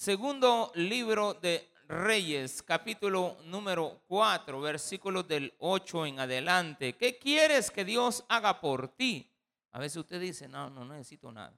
Segundo 0.00 0.72
libro 0.76 1.34
de 1.34 1.74
Reyes, 1.86 2.62
capítulo 2.62 3.36
número 3.44 4.00
4, 4.08 4.58
versículos 4.58 5.28
del 5.28 5.52
8 5.58 6.06
en 6.06 6.20
adelante. 6.20 6.96
¿Qué 6.96 7.18
quieres 7.18 7.70
que 7.70 7.84
Dios 7.84 8.24
haga 8.30 8.62
por 8.62 8.88
ti? 8.88 9.30
A 9.72 9.78
veces 9.78 9.98
usted 9.98 10.18
dice, 10.18 10.48
no, 10.48 10.70
no 10.70 10.86
necesito 10.86 11.30
nada. 11.30 11.54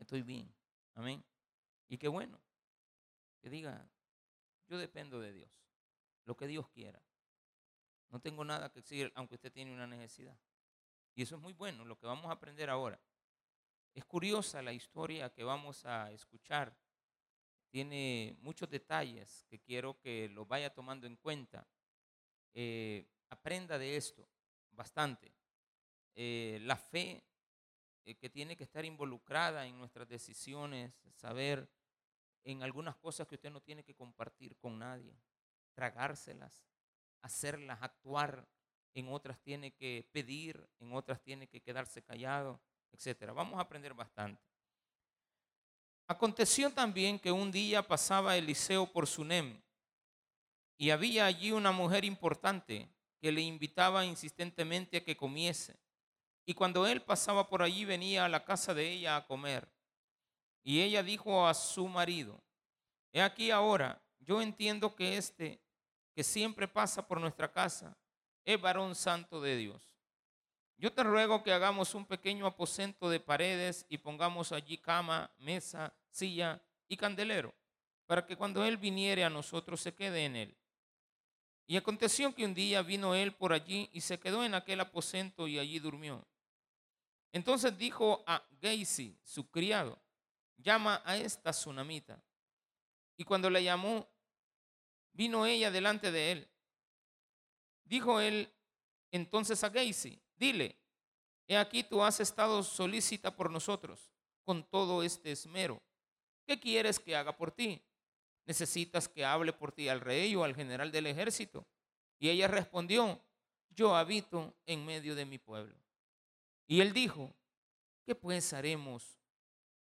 Estoy 0.00 0.22
bien. 0.22 0.52
Amén. 0.96 1.22
Y 1.88 1.96
qué 1.96 2.08
bueno 2.08 2.40
que 3.40 3.48
diga, 3.48 3.88
yo 4.66 4.76
dependo 4.76 5.20
de 5.20 5.32
Dios. 5.32 5.50
Lo 6.24 6.36
que 6.36 6.48
Dios 6.48 6.68
quiera. 6.70 7.00
No 8.08 8.18
tengo 8.18 8.44
nada 8.44 8.72
que 8.72 8.80
decir, 8.80 9.12
aunque 9.14 9.36
usted 9.36 9.52
tiene 9.52 9.72
una 9.72 9.86
necesidad. 9.86 10.36
Y 11.14 11.22
eso 11.22 11.36
es 11.36 11.40
muy 11.40 11.52
bueno, 11.52 11.84
lo 11.84 11.96
que 11.96 12.08
vamos 12.08 12.26
a 12.26 12.32
aprender 12.32 12.68
ahora. 12.68 13.00
Es 13.94 14.04
curiosa 14.04 14.60
la 14.60 14.72
historia 14.72 15.32
que 15.32 15.44
vamos 15.44 15.84
a 15.84 16.10
escuchar. 16.10 16.76
Tiene 17.70 18.36
muchos 18.40 18.68
detalles 18.70 19.44
que 19.48 19.58
quiero 19.60 19.98
que 20.00 20.28
lo 20.30 20.46
vaya 20.46 20.72
tomando 20.72 21.06
en 21.06 21.16
cuenta. 21.16 21.66
Eh, 22.54 23.06
aprenda 23.28 23.78
de 23.78 23.96
esto 23.96 24.26
bastante. 24.70 25.32
Eh, 26.14 26.58
la 26.62 26.76
fe 26.76 27.22
eh, 28.04 28.16
que 28.16 28.30
tiene 28.30 28.56
que 28.56 28.64
estar 28.64 28.84
involucrada 28.84 29.66
en 29.66 29.78
nuestras 29.78 30.08
decisiones, 30.08 30.92
saber 31.14 31.70
en 32.42 32.62
algunas 32.62 32.96
cosas 32.96 33.28
que 33.28 33.34
usted 33.34 33.50
no 33.50 33.60
tiene 33.60 33.84
que 33.84 33.94
compartir 33.94 34.56
con 34.56 34.78
nadie, 34.78 35.14
tragárselas, 35.74 36.64
hacerlas, 37.20 37.82
actuar, 37.82 38.48
en 38.94 39.08
otras 39.08 39.38
tiene 39.40 39.72
que 39.72 40.08
pedir, 40.12 40.68
en 40.80 40.92
otras 40.94 41.22
tiene 41.22 41.46
que 41.46 41.60
quedarse 41.60 42.02
callado, 42.02 42.60
etc. 42.92 43.32
Vamos 43.34 43.58
a 43.58 43.62
aprender 43.62 43.94
bastante. 43.94 44.42
Aconteció 46.10 46.72
también 46.72 47.18
que 47.18 47.30
un 47.30 47.52
día 47.52 47.86
pasaba 47.86 48.34
Eliseo 48.34 48.90
por 48.90 49.06
Sunem 49.06 49.60
y 50.78 50.88
había 50.88 51.26
allí 51.26 51.52
una 51.52 51.70
mujer 51.70 52.06
importante 52.06 52.88
que 53.20 53.30
le 53.30 53.42
invitaba 53.42 54.06
insistentemente 54.06 54.96
a 54.96 55.04
que 55.04 55.18
comiese. 55.18 55.78
Y 56.46 56.54
cuando 56.54 56.86
él 56.86 57.02
pasaba 57.02 57.46
por 57.46 57.62
allí 57.62 57.84
venía 57.84 58.24
a 58.24 58.28
la 58.30 58.42
casa 58.42 58.72
de 58.72 58.90
ella 58.90 59.16
a 59.16 59.26
comer. 59.26 59.68
Y 60.62 60.80
ella 60.80 61.02
dijo 61.02 61.46
a 61.46 61.52
su 61.52 61.86
marido, 61.88 62.42
he 63.12 63.20
aquí 63.20 63.50
ahora, 63.50 64.02
yo 64.18 64.40
entiendo 64.40 64.96
que 64.96 65.18
este 65.18 65.60
que 66.14 66.24
siempre 66.24 66.66
pasa 66.66 67.06
por 67.06 67.20
nuestra 67.20 67.52
casa 67.52 67.96
es 68.46 68.58
varón 68.58 68.94
santo 68.94 69.42
de 69.42 69.56
Dios. 69.56 69.87
Yo 70.78 70.92
te 70.92 71.02
ruego 71.02 71.42
que 71.42 71.52
hagamos 71.52 71.94
un 71.96 72.06
pequeño 72.06 72.46
aposento 72.46 73.10
de 73.10 73.18
paredes 73.18 73.84
y 73.88 73.98
pongamos 73.98 74.52
allí 74.52 74.78
cama, 74.78 75.28
mesa, 75.38 75.92
silla 76.08 76.62
y 76.86 76.96
candelero, 76.96 77.52
para 78.06 78.24
que 78.24 78.36
cuando 78.36 78.64
Él 78.64 78.76
viniere 78.76 79.24
a 79.24 79.30
nosotros 79.30 79.80
se 79.80 79.92
quede 79.92 80.24
en 80.24 80.36
Él. 80.36 80.56
Y 81.66 81.76
aconteció 81.76 82.32
que 82.32 82.44
un 82.44 82.54
día 82.54 82.82
vino 82.82 83.16
Él 83.16 83.34
por 83.34 83.52
allí 83.52 83.90
y 83.92 84.02
se 84.02 84.20
quedó 84.20 84.44
en 84.44 84.54
aquel 84.54 84.78
aposento 84.78 85.48
y 85.48 85.58
allí 85.58 85.80
durmió. 85.80 86.24
Entonces 87.32 87.76
dijo 87.76 88.22
a 88.24 88.42
Geisi, 88.60 89.18
su 89.24 89.50
criado, 89.50 90.00
llama 90.56 91.02
a 91.04 91.16
esta 91.16 91.50
tsunamita. 91.50 92.22
Y 93.16 93.24
cuando 93.24 93.50
la 93.50 93.60
llamó, 93.60 94.08
vino 95.12 95.44
ella 95.44 95.72
delante 95.72 96.12
de 96.12 96.32
él. 96.32 96.48
Dijo 97.84 98.20
él 98.20 98.48
entonces 99.10 99.64
a 99.64 99.70
Geisi, 99.70 100.22
dile, 100.38 100.78
he 101.46 101.56
aquí 101.56 101.82
tú 101.82 102.02
has 102.02 102.20
estado 102.20 102.62
solícita 102.62 103.34
por 103.34 103.50
nosotros 103.50 104.12
con 104.44 104.64
todo 104.64 105.02
este 105.02 105.32
esmero. 105.32 105.82
¿Qué 106.46 106.58
quieres 106.58 106.98
que 106.98 107.16
haga 107.16 107.36
por 107.36 107.50
ti? 107.50 107.82
¿Necesitas 108.46 109.08
que 109.08 109.24
hable 109.24 109.52
por 109.52 109.72
ti 109.72 109.88
al 109.88 110.00
rey 110.00 110.34
o 110.34 110.44
al 110.44 110.54
general 110.54 110.90
del 110.90 111.06
ejército? 111.06 111.66
Y 112.18 112.30
ella 112.30 112.48
respondió, 112.48 113.20
yo 113.70 113.94
habito 113.94 114.56
en 114.66 114.84
medio 114.86 115.14
de 115.14 115.26
mi 115.26 115.38
pueblo. 115.38 115.76
Y 116.66 116.80
él 116.80 116.92
dijo, 116.92 117.34
¿qué 118.04 118.14
pues 118.14 118.52
haremos 118.52 119.18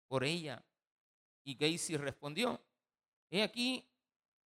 por 0.07 0.23
ella? 0.23 0.63
Y 1.43 1.55
Geisi 1.55 1.95
respondió, 1.95 2.61
he 3.29 3.41
aquí 3.41 3.89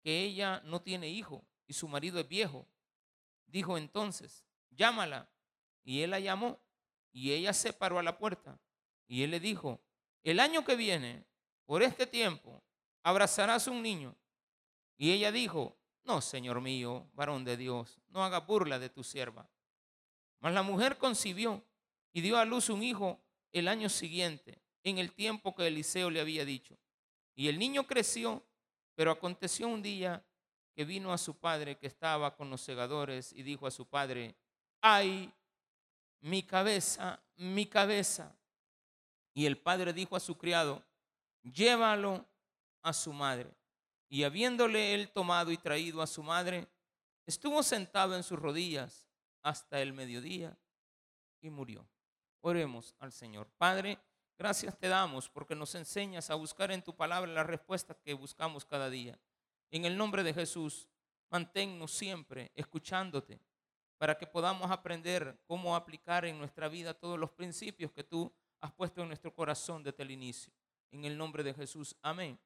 que 0.02 0.24
ella 0.24 0.60
no 0.64 0.82
tiene 0.82 1.08
hijo 1.08 1.44
y 1.66 1.72
su 1.72 1.86
marido 1.86 2.18
es 2.18 2.28
viejo. 2.28 2.66
Dijo 3.46 3.78
entonces, 3.78 4.44
llámala. 4.70 5.30
Y 5.88 6.02
él 6.02 6.10
la 6.10 6.20
llamó 6.20 6.60
y 7.12 7.32
ella 7.32 7.54
se 7.54 7.72
paró 7.72 7.98
a 7.98 8.02
la 8.02 8.18
puerta. 8.18 8.60
Y 9.06 9.22
él 9.22 9.30
le 9.30 9.40
dijo, 9.40 9.80
el 10.22 10.38
año 10.38 10.62
que 10.62 10.76
viene, 10.76 11.24
por 11.64 11.82
este 11.82 12.06
tiempo, 12.06 12.62
abrazarás 13.02 13.68
un 13.68 13.82
niño. 13.82 14.14
Y 14.98 15.12
ella 15.12 15.32
dijo, 15.32 15.78
no, 16.04 16.20
Señor 16.20 16.60
mío, 16.60 17.08
varón 17.14 17.42
de 17.42 17.56
Dios, 17.56 18.02
no 18.08 18.22
haga 18.22 18.40
burla 18.40 18.78
de 18.78 18.90
tu 18.90 19.02
sierva. 19.02 19.48
Mas 20.40 20.52
la 20.52 20.62
mujer 20.62 20.98
concibió 20.98 21.64
y 22.12 22.20
dio 22.20 22.36
a 22.36 22.44
luz 22.44 22.68
un 22.68 22.82
hijo 22.82 23.18
el 23.52 23.66
año 23.66 23.88
siguiente, 23.88 24.60
en 24.82 24.98
el 24.98 25.14
tiempo 25.14 25.54
que 25.54 25.68
Eliseo 25.68 26.10
le 26.10 26.20
había 26.20 26.44
dicho. 26.44 26.76
Y 27.34 27.48
el 27.48 27.58
niño 27.58 27.86
creció, 27.86 28.44
pero 28.94 29.10
aconteció 29.10 29.68
un 29.68 29.80
día 29.80 30.22
que 30.74 30.84
vino 30.84 31.14
a 31.14 31.18
su 31.18 31.38
padre 31.38 31.78
que 31.78 31.86
estaba 31.86 32.36
con 32.36 32.50
los 32.50 32.60
segadores 32.60 33.32
y 33.32 33.42
dijo 33.42 33.66
a 33.66 33.70
su 33.70 33.86
padre, 33.88 34.36
ay, 34.82 35.32
mi 36.20 36.42
cabeza, 36.42 37.22
mi 37.36 37.66
cabeza. 37.66 38.36
Y 39.34 39.46
el 39.46 39.58
padre 39.58 39.92
dijo 39.92 40.16
a 40.16 40.20
su 40.20 40.36
criado, 40.36 40.84
llévalo 41.42 42.26
a 42.82 42.92
su 42.92 43.12
madre. 43.12 43.54
Y 44.08 44.24
habiéndole 44.24 44.94
él 44.94 45.10
tomado 45.10 45.52
y 45.52 45.58
traído 45.58 46.02
a 46.02 46.06
su 46.06 46.22
madre, 46.22 46.66
estuvo 47.26 47.62
sentado 47.62 48.16
en 48.16 48.22
sus 48.22 48.38
rodillas 48.38 49.06
hasta 49.42 49.80
el 49.80 49.92
mediodía 49.92 50.58
y 51.40 51.50
murió. 51.50 51.86
Oremos 52.40 52.94
al 52.98 53.12
Señor. 53.12 53.48
Padre, 53.58 53.98
gracias 54.38 54.78
te 54.78 54.88
damos 54.88 55.28
porque 55.28 55.54
nos 55.54 55.74
enseñas 55.74 56.30
a 56.30 56.34
buscar 56.34 56.70
en 56.70 56.82
tu 56.82 56.96
palabra 56.96 57.30
la 57.30 57.44
respuesta 57.44 57.94
que 57.94 58.14
buscamos 58.14 58.64
cada 58.64 58.88
día. 58.88 59.18
En 59.70 59.84
el 59.84 59.96
nombre 59.96 60.22
de 60.22 60.32
Jesús, 60.32 60.88
manténnos 61.30 61.92
siempre 61.92 62.50
escuchándote 62.54 63.40
para 63.98 64.16
que 64.16 64.26
podamos 64.26 64.70
aprender 64.70 65.38
cómo 65.46 65.76
aplicar 65.76 66.24
en 66.24 66.38
nuestra 66.38 66.68
vida 66.68 66.94
todos 66.94 67.18
los 67.18 67.30
principios 67.30 67.92
que 67.92 68.04
tú 68.04 68.32
has 68.60 68.72
puesto 68.72 69.02
en 69.02 69.08
nuestro 69.08 69.34
corazón 69.34 69.82
desde 69.82 70.02
el 70.02 70.10
inicio. 70.10 70.52
En 70.90 71.04
el 71.04 71.18
nombre 71.18 71.42
de 71.42 71.52
Jesús, 71.52 71.94
amén 72.00 72.38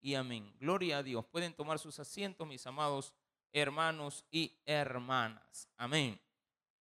y 0.00 0.14
amén. 0.14 0.54
Gloria 0.58 0.98
a 0.98 1.02
Dios. 1.02 1.24
Pueden 1.26 1.54
tomar 1.54 1.78
sus 1.78 1.98
asientos, 1.98 2.46
mis 2.46 2.66
amados 2.66 3.14
hermanos 3.52 4.24
y 4.30 4.52
hermanas. 4.66 5.68
Amén. 5.78 6.20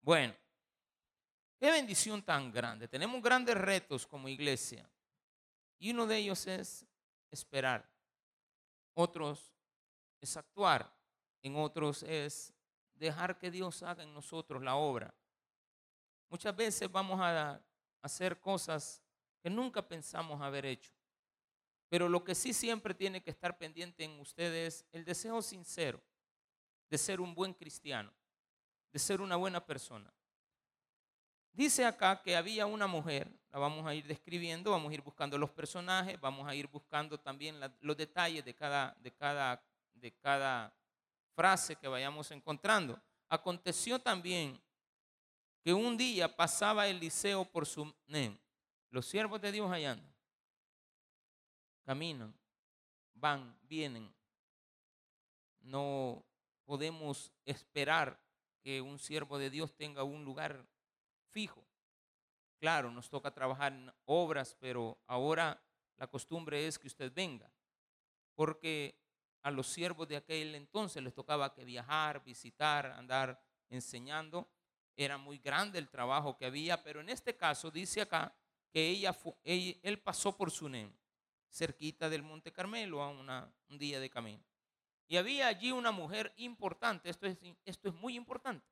Bueno, 0.02 0.36
Qué 1.60 1.72
bendición 1.72 2.22
tan 2.22 2.52
grande. 2.52 2.88
Tenemos 2.88 3.22
grandes 3.22 3.56
retos 3.56 4.06
como 4.06 4.28
iglesia. 4.28 4.90
Y 5.80 5.92
uno 5.92 6.06
de 6.06 6.18
ellos 6.18 6.46
es 6.48 6.86
esperar. 7.32 7.90
Otros 8.94 9.54
es 10.22 10.36
actuar. 10.36 10.94
En 11.42 11.56
otros 11.56 12.04
es 12.04 12.54
dejar 12.96 13.38
que 13.38 13.52
Dios 13.52 13.84
haga 13.84 14.04
en 14.04 14.14
nosotros 14.14 14.62
la 14.62 14.76
obra. 14.76 15.14
Muchas 16.30 16.56
veces 16.56 16.92
vamos 16.92 17.20
a 17.22 17.62
hacer 18.02 18.40
cosas 18.40 19.02
que 19.42 19.50
nunca 19.50 19.88
pensamos 19.88 20.42
haber 20.42 20.66
hecho. 20.66 20.92
Pero 21.90 22.10
lo 22.10 22.24
que 22.24 22.36
sí 22.36 22.54
siempre 22.54 22.94
tiene 22.94 23.22
que 23.22 23.30
estar 23.30 23.58
pendiente 23.58 24.04
en 24.04 24.20
ustedes 24.20 24.76
es 24.76 24.86
el 24.92 25.06
deseo 25.06 25.42
sincero 25.42 26.02
de 26.90 26.98
ser 26.98 27.22
un 27.22 27.36
buen 27.36 27.54
cristiano, 27.54 28.12
de 28.92 29.00
ser 29.00 29.22
una 29.22 29.36
buena 29.36 29.66
persona. 29.66 30.12
Dice 31.54 31.86
acá 31.86 32.22
que 32.22 32.36
había 32.36 32.66
una 32.66 32.86
mujer, 32.86 33.32
la 33.52 33.60
vamos 33.60 33.86
a 33.86 33.96
ir 33.96 34.06
describiendo, 34.06 34.72
vamos 34.72 34.92
a 34.92 34.94
ir 34.94 35.02
buscando 35.02 35.38
los 35.38 35.52
personajes, 35.52 36.20
vamos 36.20 36.48
a 36.48 36.54
ir 36.54 36.68
buscando 36.68 37.18
también 37.18 37.58
los 37.80 37.96
detalles 37.96 38.44
de 38.44 38.54
cada, 38.54 38.94
de, 39.00 39.14
cada, 39.14 39.64
de 39.94 40.12
cada 40.12 40.76
frase 41.36 41.76
que 41.76 41.88
vayamos 41.88 42.32
encontrando. 42.32 43.00
Aconteció 43.30 44.00
también 44.00 44.62
que 45.64 45.74
un 45.74 45.98
día 45.98 46.36
pasaba 46.36 46.88
Eliseo 46.88 47.46
por 47.46 47.66
su... 47.66 47.94
Los 48.90 49.06
siervos 49.06 49.42
de 49.42 49.52
Dios 49.52 49.72
allá 49.72 49.92
andan. 49.92 50.16
Caminan, 51.84 52.34
van, 53.14 53.58
vienen. 53.64 54.14
No 55.60 56.24
podemos 56.66 57.32
esperar 57.44 58.20
que 58.62 58.82
un 58.82 58.98
siervo 58.98 59.38
de 59.38 59.50
Dios 59.50 59.76
tenga 59.76 60.04
un 60.04 60.24
lugar 60.24 60.66
fijo. 61.32 61.64
Claro, 62.60 62.90
nos 62.90 63.10
toca 63.10 63.34
trabajar 63.34 63.74
en 63.74 63.92
obras, 64.06 64.56
pero 64.60 64.98
ahora 65.08 65.62
la 65.98 66.08
costumbre 66.08 66.68
es 66.68 66.80
que 66.80 66.88
usted 66.88 67.12
venga, 67.14 67.52
porque 68.34 68.98
a 69.46 69.52
los 69.52 69.68
siervos 69.68 70.08
de 70.08 70.18
aquel 70.18 70.56
entonces 70.56 71.04
les 71.04 71.14
tocaba 71.14 71.54
que 71.54 71.64
viajar, 71.64 72.24
visitar, 72.24 72.88
andar 72.88 73.40
enseñando. 73.70 74.50
Era 74.96 75.20
muy 75.20 75.38
grande 75.38 75.78
el 75.78 75.88
trabajo 75.88 76.36
que 76.36 76.48
había, 76.48 76.82
pero 76.82 77.00
en 77.00 77.10
este 77.10 77.38
caso 77.38 77.70
dice 77.70 78.02
acá 78.02 78.36
que 78.72 78.90
ella, 78.90 79.16
él 79.44 80.02
pasó 80.04 80.36
por 80.36 80.50
Sunem. 80.50 80.92
cerquita 81.48 82.10
del 82.10 82.24
Monte 82.24 82.52
Carmelo 82.52 83.04
a 83.04 83.10
una, 83.10 83.48
un 83.70 83.78
día 83.78 84.00
de 84.00 84.10
camino. 84.10 84.44
Y 85.08 85.18
había 85.18 85.46
allí 85.46 85.72
una 85.72 85.92
mujer 85.92 86.34
importante, 86.38 87.12
esto 87.12 87.28
es, 87.28 87.38
esto 87.66 87.90
es 87.90 87.94
muy 87.94 88.16
importante, 88.16 88.66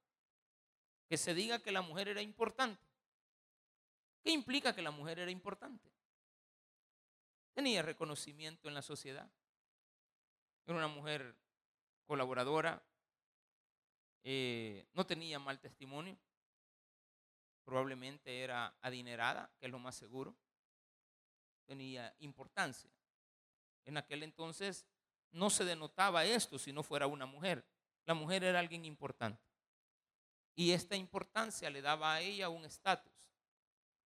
que 1.08 1.18
se 1.18 1.36
diga 1.36 1.60
que 1.60 1.72
la 1.72 1.84
mujer 1.84 2.08
era 2.08 2.24
importante. 2.24 2.84
¿Qué 4.24 4.32
implica 4.32 4.74
que 4.74 4.82
la 4.82 4.90
mujer 4.90 5.20
era 5.20 5.30
importante? 5.30 5.88
Tenía 7.54 7.84
reconocimiento 7.84 8.68
en 8.68 8.74
la 8.74 8.82
sociedad. 8.82 9.30
Era 10.66 10.78
una 10.78 10.88
mujer 10.88 11.36
colaboradora, 12.06 12.82
eh, 14.24 14.88
no 14.94 15.06
tenía 15.06 15.40
mal 15.40 15.60
testimonio, 15.60 16.18
probablemente 17.64 18.42
era 18.42 18.76
adinerada, 18.82 19.52
que 19.60 19.66
es 19.66 19.72
lo 19.72 19.80
más 19.80 19.96
seguro, 19.96 20.36
tenía 21.66 22.16
importancia. 22.20 22.90
En 23.86 23.98
aquel 23.98 24.24
entonces 24.24 24.86
no 25.32 25.50
se 25.50 25.66
denotaba 25.66 26.26
esto 26.26 26.58
si 26.58 26.72
no 26.72 26.84
fuera 26.84 27.08
una 27.08 27.26
mujer. 27.26 27.66
La 28.06 28.14
mujer 28.14 28.44
era 28.44 28.60
alguien 28.60 28.86
importante. 28.86 29.42
Y 30.56 30.72
esta 30.72 30.96
importancia 30.96 31.70
le 31.70 31.82
daba 31.82 32.14
a 32.14 32.22
ella 32.22 32.50
un 32.50 32.66
estatus. 32.66 33.14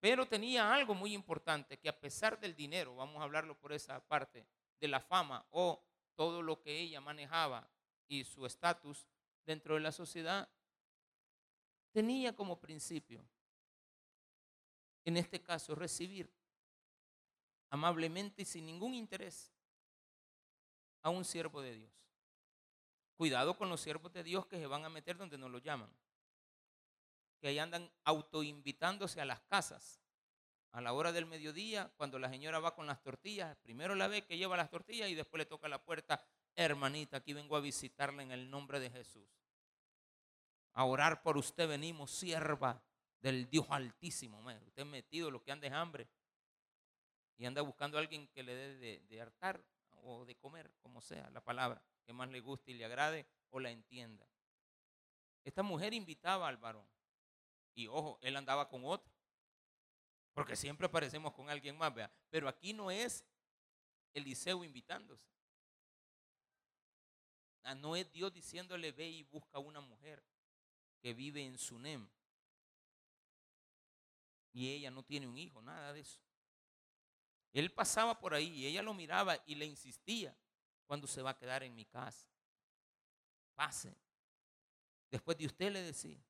Pero 0.01 0.27
tenía 0.27 0.73
algo 0.73 0.95
muy 0.95 1.15
importante, 1.15 1.79
que 1.79 1.89
a 1.89 1.99
pesar 1.99 2.39
del 2.39 2.55
dinero, 2.55 2.95
vamos 2.97 3.21
a 3.21 3.25
hablarlo 3.25 3.59
por 3.59 3.73
esa 3.73 4.07
parte, 4.07 4.47
de 4.79 4.89
la 4.89 5.01
fama 5.01 5.47
o 5.51 5.83
todo 6.15 6.43
lo 6.43 6.61
que 6.61 6.81
ella 6.81 7.01
manejaba 7.01 7.69
y 8.09 8.25
su 8.25 8.47
estatus 8.47 9.07
dentro 9.45 9.75
de 9.75 9.81
la 9.81 9.93
sociedad, 9.93 10.49
tenía 11.93 12.35
como 12.35 12.61
principio, 12.61 13.25
en 15.05 15.17
este 15.17 15.43
caso, 15.43 15.75
recibir 15.75 16.33
amablemente 17.71 18.43
y 18.43 18.45
sin 18.45 18.67
ningún 18.67 18.95
interés 18.95 19.53
a 21.03 21.11
un 21.11 21.25
siervo 21.25 21.61
de 21.61 21.75
Dios. 21.75 21.93
Cuidado 23.17 23.57
con 23.57 23.69
los 23.69 23.81
siervos 23.81 24.13
de 24.13 24.25
Dios 24.25 24.47
que 24.47 24.59
se 24.59 24.67
van 24.67 24.85
a 24.85 24.89
meter 24.89 25.17
donde 25.17 25.39
no 25.39 25.49
lo 25.49 25.59
llaman. 25.59 25.91
Que 27.41 27.49
ahí 27.49 27.59
andan 27.59 27.91
autoinvitándose 28.05 29.21
a 29.21 29.25
las 29.25 29.41
casas. 29.43 30.04
A 30.75 30.81
la 30.81 30.93
hora 30.93 31.13
del 31.13 31.25
mediodía, 31.25 31.93
cuando 31.97 32.19
la 32.19 32.29
señora 32.29 32.59
va 32.59 32.75
con 32.75 32.89
las 32.89 33.01
tortillas, 33.01 33.57
primero 33.59 33.95
la 33.95 34.09
ve 34.09 34.25
que 34.25 34.37
lleva 34.37 34.57
las 34.57 34.71
tortillas 34.71 35.09
y 35.09 35.15
después 35.15 35.39
le 35.39 35.47
toca 35.47 35.69
la 35.69 35.81
puerta, 35.81 36.27
hermanita, 36.57 37.19
aquí 37.19 37.33
vengo 37.33 37.55
a 37.55 37.61
visitarla 37.61 38.25
en 38.25 38.33
el 38.33 38.51
nombre 38.51 38.81
de 38.81 38.91
Jesús. 38.91 39.29
A 40.73 40.85
orar 40.85 41.23
por 41.23 41.37
usted 41.37 41.69
venimos, 41.69 42.11
sierva 42.11 42.83
del 43.21 43.49
Dios 43.49 43.67
altísimo. 43.71 44.45
Usted 44.67 44.85
metido 44.85 45.31
lo 45.31 45.45
que 45.45 45.53
anda 45.53 45.71
de 45.71 45.77
hambre 45.77 46.09
y 47.37 47.47
anda 47.47 47.63
buscando 47.63 47.97
a 47.97 48.01
alguien 48.01 48.27
que 48.27 48.43
le 48.43 48.57
dé 48.57 48.75
de, 48.77 48.99
de 49.09 49.21
hartar 49.21 49.65
o 50.03 50.25
de 50.25 50.35
comer, 50.35 50.73
como 50.83 51.01
sea 51.01 51.31
la 51.31 51.41
palabra, 51.41 51.81
que 52.05 52.13
más 52.13 52.29
le 52.31 52.41
guste 52.41 52.73
y 52.73 52.75
le 52.75 52.85
agrade 52.85 53.29
o 53.51 53.61
la 53.61 53.71
entienda. 53.71 54.29
Esta 55.45 55.63
mujer 55.63 55.95
invitaba 55.95 56.49
al 56.49 56.57
varón. 56.57 56.89
Y 57.75 57.87
ojo, 57.87 58.19
él 58.23 58.37
andaba 58.37 58.69
con 58.69 58.85
otro. 58.85 59.14
Porque 60.35 60.57
siempre 60.57 60.87
aparecemos 60.87 61.33
con 61.33 61.49
alguien 61.49 61.79
más, 61.79 61.95
vea. 61.95 62.11
Pero 62.29 62.49
aquí 62.49 62.73
no 62.73 62.91
es 62.91 63.25
Eliseo 64.13 64.65
invitándose. 64.65 65.27
Ah, 67.63 67.75
no 67.75 67.97
es 67.97 68.13
Dios 68.13 68.33
diciéndole 68.33 68.93
ve 68.93 69.09
y 69.09 69.23
busca 69.23 69.59
una 69.59 69.81
mujer 69.81 70.23
que 71.01 71.15
vive 71.15 71.43
en 71.43 71.57
Sunem. 71.57 72.09
Y 74.53 74.71
ella 74.71 74.91
no 74.91 75.03
tiene 75.03 75.27
un 75.27 75.39
hijo, 75.39 75.63
nada 75.63 75.93
de 75.93 76.01
eso. 76.01 76.21
Él 77.53 77.73
pasaba 77.73 78.19
por 78.19 78.35
ahí 78.35 78.49
y 78.49 78.67
ella 78.67 78.83
lo 78.83 78.93
miraba 78.93 79.39
y 79.47 79.55
le 79.55 79.65
insistía, 79.65 80.37
cuando 80.87 81.07
se 81.07 81.23
va 81.23 81.31
a 81.31 81.39
quedar 81.39 81.63
en 81.63 81.75
mi 81.75 81.85
casa? 81.85 82.29
Pase. 83.55 83.97
Después 85.11 85.39
de 85.39 85.47
usted 85.47 85.73
le 85.73 85.81
decía. 85.81 86.23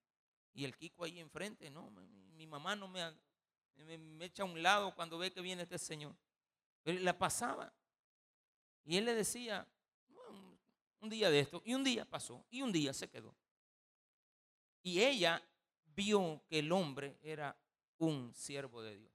Y 0.53 0.65
el 0.65 0.77
Kiko 0.77 1.05
ahí 1.05 1.19
enfrente, 1.19 1.69
no, 1.71 1.91
mi, 1.91 2.47
mamá 2.47 2.77
no 2.77 2.87
me, 2.87 3.03
me, 3.77 4.25
echa 4.25 4.43
a 4.43 4.47
un 4.47 4.63
lado 4.63 4.95
cuando 4.95 5.19
ve 5.19 5.33
que 5.33 5.41
viene 5.41 5.63
este 5.63 5.79
señor. 5.79 6.15
Pero 6.83 7.01
la 7.01 7.19
pasaba. 7.19 7.73
Y 8.85 8.97
él 8.97 9.05
le 9.05 9.15
decía, 9.15 9.67
un 11.01 11.09
día 11.09 11.31
de 11.31 11.41
esto, 11.41 11.63
y 11.65 11.75
un 11.75 11.85
día 11.85 12.05
pasó, 12.05 12.45
y 12.51 12.63
un 12.63 12.73
día 12.73 12.93
se 12.93 13.09
quedó. 13.09 13.35
Y 14.83 15.01
ella 15.01 15.43
vio 15.87 16.43
que 16.49 16.59
el 16.59 16.73
hombre 16.73 17.19
era 17.23 17.57
un 17.99 18.33
siervo 18.35 18.83
de 18.83 18.99
Dios. 18.99 19.13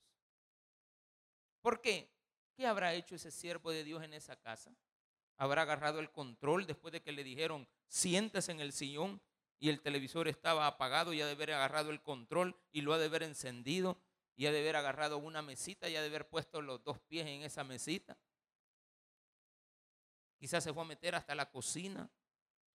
¿Por 1.61 1.81
qué? 1.81 2.11
¿Qué 2.55 2.65
habrá 2.65 2.93
hecho 2.93 3.15
ese 3.15 3.31
siervo 3.31 3.71
de 3.71 3.83
Dios 3.83 4.03
en 4.03 4.13
esa 4.13 4.35
casa? 4.35 4.75
¿Habrá 5.37 5.61
agarrado 5.61 5.99
el 5.99 6.11
control 6.11 6.65
después 6.65 6.91
de 6.91 7.01
que 7.01 7.11
le 7.11 7.23
dijeron, 7.23 7.67
siéntese 7.87 8.51
en 8.51 8.59
el 8.59 8.73
sillón 8.73 9.21
y 9.59 9.69
el 9.69 9.81
televisor 9.81 10.27
estaba 10.27 10.67
apagado 10.67 11.13
y 11.13 11.21
ha 11.21 11.25
de 11.25 11.33
haber 11.33 11.51
agarrado 11.53 11.91
el 11.91 12.01
control 12.01 12.59
y 12.71 12.81
lo 12.81 12.93
ha 12.93 12.97
de 12.97 13.05
haber 13.05 13.23
encendido 13.23 14.01
y 14.39 14.43
de 14.43 14.57
haber 14.57 14.77
agarrado 14.77 15.17
una 15.17 15.41
mesita 15.41 15.89
y 15.89 15.91
de 15.91 15.97
haber 15.97 16.29
puesto 16.29 16.61
los 16.61 16.81
dos 16.81 16.97
pies 16.97 17.27
en 17.27 17.41
esa 17.41 17.65
mesita? 17.65 18.17
Quizás 20.37 20.63
se 20.63 20.73
fue 20.73 20.81
a 20.81 20.85
meter 20.85 21.13
hasta 21.13 21.35
la 21.35 21.51
cocina, 21.51 22.09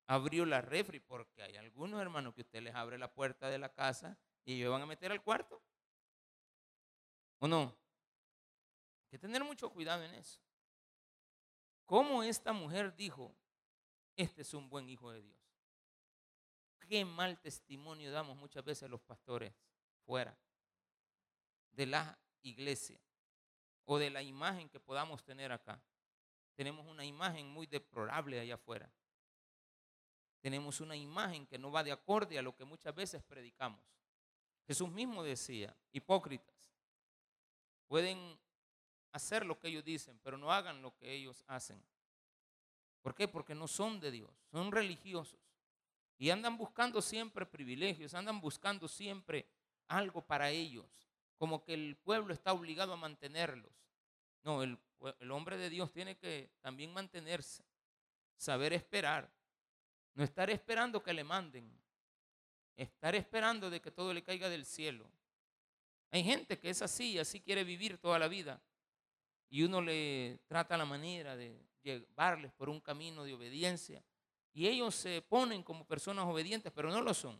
abrió 0.06 0.44
la 0.44 0.60
refri, 0.60 1.00
porque 1.00 1.42
hay 1.42 1.56
algunos 1.56 2.02
hermanos 2.02 2.34
que 2.34 2.42
usted 2.42 2.60
les 2.60 2.74
abre 2.74 2.98
la 2.98 3.14
puerta 3.14 3.48
de 3.48 3.56
la 3.56 3.72
casa 3.72 4.18
y 4.44 4.56
ellos 4.56 4.72
van 4.72 4.82
a 4.82 4.86
meter 4.86 5.10
al 5.10 5.22
cuarto. 5.22 5.62
¿O 7.38 7.48
no? 7.48 7.74
que 9.08 9.18
tener 9.18 9.42
mucho 9.42 9.70
cuidado 9.70 10.02
en 10.04 10.12
eso. 10.16 10.42
¿Cómo 11.86 12.22
esta 12.22 12.52
mujer 12.52 12.94
dijo, 12.94 13.34
este 14.16 14.42
es 14.42 14.52
un 14.52 14.68
buen 14.68 14.86
hijo 14.90 15.10
de 15.12 15.22
Dios? 15.22 15.40
Qué 16.80 17.06
mal 17.06 17.40
testimonio 17.40 18.12
damos 18.12 18.36
muchas 18.36 18.62
veces 18.62 18.90
los 18.90 19.00
pastores 19.00 19.54
fuera 20.04 20.36
de 21.74 21.86
la 21.86 22.18
iglesia 22.42 23.00
o 23.84 23.98
de 23.98 24.10
la 24.10 24.22
imagen 24.22 24.68
que 24.68 24.80
podamos 24.80 25.22
tener 25.24 25.52
acá. 25.52 25.80
Tenemos 26.54 26.86
una 26.86 27.04
imagen 27.04 27.48
muy 27.48 27.66
deplorable 27.66 28.38
allá 28.40 28.54
afuera. 28.54 28.90
Tenemos 30.40 30.80
una 30.80 30.94
imagen 30.94 31.46
que 31.46 31.58
no 31.58 31.70
va 31.70 31.82
de 31.82 31.92
acorde 31.92 32.38
a 32.38 32.42
lo 32.42 32.54
que 32.54 32.64
muchas 32.64 32.94
veces 32.94 33.22
predicamos. 33.22 33.80
Jesús 34.66 34.90
mismo 34.90 35.22
decía, 35.22 35.74
hipócritas, 35.92 36.54
pueden 37.86 38.38
hacer 39.12 39.44
lo 39.44 39.58
que 39.58 39.68
ellos 39.68 39.84
dicen, 39.84 40.18
pero 40.22 40.38
no 40.38 40.52
hagan 40.52 40.82
lo 40.82 40.94
que 40.96 41.12
ellos 41.12 41.44
hacen. 41.46 41.82
¿Por 43.02 43.14
qué? 43.14 43.28
Porque 43.28 43.54
no 43.54 43.68
son 43.68 44.00
de 44.00 44.10
Dios, 44.10 44.30
son 44.50 44.72
religiosos. 44.72 45.38
Y 46.18 46.30
andan 46.30 46.56
buscando 46.56 47.02
siempre 47.02 47.44
privilegios, 47.44 48.14
andan 48.14 48.40
buscando 48.40 48.88
siempre 48.88 49.46
algo 49.88 50.22
para 50.22 50.50
ellos, 50.50 51.03
como 51.44 51.62
que 51.62 51.74
el 51.74 51.94
pueblo 51.96 52.32
está 52.32 52.54
obligado 52.54 52.94
a 52.94 52.96
mantenerlos. 52.96 53.70
No, 54.44 54.62
el, 54.62 54.78
el 55.20 55.30
hombre 55.30 55.58
de 55.58 55.68
Dios 55.68 55.92
tiene 55.92 56.16
que 56.16 56.48
también 56.62 56.90
mantenerse, 56.90 57.62
saber 58.34 58.72
esperar, 58.72 59.30
no 60.14 60.24
estar 60.24 60.48
esperando 60.48 61.02
que 61.02 61.12
le 61.12 61.22
manden, 61.22 61.70
estar 62.76 63.14
esperando 63.14 63.68
de 63.68 63.82
que 63.82 63.90
todo 63.90 64.14
le 64.14 64.22
caiga 64.22 64.48
del 64.48 64.64
cielo. 64.64 65.06
Hay 66.12 66.24
gente 66.24 66.58
que 66.58 66.70
es 66.70 66.80
así, 66.80 67.18
así 67.18 67.42
quiere 67.42 67.62
vivir 67.62 67.98
toda 67.98 68.18
la 68.18 68.28
vida 68.28 68.58
y 69.50 69.64
uno 69.64 69.82
le 69.82 70.40
trata 70.46 70.78
la 70.78 70.86
manera 70.86 71.36
de 71.36 71.62
llevarles 71.82 72.54
por 72.54 72.70
un 72.70 72.80
camino 72.80 73.22
de 73.22 73.34
obediencia. 73.34 74.02
Y 74.54 74.66
ellos 74.66 74.94
se 74.94 75.20
ponen 75.20 75.62
como 75.62 75.86
personas 75.86 76.24
obedientes, 76.24 76.72
pero 76.74 76.90
no 76.90 77.02
lo 77.02 77.12
son. 77.12 77.38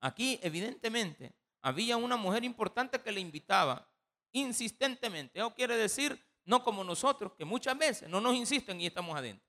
Aquí, 0.00 0.40
evidentemente, 0.42 1.34
había 1.62 1.96
una 1.96 2.16
mujer 2.16 2.44
importante 2.44 3.00
que 3.00 3.12
le 3.12 3.20
invitaba 3.20 3.88
insistentemente. 4.32 5.38
Eso 5.38 5.54
quiere 5.54 5.76
decir, 5.76 6.22
no 6.44 6.62
como 6.62 6.84
nosotros, 6.84 7.32
que 7.34 7.44
muchas 7.44 7.76
veces 7.76 8.08
no 8.08 8.20
nos 8.20 8.34
insisten 8.34 8.80
y 8.80 8.86
estamos 8.86 9.16
adentro. 9.16 9.46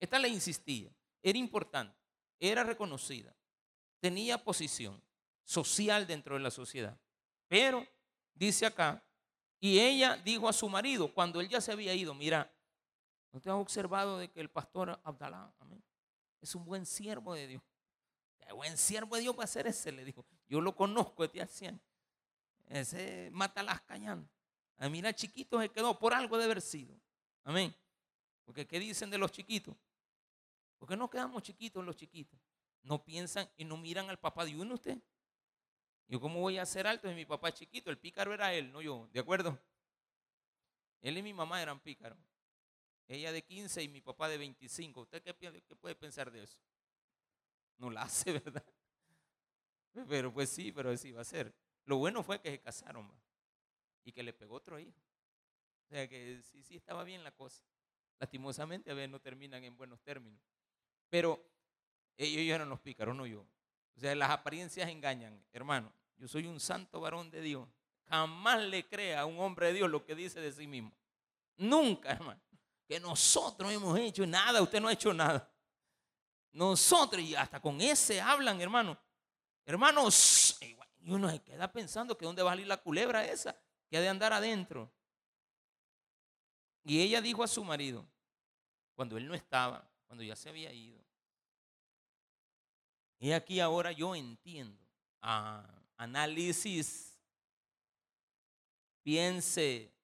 Esta 0.00 0.18
le 0.18 0.28
insistía, 0.28 0.90
era 1.22 1.38
importante, 1.38 1.96
era 2.40 2.64
reconocida, 2.64 3.34
tenía 4.00 4.42
posición 4.42 5.00
social 5.44 6.06
dentro 6.06 6.34
de 6.34 6.40
la 6.40 6.50
sociedad. 6.50 6.98
Pero, 7.46 7.86
dice 8.34 8.66
acá, 8.66 9.04
y 9.60 9.78
ella 9.78 10.16
dijo 10.16 10.48
a 10.48 10.52
su 10.52 10.68
marido, 10.68 11.12
cuando 11.14 11.40
él 11.40 11.48
ya 11.48 11.60
se 11.60 11.70
había 11.70 11.94
ido, 11.94 12.14
mira, 12.14 12.52
¿no 13.30 13.40
te 13.40 13.48
has 13.48 13.54
observado 13.54 14.18
de 14.18 14.28
que 14.28 14.40
el 14.40 14.50
pastor 14.50 15.00
Abdalá 15.04 15.54
es 16.40 16.54
un 16.56 16.64
buen 16.64 16.84
siervo 16.84 17.34
de 17.34 17.46
Dios? 17.46 17.62
¿Qué 18.40 18.52
buen 18.52 18.76
siervo 18.76 19.14
de 19.14 19.22
Dios 19.22 19.38
va 19.38 19.44
a 19.44 19.46
ser 19.46 19.68
ese? 19.68 19.92
Le 19.92 20.04
dijo, 20.04 20.26
yo 20.52 20.60
lo 20.60 20.76
conozco 20.76 21.24
este 21.24 21.40
anciano. 21.40 21.80
Ese 22.68 23.30
mata 23.32 23.62
las 23.62 23.80
cañanas. 23.80 24.28
A 24.76 24.86
mira, 24.90 25.14
chiquito 25.14 25.58
se 25.58 25.70
quedó, 25.70 25.98
por 25.98 26.12
algo 26.12 26.36
de 26.36 26.44
haber 26.44 26.60
sido. 26.60 26.94
Amén. 27.42 27.74
Porque 28.44 28.66
¿qué 28.66 28.78
dicen 28.78 29.08
de 29.08 29.16
los 29.16 29.32
chiquitos? 29.32 29.74
Porque 30.78 30.94
no 30.94 31.08
quedamos 31.08 31.42
chiquitos 31.42 31.82
los 31.82 31.96
chiquitos. 31.96 32.38
No 32.82 33.02
piensan 33.02 33.48
y 33.56 33.64
no 33.64 33.78
miran 33.78 34.10
al 34.10 34.18
papá 34.18 34.44
de 34.44 34.54
uno 34.54 34.74
usted. 34.74 34.98
Yo, 36.06 36.20
¿cómo 36.20 36.40
voy 36.40 36.58
a 36.58 36.66
ser 36.66 36.86
alto 36.86 37.08
si 37.08 37.14
mi 37.14 37.24
papá 37.24 37.48
es 37.48 37.54
chiquito? 37.54 37.88
El 37.88 37.96
pícaro 37.96 38.34
era 38.34 38.52
él, 38.52 38.70
no 38.72 38.82
yo. 38.82 39.08
¿De 39.10 39.20
acuerdo? 39.20 39.58
Él 41.00 41.16
y 41.16 41.22
mi 41.22 41.32
mamá 41.32 41.62
eran 41.62 41.80
pícaros. 41.80 42.18
Ella 43.08 43.32
de 43.32 43.42
15 43.42 43.82
y 43.84 43.88
mi 43.88 44.02
papá 44.02 44.28
de 44.28 44.36
25. 44.36 45.00
¿Usted 45.00 45.22
qué, 45.22 45.34
qué 45.66 45.76
puede 45.76 45.94
pensar 45.94 46.30
de 46.30 46.42
eso? 46.42 46.58
No 47.78 47.88
la 47.88 48.02
hace, 48.02 48.32
¿verdad? 48.38 48.62
Pero 50.08 50.32
pues 50.32 50.50
sí, 50.50 50.72
pero 50.72 50.96
sí 50.96 51.12
va 51.12 51.20
a 51.20 51.24
ser. 51.24 51.54
Lo 51.84 51.98
bueno 51.98 52.22
fue 52.22 52.40
que 52.40 52.50
se 52.50 52.60
casaron 52.60 53.10
y 54.04 54.12
que 54.12 54.22
le 54.22 54.32
pegó 54.32 54.56
otro 54.56 54.78
hijo. 54.78 54.98
O 55.84 55.88
sea 55.88 56.08
que 56.08 56.40
sí, 56.42 56.62
sí 56.62 56.76
estaba 56.76 57.04
bien 57.04 57.22
la 57.22 57.32
cosa. 57.32 57.62
Lastimosamente 58.18 58.90
a 58.90 58.94
veces 58.94 59.10
no 59.10 59.20
terminan 59.20 59.62
en 59.64 59.76
buenos 59.76 60.00
términos. 60.00 60.40
Pero 61.10 61.44
ellos 62.16 62.54
eran 62.54 62.68
los 62.68 62.80
pícaros, 62.80 63.14
no 63.14 63.26
yo. 63.26 63.44
O 63.96 64.00
sea, 64.00 64.14
las 64.14 64.30
apariencias 64.30 64.88
engañan, 64.88 65.44
hermano. 65.52 65.92
Yo 66.16 66.28
soy 66.28 66.46
un 66.46 66.60
santo 66.60 67.00
varón 67.00 67.30
de 67.30 67.40
Dios. 67.40 67.68
Jamás 68.08 68.62
le 68.62 68.86
crea 68.86 69.20
a 69.20 69.26
un 69.26 69.38
hombre 69.40 69.66
de 69.66 69.72
Dios 69.74 69.90
lo 69.90 70.04
que 70.04 70.14
dice 70.14 70.40
de 70.40 70.52
sí 70.52 70.66
mismo. 70.66 70.92
Nunca, 71.56 72.10
hermano. 72.10 72.40
Que 72.86 73.00
nosotros 73.00 73.72
hemos 73.72 73.98
hecho 73.98 74.26
nada, 74.26 74.62
usted 74.62 74.80
no 74.80 74.88
ha 74.88 74.92
hecho 74.92 75.12
nada. 75.12 75.50
Nosotros, 76.52 77.22
y 77.22 77.34
hasta 77.34 77.60
con 77.60 77.80
ese 77.80 78.20
hablan, 78.20 78.60
hermano. 78.60 78.98
Hermanos, 79.64 80.58
y 81.00 81.10
uno 81.10 81.30
se 81.30 81.40
queda 81.40 81.70
pensando 81.70 82.16
que 82.16 82.24
dónde 82.24 82.42
va 82.42 82.50
a 82.50 82.54
salir 82.54 82.66
la 82.66 82.76
culebra 82.76 83.24
esa, 83.24 83.56
que 83.88 83.96
ha 83.96 84.00
de 84.00 84.08
andar 84.08 84.32
adentro. 84.32 84.92
Y 86.84 87.00
ella 87.00 87.20
dijo 87.20 87.42
a 87.42 87.48
su 87.48 87.62
marido, 87.64 88.06
cuando 88.94 89.16
él 89.16 89.26
no 89.26 89.34
estaba, 89.34 89.88
cuando 90.06 90.24
ya 90.24 90.36
se 90.36 90.48
había 90.48 90.72
ido, 90.72 91.02
y 93.22 93.30
aquí 93.30 93.60
ahora 93.60 93.92
yo 93.92 94.16
entiendo. 94.16 94.84
Ah, 95.20 95.64
análisis. 95.96 97.16
Piense. 99.04 99.94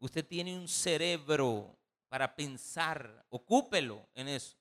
Usted 0.00 0.26
tiene 0.26 0.58
un 0.58 0.66
cerebro 0.66 1.78
para 2.08 2.34
pensar. 2.34 3.24
Ocúpelo 3.28 4.08
en 4.14 4.26
eso. 4.26 4.56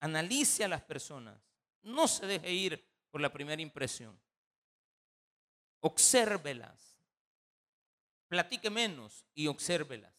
Analice 0.00 0.62
a 0.62 0.68
las 0.68 0.82
personas. 0.82 1.40
No 1.82 2.08
se 2.08 2.26
deje 2.26 2.52
ir 2.52 2.88
por 3.10 3.20
la 3.20 3.32
primera 3.32 3.60
impresión. 3.60 4.18
Obsérvelas. 5.80 6.96
Platique 8.28 8.70
menos 8.70 9.26
y 9.34 9.46
obsérvelas. 9.46 10.14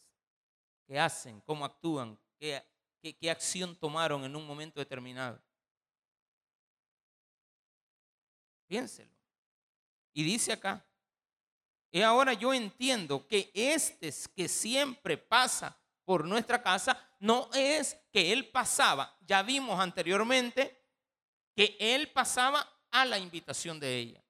¿Qué 0.85 0.99
hacen? 0.99 1.41
¿Cómo 1.41 1.65
actúan? 1.65 2.19
¿Qué, 2.37 2.63
acción 3.29 3.75
tomaron 3.75 4.23
en 4.23 4.35
un 4.35 4.45
momento 4.45 4.79
determinado. 4.79 5.41
Piénselo. 8.67 9.11
Y 10.13 10.23
dice 10.23 10.53
acá, 10.53 10.85
y 11.91 12.01
ahora 12.01 12.33
yo 12.33 12.53
entiendo 12.53 13.27
que 13.27 13.51
este 13.53 14.13
que 14.35 14.47
siempre 14.47 15.17
pasa 15.17 15.77
por 16.05 16.25
nuestra 16.25 16.61
casa 16.61 16.99
no 17.19 17.49
es 17.53 17.97
que 18.11 18.31
él 18.31 18.49
pasaba, 18.49 19.17
ya 19.21 19.41
vimos 19.41 19.79
anteriormente 19.79 20.82
que 21.55 21.77
él 21.79 22.11
pasaba 22.11 22.67
a 22.91 23.05
la 23.05 23.17
invitación 23.17 23.79
de 23.79 23.97
ella, 23.97 24.23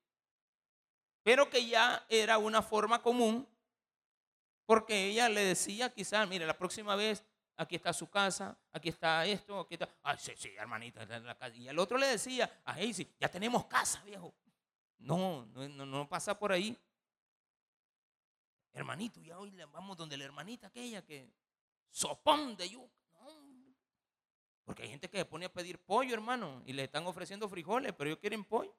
pero 1.24 1.50
que 1.50 1.66
ya 1.66 2.06
era 2.10 2.38
una 2.38 2.62
forma 2.62 3.02
común 3.02 3.48
porque 4.66 5.08
ella 5.08 5.30
le 5.30 5.42
decía 5.42 5.94
quizás, 5.94 6.28
mire, 6.28 6.46
la 6.46 6.58
próxima 6.58 6.96
vez 6.96 7.24
aquí 7.58 7.76
está 7.76 7.94
su 7.94 8.10
casa, 8.10 8.58
aquí 8.72 8.90
está 8.90 9.26
esto, 9.26 9.60
aquí 9.60 9.76
está. 9.76 9.90
Ay, 10.04 10.18
sí, 10.20 10.34
sí, 10.38 10.50
hermanita, 10.58 11.04
está 11.04 11.18
en 11.18 11.26
la 11.26 11.36
casa. 11.36 11.56
Y 11.56 11.68
el 11.68 11.78
otro 11.80 11.98
le 11.98 12.08
decía 12.08 12.62
a 12.66 12.74
Hazy, 12.74 13.08
ya 13.20 13.30
tenemos 13.30 13.66
casa, 13.66 14.02
viejo. 14.04 14.34
No, 15.00 15.46
no, 15.48 15.86
no, 15.86 16.08
pasa 16.08 16.38
por 16.38 16.52
ahí. 16.52 16.78
Hermanito, 18.72 19.20
ya 19.22 19.38
hoy 19.38 19.52
vamos 19.72 19.98
donde 19.98 20.18
la 20.18 20.24
hermanita 20.24 20.68
aquella 20.68 21.04
que 21.04 21.30
sopón 21.90 22.56
de 22.56 22.70
yuca. 22.70 23.03
Porque 24.64 24.84
hay 24.84 24.90
gente 24.90 25.10
que 25.10 25.18
se 25.18 25.26
pone 25.26 25.46
a 25.46 25.52
pedir 25.52 25.78
pollo, 25.80 26.14
hermano, 26.14 26.62
y 26.66 26.74
le 26.74 26.84
están 26.84 27.06
ofreciendo 27.06 27.50
frijoles, 27.50 27.94
pero 27.94 28.10
ellos 28.10 28.20
quieren 28.20 28.44
pollo. 28.44 28.74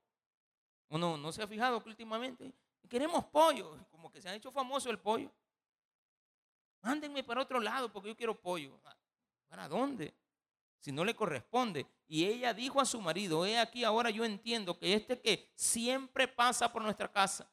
Uno 0.89 1.17
no 1.17 1.33
se 1.33 1.43
ha 1.43 1.47
fijado 1.47 1.83
que 1.83 1.89
últimamente 1.89 2.53
queremos 2.89 3.25
pollo, 3.25 3.77
como 3.91 4.11
que 4.11 4.21
se 4.21 4.29
ha 4.29 4.35
hecho 4.35 4.51
famoso 4.51 4.91
el 4.91 4.99
pollo. 4.99 5.31
Mándenme 6.83 7.25
para 7.25 7.43
otro 7.43 7.61
lado 7.61 7.93
porque 7.93 8.11
yo 8.11 8.17
quiero 8.17 8.41
pollo. 8.41 8.79
¿Para 9.49 9.69
dónde? 9.69 10.15
Si 10.79 10.93
no 10.93 11.05
le 11.05 11.15
corresponde. 11.15 11.87
Y 12.07 12.27
ella 12.27 12.53
dijo 12.53 12.81
a 12.81 12.85
su 12.85 13.01
marido, 13.01 13.47
he 13.47 13.59
aquí 13.59 13.85
ahora 13.85 14.11
yo 14.11 14.25
entiendo 14.25 14.79
que 14.79 14.95
este 14.95 15.21
que 15.21 15.51
siempre 15.57 16.29
pasa 16.29 16.73
por 16.73 16.83
nuestra 16.83 17.11
casa, 17.11 17.51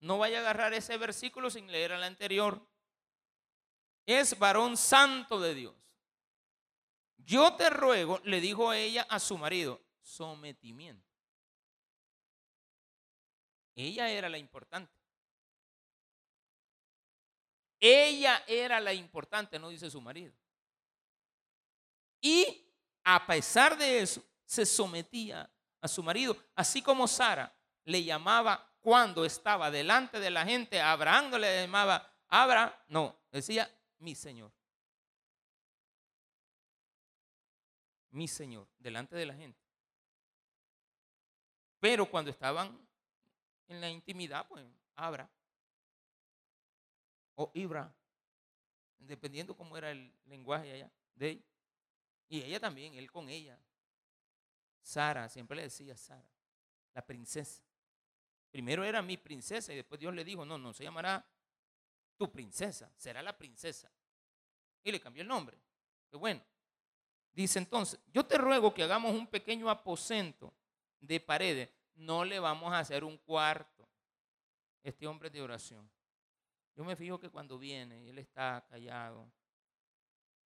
no 0.00 0.18
vaya 0.18 0.38
a 0.38 0.40
agarrar 0.42 0.74
ese 0.74 0.96
versículo 0.98 1.50
sin 1.50 1.70
leer 1.72 1.92
el 1.92 2.02
anterior. 2.02 2.60
Es 4.04 4.38
varón 4.38 4.76
santo 4.76 5.40
de 5.40 5.54
Dios. 5.54 5.74
Yo 7.26 7.54
te 7.54 7.68
ruego, 7.70 8.20
le 8.22 8.40
dijo 8.40 8.72
ella 8.72 9.04
a 9.10 9.18
su 9.18 9.36
marido, 9.36 9.80
sometimiento. 10.00 11.04
Ella 13.74 14.08
era 14.08 14.28
la 14.28 14.38
importante. 14.38 14.92
Ella 17.80 18.44
era 18.46 18.78
la 18.78 18.94
importante, 18.94 19.58
no 19.58 19.68
dice 19.68 19.90
su 19.90 20.00
marido. 20.00 20.32
Y 22.20 22.64
a 23.02 23.26
pesar 23.26 23.76
de 23.76 24.00
eso, 24.00 24.24
se 24.44 24.64
sometía 24.64 25.50
a 25.80 25.88
su 25.88 26.04
marido, 26.04 26.36
así 26.54 26.80
como 26.80 27.08
Sara 27.08 27.52
le 27.84 28.04
llamaba 28.04 28.72
cuando 28.80 29.24
estaba 29.24 29.70
delante 29.72 30.20
de 30.20 30.30
la 30.30 30.44
gente, 30.44 30.80
Abraham 30.80 31.30
no 31.30 31.38
le 31.38 31.62
llamaba 31.62 32.08
Abraham, 32.28 32.72
no, 32.86 33.18
decía 33.32 33.68
mi 33.98 34.14
Señor. 34.14 34.55
Mi 38.16 38.26
Señor, 38.26 38.66
delante 38.78 39.14
de 39.14 39.26
la 39.26 39.34
gente. 39.34 39.60
Pero 41.78 42.10
cuando 42.10 42.30
estaban 42.30 42.74
en 43.68 43.78
la 43.78 43.90
intimidad, 43.90 44.48
pues 44.48 44.64
Abraham 44.94 45.28
o 47.34 47.50
Ibra, 47.52 47.94
dependiendo 49.00 49.54
cómo 49.54 49.76
era 49.76 49.90
el 49.90 50.10
lenguaje 50.24 50.72
allá 50.72 50.90
de 51.14 51.32
él. 51.32 51.44
Y 52.30 52.40
ella 52.40 52.58
también, 52.58 52.94
él 52.94 53.12
con 53.12 53.28
ella. 53.28 53.60
Sara, 54.80 55.28
siempre 55.28 55.54
le 55.58 55.64
decía 55.64 55.94
Sara, 55.94 56.26
la 56.94 57.04
princesa. 57.04 57.62
Primero 58.50 58.82
era 58.82 59.02
mi 59.02 59.18
princesa 59.18 59.74
y 59.74 59.76
después 59.76 60.00
Dios 60.00 60.14
le 60.14 60.24
dijo, 60.24 60.46
no, 60.46 60.56
no 60.56 60.72
se 60.72 60.84
llamará 60.84 61.22
tu 62.16 62.32
princesa, 62.32 62.90
será 62.96 63.22
la 63.22 63.36
princesa. 63.36 63.92
Y 64.82 64.90
le 64.90 65.00
cambió 65.02 65.20
el 65.20 65.28
nombre. 65.28 65.58
Qué 66.10 66.16
bueno. 66.16 66.42
Dice 67.36 67.58
entonces, 67.58 68.00
yo 68.14 68.24
te 68.24 68.38
ruego 68.38 68.72
que 68.72 68.82
hagamos 68.82 69.12
un 69.12 69.26
pequeño 69.26 69.68
aposento 69.68 70.54
de 70.98 71.20
paredes. 71.20 71.68
No 71.94 72.24
le 72.24 72.38
vamos 72.38 72.72
a 72.72 72.78
hacer 72.78 73.04
un 73.04 73.18
cuarto. 73.18 73.86
Este 74.82 75.06
hombre 75.06 75.28
de 75.28 75.42
oración. 75.42 75.86
Yo 76.74 76.82
me 76.82 76.96
fijo 76.96 77.20
que 77.20 77.28
cuando 77.28 77.58
viene, 77.58 78.08
él 78.08 78.18
está 78.18 78.64
callado, 78.70 79.30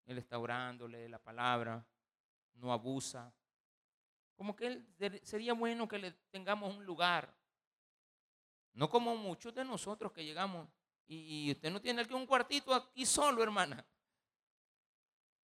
él 0.05 0.19
está 0.19 0.37
orándole 0.37 1.09
la 1.09 1.21
palabra, 1.21 1.87
no 2.55 2.73
abusa. 2.73 3.33
Como 4.35 4.57
que 4.57 4.67
él, 4.67 5.21
sería 5.23 5.53
bueno 5.53 5.87
que 5.87 5.99
le 5.99 6.11
tengamos 6.33 6.75
un 6.75 6.85
lugar. 6.85 7.33
No 8.73 8.91
como 8.91 9.15
muchos 9.15 9.55
de 9.55 9.65
nosotros 9.65 10.11
que 10.11 10.25
llegamos 10.25 10.69
y, 11.07 11.53
usted 11.53 11.71
no 11.71 11.81
tiene 11.81 12.03
aquí 12.03 12.15
un 12.15 12.27
cuartito 12.27 12.75
aquí 12.75 13.07
solo, 13.07 13.45
hermana. 13.45 13.87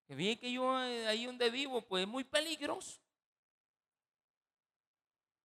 Que 0.06 0.14
bien 0.14 0.38
que 0.38 0.52
yo 0.52 0.80
eh, 0.84 1.06
ahí 1.06 1.26
donde 1.26 1.50
vivo, 1.50 1.82
pues 1.82 2.02
es 2.02 2.08
muy 2.08 2.24
peligroso. 2.24 3.00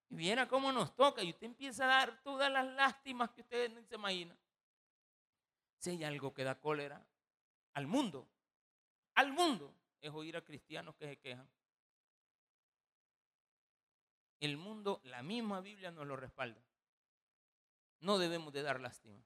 Y 0.09 0.15
viera 0.15 0.47
cómo 0.47 0.71
nos 0.71 0.95
toca 0.95 1.23
y 1.23 1.31
usted 1.31 1.47
empieza 1.47 1.85
a 1.85 1.87
dar 1.87 2.21
todas 2.21 2.51
las 2.51 2.65
lástimas 2.65 3.31
que 3.31 3.41
usted 3.41 3.71
no 3.71 3.81
se 3.83 3.95
imagina. 3.95 4.37
Si 5.77 5.89
hay 5.89 6.03
algo 6.03 6.33
que 6.33 6.43
da 6.43 6.59
cólera 6.59 7.03
al 7.73 7.87
mundo, 7.87 8.27
al 9.15 9.31
mundo, 9.31 9.73
es 9.99 10.11
oír 10.11 10.37
a 10.37 10.43
cristianos 10.43 10.95
que 10.95 11.07
se 11.07 11.17
quejan. 11.17 11.49
El 14.39 14.57
mundo, 14.57 14.99
la 15.05 15.23
misma 15.23 15.61
Biblia 15.61 15.91
nos 15.91 16.05
lo 16.05 16.15
respalda. 16.15 16.61
No 17.99 18.17
debemos 18.17 18.51
de 18.51 18.63
dar 18.63 18.79
lástima. 18.79 19.23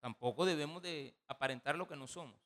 Tampoco 0.00 0.44
debemos 0.44 0.82
de 0.82 1.16
aparentar 1.26 1.76
lo 1.76 1.88
que 1.88 1.96
no 1.96 2.06
somos. 2.06 2.45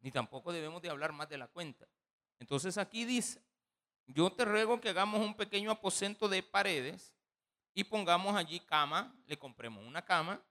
Ni 0.00 0.10
tampoco 0.10 0.52
debemos 0.52 0.82
de 0.82 0.90
hablar 0.90 1.12
más 1.12 1.28
de 1.28 1.38
la 1.38 1.48
cuenta. 1.48 1.86
Entonces 2.38 2.78
aquí 2.78 3.04
dice, 3.04 3.42
yo 4.06 4.30
te 4.30 4.44
ruego 4.44 4.80
que 4.80 4.90
hagamos 4.90 5.20
un 5.20 5.34
pequeño 5.34 5.70
aposento 5.70 6.28
de 6.28 6.42
paredes 6.42 7.14
y 7.74 7.84
pongamos 7.84 8.36
allí 8.36 8.60
cama, 8.60 9.14
le 9.26 9.38
compremos 9.38 9.84
una 9.84 10.04
cama 10.04 10.42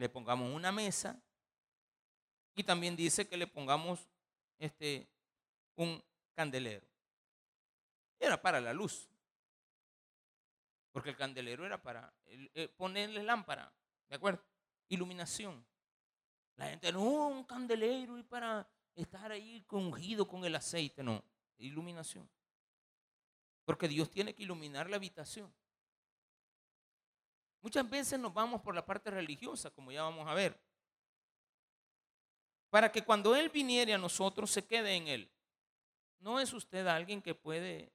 le 0.00 0.08
pongamos 0.08 0.50
una 0.50 0.72
mesa 0.72 1.22
y 2.54 2.64
también 2.64 2.96
dice 2.96 3.28
que 3.28 3.36
le 3.36 3.46
pongamos 3.46 4.08
este, 4.58 5.06
un 5.76 6.02
candelero. 6.34 6.86
Era 8.18 8.40
para 8.40 8.60
la 8.60 8.72
luz. 8.72 9.10
Porque 10.90 11.10
el 11.10 11.16
candelero 11.16 11.66
era 11.66 11.82
para 11.82 12.12
eh, 12.26 12.68
ponerle 12.78 13.22
lámpara. 13.22 13.70
¿De 14.08 14.16
acuerdo? 14.16 14.42
Iluminación. 14.88 15.64
La 16.60 16.68
gente, 16.68 16.92
no, 16.92 17.28
un 17.28 17.44
candelero 17.44 18.18
y 18.18 18.22
para 18.22 18.68
estar 18.94 19.32
ahí 19.32 19.64
ungido 19.70 20.28
con 20.28 20.44
el 20.44 20.54
aceite, 20.54 21.02
no. 21.02 21.24
Iluminación. 21.56 22.28
Porque 23.64 23.88
Dios 23.88 24.10
tiene 24.10 24.34
que 24.34 24.42
iluminar 24.42 24.90
la 24.90 24.96
habitación. 24.96 25.50
Muchas 27.62 27.88
veces 27.88 28.20
nos 28.20 28.34
vamos 28.34 28.60
por 28.60 28.74
la 28.74 28.84
parte 28.84 29.10
religiosa, 29.10 29.70
como 29.70 29.90
ya 29.90 30.02
vamos 30.02 30.28
a 30.28 30.34
ver. 30.34 30.60
Para 32.68 32.92
que 32.92 33.02
cuando 33.02 33.34
Él 33.34 33.48
viniere 33.48 33.94
a 33.94 33.98
nosotros 33.98 34.50
se 34.50 34.66
quede 34.66 34.94
en 34.94 35.08
Él. 35.08 35.32
No 36.18 36.40
es 36.40 36.52
usted 36.52 36.86
alguien 36.86 37.22
que 37.22 37.34
puede, 37.34 37.90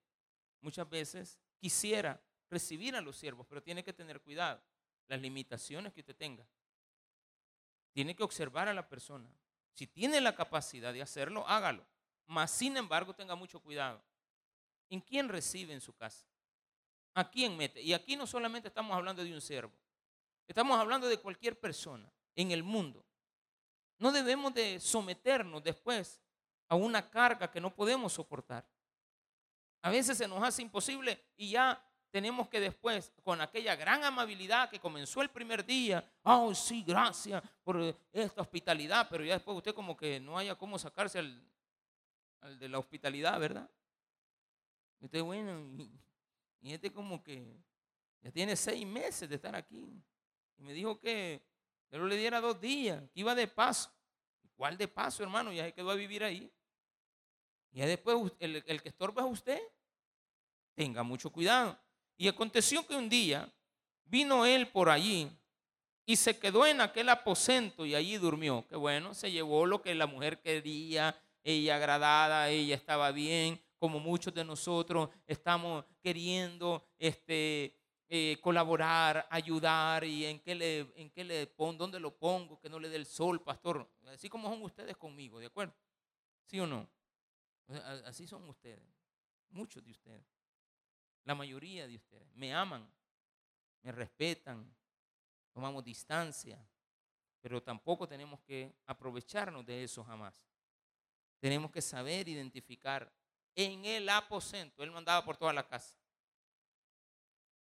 muchas 0.61 0.89
veces, 0.89 1.37
quisiera 1.59 2.19
recibir 2.49 2.95
a 2.95 3.01
los 3.01 3.15
siervos, 3.15 3.45
pero 3.47 3.61
tiene 3.61 3.83
que 3.83 3.93
tener 3.93 4.21
cuidado. 4.21 4.59
Las 5.07 5.21
limitaciones 5.21 5.93
que 5.93 5.99
usted 5.99 6.15
tenga. 6.15 6.47
Tiene 7.95 8.13
que 8.13 8.23
observar 8.23 8.67
a 8.67 8.73
la 8.73 8.89
persona. 8.89 9.25
Si 9.73 9.87
tiene 9.87 10.19
la 10.19 10.35
capacidad 10.35 10.91
de 10.91 11.01
hacerlo, 11.01 11.47
hágalo. 11.47 11.85
Mas, 12.27 12.51
sin 12.51 12.75
embargo, 12.75 13.15
tenga 13.15 13.35
mucho 13.35 13.61
cuidado. 13.61 14.03
¿En 14.89 14.99
quién 14.99 15.29
recibe 15.29 15.71
en 15.71 15.79
su 15.79 15.95
casa? 15.95 16.25
¿A 17.13 17.31
quién 17.31 17.55
mete? 17.55 17.81
Y 17.81 17.93
aquí 17.93 18.17
no 18.17 18.27
solamente 18.27 18.67
estamos 18.67 18.97
hablando 18.97 19.23
de 19.23 19.33
un 19.33 19.39
siervo, 19.39 19.71
estamos 20.45 20.77
hablando 20.77 21.07
de 21.07 21.17
cualquier 21.17 21.57
persona 21.57 22.11
en 22.35 22.51
el 22.51 22.63
mundo. 22.63 23.05
No 23.97 24.11
debemos 24.11 24.53
de 24.53 24.81
someternos 24.81 25.63
después 25.63 26.19
a 26.67 26.75
una 26.75 27.09
carga 27.09 27.49
que 27.49 27.61
no 27.61 27.73
podemos 27.73 28.11
soportar. 28.11 28.67
A 29.81 29.89
veces 29.89 30.17
se 30.17 30.27
nos 30.27 30.43
hace 30.43 30.63
imposible 30.63 31.23
y 31.37 31.51
ya 31.51 31.81
tenemos 32.15 32.47
que 32.47 32.61
después, 32.61 33.11
con 33.25 33.41
aquella 33.41 33.75
gran 33.75 34.01
amabilidad 34.05 34.69
que 34.69 34.79
comenzó 34.79 35.21
el 35.21 35.29
primer 35.29 35.65
día, 35.65 36.09
oh 36.23 36.55
sí, 36.55 36.81
gracias 36.81 37.43
por 37.61 37.93
esta 38.13 38.41
hospitalidad, 38.41 39.09
pero 39.09 39.25
ya 39.25 39.33
después 39.33 39.57
usted 39.57 39.73
como 39.73 39.97
que 39.97 40.17
no 40.21 40.37
haya 40.37 40.55
cómo 40.55 40.79
sacarse 40.79 41.19
al, 41.19 42.57
de 42.57 42.69
la 42.69 42.79
hospitalidad, 42.79 43.37
¿verdad? 43.37 43.69
Usted, 45.01 45.21
bueno, 45.23 45.59
y, 46.61 46.71
este 46.71 46.89
como 46.89 47.21
que 47.21 47.53
ya 48.21 48.31
tiene 48.31 48.55
seis 48.55 48.87
meses 48.87 49.27
de 49.27 49.35
estar 49.35 49.53
aquí. 49.53 50.01
Y 50.55 50.63
me 50.63 50.71
dijo 50.71 50.97
que 50.97 51.45
yo 51.91 52.05
le 52.05 52.15
diera 52.15 52.39
dos 52.39 52.61
días, 52.61 53.03
que 53.13 53.19
iba 53.19 53.35
de 53.35 53.49
paso. 53.49 53.91
¿Cuál 54.55 54.77
de 54.77 54.87
paso, 54.87 55.21
hermano? 55.21 55.51
Ya 55.51 55.65
se 55.65 55.73
quedó 55.73 55.91
a 55.91 55.95
vivir 55.95 56.23
ahí. 56.23 56.49
Y 57.73 57.81
después 57.81 58.31
el, 58.39 58.63
el 58.65 58.81
que 58.81 58.87
estorba 58.87 59.23
es 59.23 59.29
usted. 59.29 59.59
Tenga 60.75 61.03
mucho 61.03 61.29
cuidado. 61.29 61.77
Y 62.17 62.27
aconteció 62.27 62.85
que 62.85 62.95
un 62.95 63.09
día 63.09 63.51
vino 64.05 64.45
él 64.45 64.67
por 64.67 64.89
allí 64.89 65.29
y 66.05 66.15
se 66.15 66.37
quedó 66.37 66.65
en 66.65 66.81
aquel 66.81 67.09
aposento 67.09 67.85
y 67.85 67.95
allí 67.95 68.17
durmió. 68.17 68.65
Que 68.67 68.75
bueno, 68.75 69.13
se 69.13 69.31
llevó 69.31 69.65
lo 69.65 69.81
que 69.81 69.95
la 69.95 70.07
mujer 70.07 70.39
quería, 70.39 71.19
ella 71.43 71.75
agradada, 71.75 72.49
ella 72.49 72.75
estaba 72.75 73.11
bien, 73.11 73.59
como 73.77 73.99
muchos 73.99 74.33
de 74.33 74.43
nosotros 74.43 75.09
estamos 75.27 75.85
queriendo 76.01 76.87
este, 76.97 77.75
eh, 78.07 78.37
colaborar, 78.41 79.27
ayudar 79.29 80.03
y 80.03 80.25
en 80.25 80.39
qué 80.39 80.55
le, 80.55 80.79
en 80.95 81.09
qué 81.09 81.23
le 81.23 81.47
pongo, 81.47 81.79
dónde 81.79 81.99
lo 81.99 82.15
pongo, 82.15 82.59
que 82.59 82.69
no 82.69 82.79
le 82.79 82.89
dé 82.89 82.95
el 82.95 83.05
sol, 83.05 83.41
pastor. 83.41 83.87
Así 84.07 84.29
como 84.29 84.49
son 84.49 84.61
ustedes 84.63 84.95
conmigo, 84.95 85.39
¿de 85.39 85.47
acuerdo? 85.47 85.73
¿Sí 86.45 86.59
o 86.59 86.67
no? 86.67 86.87
Así 88.05 88.27
son 88.27 88.47
ustedes, 88.47 88.81
muchos 89.49 89.83
de 89.83 89.91
ustedes, 89.91 90.23
la 91.25 91.35
mayoría 91.35 91.87
de 91.87 91.95
ustedes. 91.97 92.33
Me 92.35 92.53
aman, 92.53 92.89
me 93.81 93.91
respetan, 93.91 94.73
tomamos 95.51 95.83
distancia, 95.83 96.65
pero 97.41 97.61
tampoco 97.61 98.07
tenemos 98.07 98.39
que 98.41 98.73
aprovecharnos 98.85 99.65
de 99.65 99.83
eso 99.83 100.03
jamás. 100.03 100.41
Tenemos 101.39 101.71
que 101.71 101.81
saber 101.81 102.27
identificar 102.27 103.11
en 103.53 103.85
el 103.85 104.07
aposento. 104.09 104.83
Él 104.83 104.91
no 104.91 104.97
andaba 104.97 105.23
por 105.23 105.37
toda 105.37 105.53
la 105.53 105.67
casa. 105.67 105.97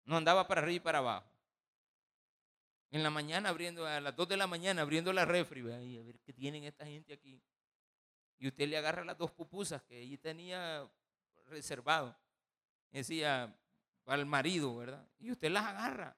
No 0.05 0.17
andaba 0.17 0.47
para 0.47 0.61
arriba 0.61 0.75
y 0.75 0.79
para 0.79 0.99
abajo. 0.99 1.29
En 2.91 3.03
la 3.03 3.09
mañana 3.09 3.49
abriendo, 3.49 3.87
a 3.87 4.01
las 4.01 4.15
2 4.15 4.27
de 4.27 4.37
la 4.37 4.47
mañana 4.47 4.81
abriendo 4.81 5.13
la 5.13 5.23
refri, 5.23 5.61
a 5.61 6.03
ver 6.03 6.19
qué 6.19 6.33
tienen 6.33 6.65
esta 6.65 6.85
gente 6.85 7.13
aquí. 7.13 7.41
Y 8.37 8.47
usted 8.47 8.67
le 8.67 8.77
agarra 8.77 9.05
las 9.05 9.17
dos 9.17 9.31
pupusas 9.31 9.81
que 9.83 9.99
ella 9.99 10.17
tenía 10.17 10.91
reservado. 11.45 12.15
Decía, 12.91 13.55
el 14.07 14.25
marido, 14.25 14.75
¿verdad? 14.75 15.07
Y 15.19 15.31
usted 15.31 15.49
las 15.49 15.65
agarra. 15.65 16.17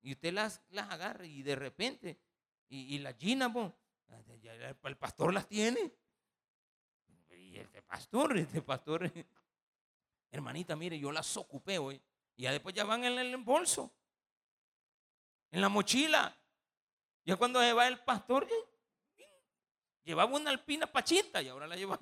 Y 0.00 0.12
usted 0.12 0.32
las, 0.32 0.62
las 0.70 0.90
agarra 0.90 1.26
y 1.26 1.42
de 1.42 1.54
repente, 1.54 2.18
y, 2.68 2.96
y 2.96 2.98
las 2.98 3.16
ginas, 3.16 3.52
el 4.82 4.96
pastor 4.96 5.32
las 5.32 5.46
tiene 5.46 5.92
este 7.60 7.82
pastor, 7.82 8.36
este 8.36 8.62
pastor, 8.62 9.10
hermanita, 10.30 10.76
mire, 10.76 10.98
yo 10.98 11.12
las 11.12 11.36
ocupé 11.36 11.78
hoy. 11.78 12.00
Y 12.36 12.42
ya 12.42 12.52
después 12.52 12.74
ya 12.74 12.84
van 12.84 13.04
en 13.04 13.18
el 13.18 13.36
bolso, 13.38 13.92
en 15.50 15.60
la 15.60 15.68
mochila. 15.68 16.36
Ya 17.24 17.36
cuando 17.36 17.60
se 17.60 17.72
va 17.72 17.86
el 17.88 18.00
pastor, 18.00 18.48
llevaba 20.02 20.34
una 20.34 20.50
alpina 20.50 20.86
pachita 20.86 21.42
y 21.42 21.48
ahora 21.48 21.66
la 21.66 21.76
lleva. 21.76 21.98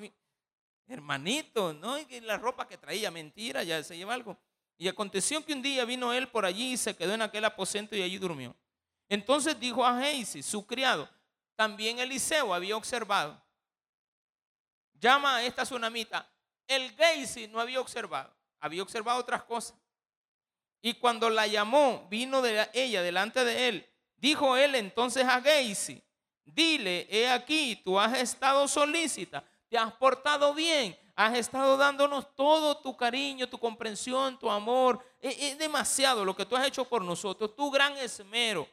Hermanito, 0.91 1.73
¿no? 1.73 1.99
Y 1.99 2.21
la 2.21 2.37
ropa 2.37 2.67
que 2.67 2.77
traía, 2.77 3.11
mentira, 3.11 3.63
ya 3.63 3.83
se 3.83 3.97
lleva 3.97 4.15
algo. 4.15 4.37
Y 4.77 4.89
aconteció 4.89 5.45
que 5.45 5.53
un 5.53 5.63
día 5.63 5.85
vino 5.85 6.13
él 6.13 6.29
por 6.29 6.45
allí 6.45 6.73
y 6.73 6.77
se 6.77 6.97
quedó 6.97 7.15
en 7.15 7.23
aquel 7.23 7.45
aposento 7.45 7.95
y 7.95 8.03
allí 8.03 8.19
durmió. 8.19 8.57
Entonces 9.09 9.59
dijo 9.59 9.85
a 9.85 10.01
Geisi, 10.01 10.43
su 10.43 10.67
criado, 10.67 11.09
también 11.57 11.99
Eliseo 11.99 12.55
había 12.55 12.77
observado 12.77 13.41
llama 15.01 15.37
a 15.37 15.43
esta 15.45 15.65
tsunamita. 15.65 16.29
El 16.69 16.93
Geisi 16.93 17.49
no 17.49 17.59
había 17.59 17.81
observado, 17.81 18.33
había 18.61 18.83
observado 18.83 19.19
otras 19.19 19.43
cosas. 19.43 19.77
Y 20.83 20.95
cuando 20.95 21.29
la 21.29 21.47
llamó, 21.47 22.07
vino 22.09 22.41
de 22.43 22.69
ella 22.73 23.03
delante 23.03 23.45
de 23.45 23.69
él. 23.69 23.87
Dijo 24.17 24.57
él 24.57 24.75
entonces 24.75 25.25
a 25.25 25.41
Geisi, 25.41 26.03
dile, 26.45 27.07
he 27.11 27.29
aquí, 27.29 27.81
tú 27.83 27.99
has 27.99 28.19
estado 28.19 28.69
solícita, 28.69 29.43
te 29.71 29.79
has 29.79 29.93
portado 29.95 30.53
bien, 30.53 30.99
has 31.15 31.39
estado 31.39 31.77
dándonos 31.77 32.35
todo 32.35 32.79
tu 32.79 32.97
cariño, 32.97 33.49
tu 33.49 33.57
comprensión, 33.57 34.37
tu 34.37 34.51
amor. 34.51 35.03
Es, 35.21 35.57
demasiado 35.57 36.25
lo 36.25 36.35
que 36.35 36.45
tú 36.45 36.57
has 36.57 36.67
hecho 36.67 36.85
por 36.85 37.03
nosotros, 37.03 37.55
tu 37.55 37.71
gran 37.71 37.97
esmero. 37.97 38.69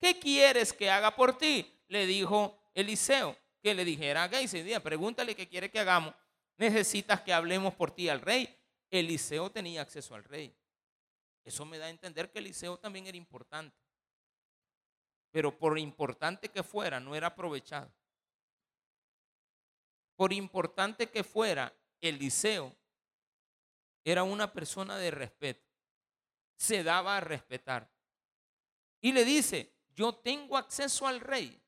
¿Qué 0.00 0.18
quieres 0.18 0.72
que 0.72 0.88
haga 0.88 1.14
por 1.14 1.36
ti? 1.36 1.70
Le 1.88 2.06
dijo 2.06 2.56
Eliseo 2.74 3.36
que 3.60 3.74
le 3.74 3.84
dijera 3.84 4.22
a 4.22 4.28
Geisi, 4.28 4.62
pregúntale 4.78 5.34
qué 5.34 5.48
quiere 5.48 5.68
que 5.68 5.80
hagamos. 5.80 6.14
Necesitas 6.58 7.22
que 7.22 7.32
hablemos 7.32 7.74
por 7.74 7.90
ti 7.90 8.08
al 8.08 8.20
rey. 8.20 8.48
Eliseo 8.88 9.50
tenía 9.50 9.82
acceso 9.82 10.14
al 10.14 10.22
rey. 10.22 10.54
Eso 11.44 11.64
me 11.64 11.76
da 11.76 11.86
a 11.86 11.90
entender 11.90 12.30
que 12.30 12.38
Eliseo 12.38 12.78
también 12.78 13.06
era 13.08 13.16
importante. 13.16 13.76
Pero 15.32 15.58
por 15.58 15.76
importante 15.76 16.50
que 16.50 16.62
fuera, 16.62 17.00
no 17.00 17.16
era 17.16 17.28
aprovechado. 17.28 17.90
Por 20.16 20.32
importante 20.32 21.10
que 21.10 21.22
fuera, 21.22 21.72
Eliseo 22.00 22.74
era 24.02 24.22
una 24.22 24.52
persona 24.52 24.96
de 24.96 25.10
respeto. 25.10 25.66
Se 26.56 26.82
daba 26.82 27.18
a 27.18 27.20
respetar. 27.20 27.90
Y 29.00 29.12
le 29.12 29.24
dice, 29.24 29.74
yo 29.94 30.14
tengo 30.14 30.56
acceso 30.56 31.06
al 31.06 31.20
rey. 31.20 31.62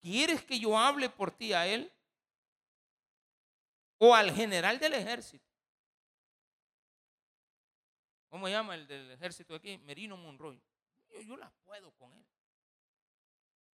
¿Quieres 0.00 0.44
que 0.44 0.58
yo 0.58 0.76
hable 0.76 1.08
por 1.08 1.30
ti 1.30 1.52
a 1.52 1.66
él? 1.66 1.92
O 3.98 4.14
al 4.14 4.32
general 4.32 4.78
del 4.78 4.94
ejército. 4.94 5.48
¿Cómo 8.28 8.48
llama 8.48 8.74
el 8.74 8.86
del 8.86 9.12
ejército 9.12 9.54
aquí? 9.54 9.78
Merino 9.78 10.16
Monroy. 10.16 10.60
Yo, 11.08 11.20
yo 11.20 11.36
puedo 11.62 11.92
con 11.92 12.12
él. 12.14 12.26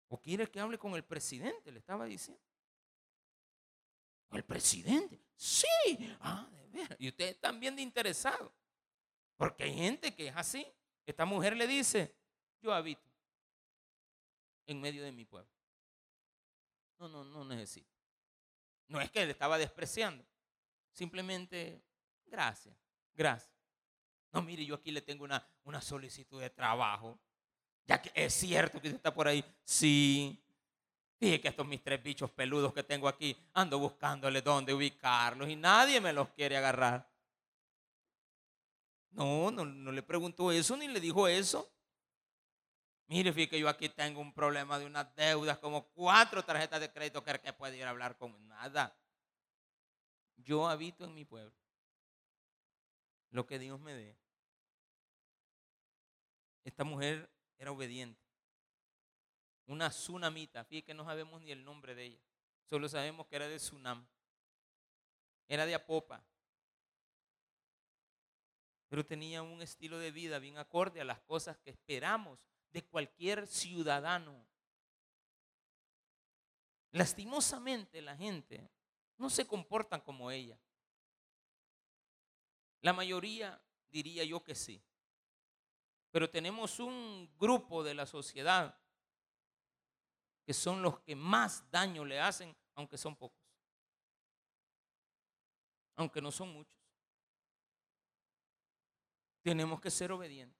¿O 0.09 0.21
quieres 0.21 0.49
que 0.49 0.59
hable 0.59 0.79
con 0.79 0.95
el 0.95 1.05
presidente? 1.05 1.71
Le 1.71 1.79
estaba 1.79 2.07
diciendo. 2.07 2.48
¿El 4.33 4.45
presidente? 4.45 5.21
Sí. 5.37 5.67
Ah, 6.21 6.49
de. 6.73 6.97
Y 6.99 7.09
ustedes 7.09 7.35
están 7.35 7.59
bien 7.59 7.79
interesados. 7.79 8.53
Porque 9.37 9.65
hay 9.65 9.75
gente 9.75 10.15
que 10.15 10.29
es 10.29 10.37
así. 10.37 10.67
Esta 11.07 11.25
mujer 11.25 11.57
le 11.57 11.67
dice, 11.67 12.15
yo 12.61 12.73
habito 12.73 13.09
en 14.67 14.81
medio 14.81 15.03
de 15.03 15.13
mi 15.13 15.25
pueblo. 15.25 15.51
No, 16.99 17.09
no, 17.09 17.25
no 17.25 17.45
necesito. 17.45 17.91
No 18.89 19.01
es 19.01 19.11
que 19.11 19.25
le 19.25 19.33
estaba 19.33 19.57
despreciando. 19.57 20.25
Simplemente, 20.93 21.83
gracias, 22.27 22.75
gracias. 23.15 23.53
No, 24.33 24.43
mire, 24.43 24.65
yo 24.65 24.75
aquí 24.75 24.91
le 24.91 25.01
tengo 25.01 25.25
una, 25.25 25.47
una 25.65 25.81
solicitud 25.81 26.41
de 26.41 26.51
trabajo. 26.51 27.19
Ya 27.87 28.03
que 28.03 28.11
es 28.15 28.35
cierto 28.35 28.81
que 28.81 28.89
usted 28.89 28.97
está 28.97 29.15
por 29.15 29.29
ahí. 29.29 29.43
Sí. 29.65 30.43
Dije 31.21 31.41
que 31.41 31.49
estos 31.49 31.67
mis 31.67 31.83
tres 31.83 32.01
bichos 32.03 32.31
peludos 32.31 32.73
que 32.73 32.85
tengo 32.85 33.09
aquí, 33.09 33.37
ando 33.55 33.79
buscándole 33.79 34.41
dónde 34.41 34.73
ubicarlos 34.73 35.49
y 35.49 35.57
nadie 35.57 36.01
me 36.01 36.13
los 36.13 36.29
quiere 36.29 36.57
agarrar. 36.57 37.09
No, 39.11 39.51
no, 39.51 39.65
no 39.65 39.91
le 39.91 40.03
preguntó 40.03 40.53
eso 40.53 40.77
ni 40.77 40.87
le 40.87 41.01
dijo 41.01 41.27
eso. 41.27 41.69
Mire, 43.09 43.33
fíjate 43.33 43.51
que 43.51 43.61
yo 43.61 43.69
aquí 43.69 43.89
tengo 43.89 44.21
un 44.21 44.35
problema 44.35 44.79
de 44.79 44.85
unas 44.85 45.15
deudas, 45.17 45.59
como 45.59 45.89
cuatro 45.89 46.45
tarjetas 46.45 46.79
de 46.79 46.93
crédito 46.93 47.25
que 47.25 47.53
puede 47.55 47.79
ir 47.79 47.85
a 47.85 47.91
hablar 47.91 48.17
con 48.19 48.47
nada. 48.47 48.95
Yo 50.37 50.69
habito 50.69 51.05
en 51.05 51.15
mi 51.15 51.25
pueblo. 51.25 51.57
Lo 53.31 53.47
que 53.47 53.59
Dios 53.59 53.81
me 53.81 53.95
dé. 53.95 54.17
Esta 56.65 56.85
mujer 56.85 57.31
era 57.57 57.73
obediente. 57.73 58.28
Una 59.69 59.91
tsunamita. 59.91 60.65
Fíjate 60.65 60.87
que 60.87 60.95
no 60.95 61.05
sabemos 61.05 61.43
ni 61.43 61.53
el 61.53 61.65
nombre 61.65 61.95
de 61.95 62.07
ella. 62.07 62.21
Solo 62.65 62.89
sabemos 62.89 63.27
que 63.27 63.37
era 63.37 63.49
de 63.49 63.59
Tsunam. 63.59 64.07
Era 65.47 65.67
de 65.67 65.75
Apopa. 65.75 66.25
Pero 68.89 69.05
tenía 69.05 69.43
un 69.43 69.61
estilo 69.61 69.99
de 69.99 70.11
vida 70.11 70.39
bien 70.39 70.57
acorde 70.57 71.03
a 71.03 71.05
las 71.05 71.21
cosas 71.21 71.59
que 71.59 71.71
esperamos 71.71 72.39
de 72.71 72.83
cualquier 72.83 73.47
ciudadano. 73.47 74.47
Lastimosamente 76.93 78.01
la 78.01 78.17
gente 78.17 78.71
no 79.19 79.29
se 79.29 79.47
comportan 79.47 80.01
como 80.01 80.31
ella. 80.31 80.59
La 82.81 82.95
mayoría 82.95 83.61
diría 83.91 84.25
yo 84.25 84.43
que 84.43 84.55
sí. 84.55 84.83
Pero 86.11 86.31
tenemos 86.31 86.81
un 86.81 87.31
grupo 87.39 87.85
de 87.85 87.93
la 87.93 88.07
sociedad 88.07 88.79
que 90.49 90.55
son 90.55 90.81
los 90.81 90.99
que 91.01 91.15
más 91.15 91.71
daño 91.71 92.07
le 92.07 92.19
hacen, 92.19 92.57
aunque 92.75 92.97
son 92.97 93.15
pocos. 93.15 93.39
Aunque 95.95 96.23
no 96.23 96.33
son 96.33 96.49
muchos. 96.49 96.81
Tenemos 99.43 99.79
que 99.79 99.91
ser 99.91 100.11
obedientes. 100.11 100.59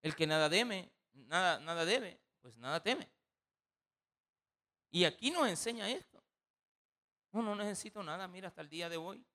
El 0.00 0.14
que 0.14 0.28
nada 0.28 0.48
deme, 0.48 0.92
nada, 1.12 1.58
nada 1.58 1.84
debe, 1.84 2.20
pues 2.40 2.56
nada 2.56 2.80
teme. 2.84 3.10
Y 4.92 5.02
aquí 5.02 5.32
nos 5.32 5.48
enseña 5.48 5.90
esto. 5.90 6.22
No, 7.32 7.42
no 7.42 7.56
necesito 7.56 8.04
nada, 8.04 8.28
mira, 8.28 8.46
hasta 8.46 8.60
el 8.60 8.68
día 8.68 8.88
de 8.88 8.96
hoy 8.96 9.26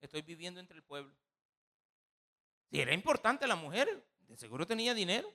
estoy 0.00 0.22
viviendo 0.22 0.60
entre 0.60 0.76
el 0.76 0.84
pueblo. 0.84 1.12
Si 2.70 2.80
era 2.80 2.94
importante 2.94 3.48
la 3.48 3.56
mujer, 3.56 4.06
de 4.28 4.36
seguro 4.36 4.64
tenía 4.64 4.94
dinero. 4.94 5.34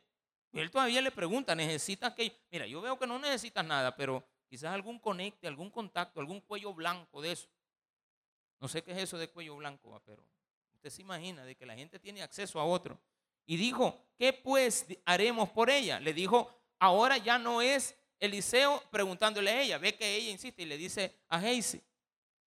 Él 0.53 0.69
todavía 0.69 1.01
le 1.01 1.11
pregunta, 1.11 1.55
¿necesitas 1.55 2.13
que? 2.13 2.31
Mira, 2.51 2.67
yo 2.67 2.79
veo 2.81 2.97
que 2.97 3.07
no 3.07 3.17
necesitas 3.17 3.65
nada, 3.65 3.95
pero 3.95 4.23
quizás 4.47 4.71
algún 4.73 4.99
conecte, 4.99 5.47
algún 5.47 5.71
contacto, 5.71 6.19
algún 6.19 6.41
cuello 6.41 6.73
blanco 6.73 7.21
de 7.21 7.31
eso. 7.31 7.49
No 8.59 8.67
sé 8.67 8.83
qué 8.83 8.91
es 8.91 8.99
eso 8.99 9.17
de 9.17 9.29
cuello 9.29 9.55
blanco, 9.55 9.99
pero 10.05 10.23
usted 10.73 10.89
se 10.89 11.01
imagina 11.01 11.43
de 11.43 11.55
que 11.55 11.65
la 11.65 11.75
gente 11.75 11.97
tiene 11.99 12.21
acceso 12.21 12.59
a 12.59 12.65
otro. 12.65 12.99
Y 13.45 13.57
dijo, 13.57 13.99
¿qué 14.17 14.31
pues 14.31 14.85
haremos 15.05 15.49
por 15.49 15.69
ella? 15.69 15.99
Le 15.99 16.13
dijo, 16.13 16.49
ahora 16.79 17.17
ya 17.17 17.37
no 17.37 17.61
es 17.61 17.95
Eliseo 18.19 18.81
preguntándole 18.91 19.51
a 19.51 19.61
ella, 19.61 19.77
ve 19.79 19.95
que 19.95 20.15
ella 20.15 20.29
insiste 20.29 20.61
y 20.61 20.65
le 20.65 20.77
dice 20.77 21.19
a 21.29 21.41
Geisi, 21.41 21.81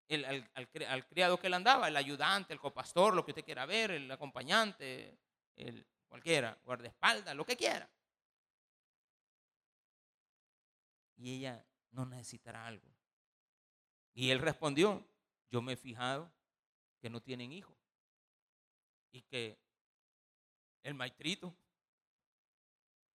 al, 0.08 1.06
criado 1.08 1.38
que 1.38 1.48
le 1.48 1.56
andaba, 1.56 1.88
el 1.88 1.96
ayudante, 1.96 2.52
el 2.52 2.60
copastor, 2.60 3.14
lo 3.14 3.24
que 3.24 3.32
usted 3.32 3.44
quiera 3.44 3.66
ver, 3.66 3.90
el 3.90 4.10
acompañante, 4.10 5.18
el 5.56 5.84
cualquiera, 6.08 6.56
guardaespaldas, 6.64 7.34
lo 7.34 7.44
que 7.44 7.56
quiera. 7.56 7.88
Y 11.16 11.36
ella 11.36 11.64
no 11.90 12.06
necesitará 12.06 12.66
algo. 12.66 12.88
Y 14.14 14.30
él 14.30 14.40
respondió, 14.40 15.06
yo 15.50 15.62
me 15.62 15.74
he 15.74 15.76
fijado 15.76 16.32
que 17.00 17.10
no 17.10 17.20
tienen 17.22 17.52
hijos 17.52 17.76
y 19.12 19.22
que 19.22 19.58
el 20.82 20.94
maestrito 20.94 21.56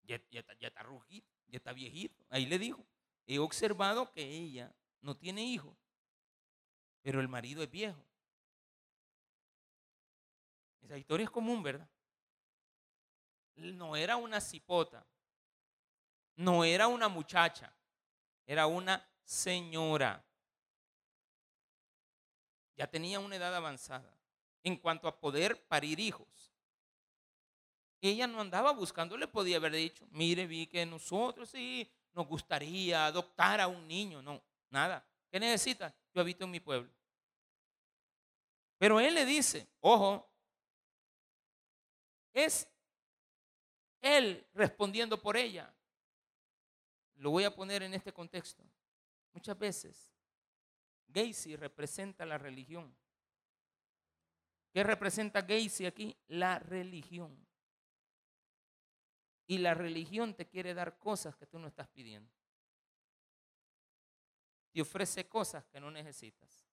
ya, 0.04 0.16
está, 0.16 0.54
ya 0.60 0.68
está 0.68 0.84
rugito, 0.84 1.28
ya 1.48 1.58
está 1.58 1.74
viejito. 1.74 2.26
Ahí 2.30 2.46
le 2.46 2.60
dijo, 2.60 2.86
he 3.26 3.40
observado 3.40 4.12
que 4.12 4.24
ella 4.24 4.74
no 5.02 5.16
tiene 5.16 5.44
hijos 5.44 5.76
pero 7.02 7.20
el 7.20 7.28
marido 7.28 7.64
es 7.64 7.70
viejo. 7.70 8.04
Esa 10.82 10.98
historia 10.98 11.24
es 11.26 11.32
común, 11.32 11.64
¿verdad? 11.64 11.88
No 13.56 13.96
era 13.96 14.18
una 14.18 14.42
cipota, 14.42 15.06
no 16.36 16.64
era 16.64 16.88
una 16.88 17.08
muchacha, 17.08 17.74
era 18.52 18.68
una 18.68 19.02
señora. 19.24 20.22
Ya 22.76 22.86
tenía 22.86 23.22
una 23.22 23.38
edad 23.38 23.56
avanzada 23.56 24.14
en 24.62 24.76
cuanto 24.76 25.08
a 25.08 25.18
poder 25.18 25.66
parir 25.68 26.02
hijos. 26.02 26.28
Ella 28.02 28.28
no 28.28 28.42
andaba 28.42 28.74
buscando, 28.74 29.16
le 29.16 29.30
podía 29.30 29.56
haber 29.56 29.72
dicho, 29.72 30.06
mire, 30.12 30.48
vi 30.48 30.68
que 30.68 30.86
nosotros 30.86 31.48
sí 31.48 31.90
nos 32.12 32.28
gustaría 32.28 33.06
adoptar 33.06 33.62
a 33.62 33.70
un 33.70 33.88
niño. 33.88 34.22
No, 34.22 34.44
nada. 34.70 35.02
¿Qué 35.32 35.40
necesita? 35.40 35.96
Yo 36.14 36.20
habito 36.20 36.44
en 36.44 36.52
mi 36.52 36.60
pueblo. 36.60 36.92
Pero 38.78 39.00
él 39.00 39.16
le 39.16 39.26
dice, 39.26 39.66
ojo, 39.80 40.30
es 42.34 42.68
él 44.02 44.46
respondiendo 44.54 45.22
por 45.22 45.38
ella. 45.38 45.74
Lo 47.22 47.32
voy 47.32 47.46
a 47.46 47.56
poner 47.56 47.84
en 47.84 47.94
este 47.94 48.12
contexto. 48.12 48.64
Muchas 49.34 49.58
veces 49.58 50.12
Gacy 51.08 51.56
representa 51.56 52.26
la 52.26 52.38
religión. 52.38 52.94
¿Qué 54.74 54.84
representa 54.84 55.42
Gacy 55.42 55.86
aquí? 55.86 56.18
La 56.28 56.60
religión. 56.60 57.38
Y 59.48 59.58
la 59.60 59.74
religión 59.74 60.34
te 60.34 60.48
quiere 60.48 60.74
dar 60.74 60.98
cosas 60.98 61.36
que 61.36 61.46
tú 61.46 61.58
no 61.60 61.68
estás 61.68 61.88
pidiendo 61.88 62.32
te 64.72 64.82
ofrece 64.82 65.28
cosas 65.28 65.66
que 65.66 65.80
no 65.80 65.92
necesitas. 65.92 66.66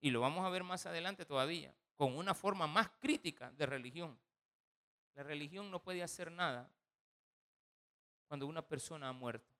Y 0.00 0.10
lo 0.10 0.20
vamos 0.20 0.44
a 0.44 0.50
ver 0.50 0.62
más 0.62 0.86
adelante 0.86 1.24
todavía, 1.24 1.74
con 1.96 2.16
una 2.16 2.34
forma 2.34 2.66
más 2.66 2.90
crítica 3.00 3.50
de 3.52 3.66
religión. 3.66 4.18
La 5.14 5.22
religión 5.22 5.70
no 5.70 5.82
puede 5.82 6.02
hacer 6.02 6.30
nada 6.30 6.70
cuando 8.28 8.46
una 8.46 8.62
persona 8.62 9.08
ha 9.08 9.12
muerto. 9.12 9.50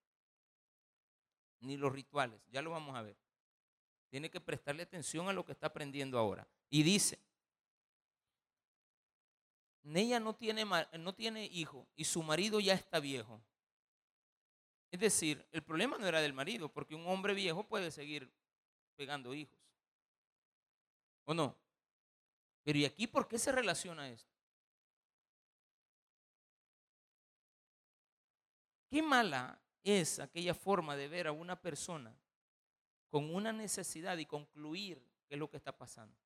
Ni 1.60 1.76
los 1.76 1.92
rituales, 1.92 2.40
ya 2.52 2.62
lo 2.62 2.70
vamos 2.70 2.94
a 2.94 3.02
ver. 3.02 3.16
Tiene 4.10 4.30
que 4.30 4.40
prestarle 4.40 4.84
atención 4.84 5.28
a 5.28 5.32
lo 5.32 5.44
que 5.44 5.52
está 5.52 5.66
aprendiendo 5.66 6.18
ahora. 6.18 6.46
Y 6.70 6.82
dice, 6.82 7.18
ella 9.96 10.20
no 10.20 10.34
tiene, 10.34 10.64
no 10.64 11.14
tiene 11.14 11.46
hijo 11.46 11.88
y 11.96 12.04
su 12.04 12.22
marido 12.22 12.60
ya 12.60 12.74
está 12.74 13.00
viejo. 13.00 13.40
Es 14.90 15.00
decir, 15.00 15.46
el 15.52 15.62
problema 15.62 15.98
no 15.98 16.06
era 16.06 16.20
del 16.20 16.32
marido, 16.32 16.70
porque 16.70 16.94
un 16.94 17.06
hombre 17.06 17.34
viejo 17.34 17.66
puede 17.66 17.90
seguir 17.90 18.30
pegando 18.96 19.34
hijos. 19.34 19.58
¿O 21.24 21.34
no? 21.34 21.54
Pero 22.62 22.78
¿y 22.78 22.84
aquí 22.84 23.06
por 23.06 23.28
qué 23.28 23.38
se 23.38 23.52
relaciona 23.52 24.08
esto? 24.08 24.37
Qué 28.88 29.02
mala 29.02 29.60
es 29.82 30.18
aquella 30.18 30.54
forma 30.54 30.96
de 30.96 31.08
ver 31.08 31.26
a 31.26 31.32
una 31.32 31.60
persona 31.60 32.16
con 33.10 33.34
una 33.34 33.52
necesidad 33.52 34.16
y 34.18 34.26
concluir 34.26 35.02
qué 35.26 35.34
es 35.34 35.38
lo 35.38 35.50
que 35.50 35.56
está 35.56 35.76
pasando. 35.76 36.16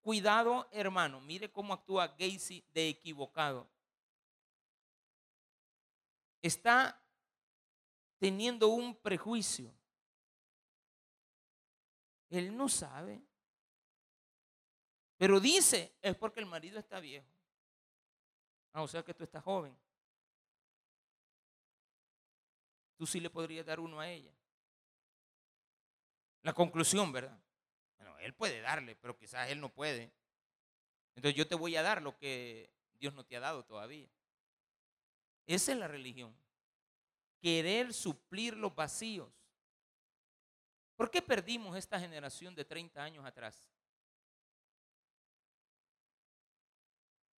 Cuidado, 0.00 0.68
hermano, 0.72 1.20
mire 1.20 1.50
cómo 1.50 1.74
actúa 1.74 2.08
Gacy 2.08 2.64
de 2.72 2.88
equivocado 2.88 3.68
está 6.42 7.00
teniendo 8.18 8.68
un 8.68 8.94
prejuicio. 8.94 9.72
Él 12.28 12.56
no 12.56 12.68
sabe. 12.68 13.20
Pero 15.16 15.40
dice, 15.40 15.96
es 16.00 16.16
porque 16.16 16.40
el 16.40 16.46
marido 16.46 16.78
está 16.78 17.00
viejo. 17.00 17.26
Ah, 18.72 18.82
o 18.82 18.88
sea 18.88 19.02
que 19.02 19.14
tú 19.14 19.24
estás 19.24 19.42
joven. 19.42 19.76
Tú 23.00 23.06
sí 23.06 23.18
le 23.18 23.30
podrías 23.30 23.64
dar 23.64 23.80
uno 23.80 23.98
a 23.98 24.10
ella. 24.10 24.30
La 26.42 26.52
conclusión, 26.52 27.10
¿verdad? 27.10 27.42
Bueno, 27.96 28.18
él 28.18 28.34
puede 28.34 28.60
darle, 28.60 28.94
pero 28.94 29.16
quizás 29.16 29.48
él 29.48 29.58
no 29.58 29.70
puede. 29.70 30.12
Entonces 31.14 31.34
yo 31.34 31.48
te 31.48 31.54
voy 31.54 31.76
a 31.76 31.82
dar 31.82 32.02
lo 32.02 32.18
que 32.18 32.70
Dios 32.98 33.14
no 33.14 33.24
te 33.24 33.38
ha 33.38 33.40
dado 33.40 33.64
todavía. 33.64 34.06
Esa 35.46 35.72
es 35.72 35.78
la 35.78 35.88
religión. 35.88 36.36
Querer 37.40 37.94
suplir 37.94 38.54
los 38.54 38.74
vacíos. 38.74 39.32
¿Por 40.94 41.10
qué 41.10 41.22
perdimos 41.22 41.78
esta 41.78 41.98
generación 41.98 42.54
de 42.54 42.66
30 42.66 43.02
años 43.02 43.24
atrás? 43.24 43.72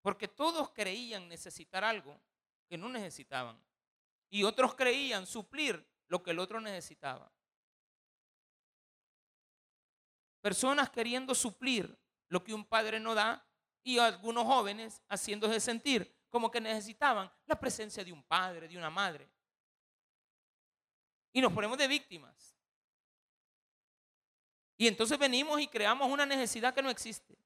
Porque 0.02 0.28
todos 0.28 0.72
creían 0.72 1.30
necesitar 1.30 1.84
algo 1.84 2.20
que 2.68 2.80
no 2.80 2.90
necesitaban. 2.90 3.62
Y 4.32 4.44
otros 4.44 4.74
creían 4.74 5.28
suplir 5.28 5.88
lo 6.08 6.24
que 6.24 6.32
el 6.32 6.40
otro 6.40 6.60
necesitaba. 6.60 7.32
Personas 10.42 10.90
queriendo 10.90 11.36
suplir 11.36 11.96
lo 12.30 12.44
que 12.44 12.54
un 12.54 12.66
padre 12.66 13.00
no 13.00 13.14
da 13.14 13.46
y 13.84 14.00
algunos 14.00 14.46
jóvenes 14.46 15.04
haciéndose 15.10 15.60
sentir 15.60 16.18
como 16.30 16.50
que 16.50 16.62
necesitaban 16.62 17.32
la 17.46 17.60
presencia 17.60 18.04
de 18.04 18.12
un 18.12 18.24
padre, 18.24 18.68
de 18.68 18.78
una 18.78 18.90
madre. 18.90 19.30
Y 21.34 21.42
nos 21.42 21.52
ponemos 21.54 21.78
de 21.78 21.88
víctimas. 21.88 22.58
Y 24.78 24.88
entonces 24.88 25.20
venimos 25.20 25.60
y 25.60 25.68
creamos 25.68 26.10
una 26.10 26.26
necesidad 26.26 26.74
que 26.74 26.82
no 26.82 26.90
existe. 26.90 27.38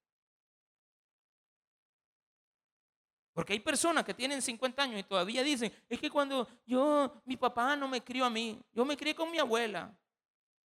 Porque 3.36 3.52
hay 3.52 3.60
personas 3.60 4.06
que 4.06 4.14
tienen 4.14 4.42
50 4.42 4.82
años 4.82 4.98
y 4.98 5.04
todavía 5.04 5.44
dicen, 5.44 5.70
es 5.90 6.00
que 6.00 6.10
cuando 6.10 6.48
yo, 6.66 7.22
mi 7.26 7.36
papá 7.36 7.76
no 7.76 7.86
me 7.86 8.02
crió 8.02 8.24
a 8.24 8.30
mí, 8.30 8.64
yo 8.72 8.86
me 8.86 8.96
crié 8.96 9.14
con 9.14 9.30
mi 9.30 9.38
abuela 9.38 9.94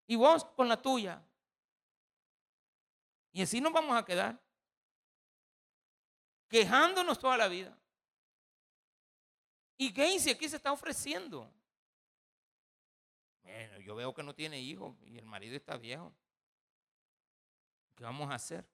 y 0.05 0.17
vos 0.17 0.43
con 0.43 0.67
la 0.67 0.75
tuya. 0.75 1.25
Y 3.31 3.41
así 3.41 3.61
nos 3.61 3.71
vamos 3.71 3.95
a 3.95 4.03
quedar, 4.03 4.37
quejándonos 6.49 7.17
toda 7.17 7.37
la 7.37 7.47
vida. 7.47 7.73
Y 9.77 9.93
Gacy 9.93 10.31
aquí 10.31 10.49
se 10.49 10.57
está 10.57 10.73
ofreciendo. 10.73 11.49
Bueno, 13.43 13.79
yo 13.79 13.95
veo 13.95 14.13
que 14.13 14.23
no 14.23 14.35
tiene 14.35 14.59
hijos 14.59 14.93
y 15.05 15.17
el 15.17 15.25
marido 15.25 15.55
está 15.55 15.77
viejo. 15.77 16.13
¿Qué 17.95 18.03
vamos 18.03 18.29
a 18.29 18.35
hacer? 18.35 18.69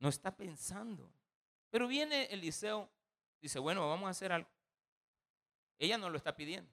No 0.00 0.08
está 0.08 0.36
pensando. 0.36 1.12
Pero 1.70 1.86
viene 1.86 2.24
Eliseo, 2.24 2.88
dice, 3.40 3.58
bueno, 3.58 3.88
vamos 3.88 4.06
a 4.06 4.10
hacer 4.10 4.32
algo. 4.32 4.48
Ella 5.78 5.98
no 5.98 6.10
lo 6.10 6.16
está 6.16 6.34
pidiendo. 6.34 6.72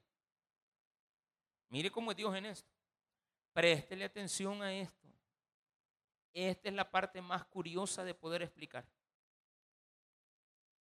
Mire 1.68 1.90
cómo 1.90 2.10
es 2.10 2.16
Dios 2.16 2.34
en 2.34 2.46
esto. 2.46 2.70
Préstele 3.52 4.04
atención 4.04 4.62
a 4.62 4.72
esto. 4.72 5.08
Esta 6.32 6.68
es 6.68 6.74
la 6.74 6.90
parte 6.90 7.20
más 7.22 7.44
curiosa 7.46 8.04
de 8.04 8.14
poder 8.14 8.42
explicar. 8.42 8.86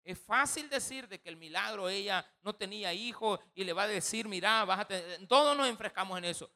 Es 0.05 0.19
fácil 0.19 0.69
decir 0.69 1.09
de 1.09 1.21
que 1.21 1.29
el 1.29 1.37
milagro 1.37 1.89
ella 1.89 2.27
no 2.43 2.55
tenía 2.55 2.93
hijos 2.93 3.39
y 3.55 3.65
le 3.65 3.73
va 3.73 3.85
a 3.85 3.89
decir, 3.89 4.29
mira, 4.29 4.65
bájate. 4.65 5.27
Todos 5.27 5.57
nos 5.57 5.69
enfrescamos 5.69 6.19
en 6.19 6.25
eso. 6.25 6.51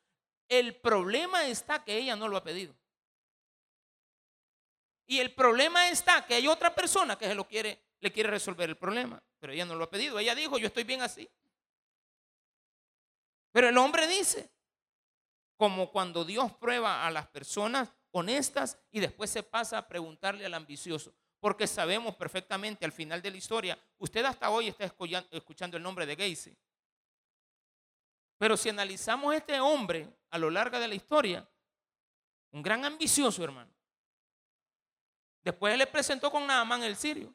El 0.49 0.77
problema 0.77 1.47
está 1.47 1.83
que 1.83 1.97
ella 1.97 2.17
no 2.17 2.29
lo 2.29 2.37
ha 2.37 2.45
pedido. 2.45 2.75
Y 5.07 5.21
el 5.21 5.33
problema 5.33 5.89
está 5.89 6.27
que 6.27 6.35
hay 6.35 6.49
otra 6.49 6.75
persona 6.75 7.17
que 7.17 7.27
se 7.27 7.35
lo 7.35 7.47
quiere, 7.47 7.81
le 8.01 8.13
quiere 8.13 8.29
resolver 8.29 8.69
el 8.69 8.77
problema, 8.77 9.23
pero 9.39 9.53
ella 9.53 9.65
no 9.65 9.77
lo 9.77 9.85
ha 9.85 9.91
pedido. 9.91 10.19
Ella 10.19 10.35
dijo, 10.35 10.59
yo 10.59 10.67
estoy 10.67 10.85
bien 10.85 11.01
así. 11.01 11.29
Pero 13.53 13.69
el 13.69 13.79
hombre 13.79 14.07
dice, 14.07 14.51
como 15.57 15.91
cuando 15.91 16.25
Dios 16.25 16.53
prueba 16.55 17.07
a 17.07 17.11
las 17.11 17.29
personas 17.29 17.89
honestas 18.11 18.79
y 18.91 19.01
después 19.01 19.31
se 19.31 19.43
pasa 19.43 19.79
a 19.79 19.89
preguntarle 19.89 20.45
al 20.45 20.55
ambicioso, 20.55 21.15
porque 21.39 21.67
sabemos 21.67 22.17
perfectamente 22.17 22.85
al 22.85 22.93
final 22.93 23.23
de 23.23 23.31
la 23.31 23.37
historia, 23.37 23.79
usted 23.99 24.25
hasta 24.25 24.51
hoy 24.51 24.69
está 24.69 24.85
escuchando 25.31 25.77
el 25.77 25.83
nombre 25.83 26.05
de 26.05 26.17
Gacy. 26.17 26.57
Pero 28.39 28.57
si 28.57 28.69
analizamos 28.69 29.35
este 29.35 29.61
hombre 29.61 30.09
a 30.31 30.39
lo 30.39 30.51
largo 30.51 30.79
de 30.79 30.89
la 30.89 30.95
historia, 30.95 31.49
un 32.51 32.63
gran 32.63 32.85
ambicioso, 32.85 33.45
hermano, 33.45 33.76
Después 35.47 35.79
le 35.79 35.87
presentó 35.87 36.29
con 36.29 36.45
Naamán 36.45 36.83
el 36.83 36.97
sirio. 36.97 37.33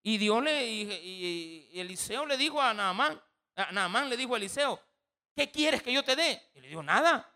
Y 0.00 0.16
Dios 0.16 0.44
le, 0.44 0.64
y, 0.64 1.70
Eliseo 1.74 2.24
le 2.24 2.36
dijo 2.36 2.62
a 2.62 2.72
Naamán, 2.72 3.20
a 3.56 4.04
le 4.04 4.16
dijo 4.16 4.34
a 4.34 4.36
Eliseo, 4.36 4.80
¿qué 5.34 5.50
quieres 5.50 5.82
que 5.82 5.92
yo 5.92 6.04
te 6.04 6.14
dé? 6.14 6.40
Y 6.54 6.60
le 6.60 6.68
dijo, 6.68 6.84
nada. 6.84 7.28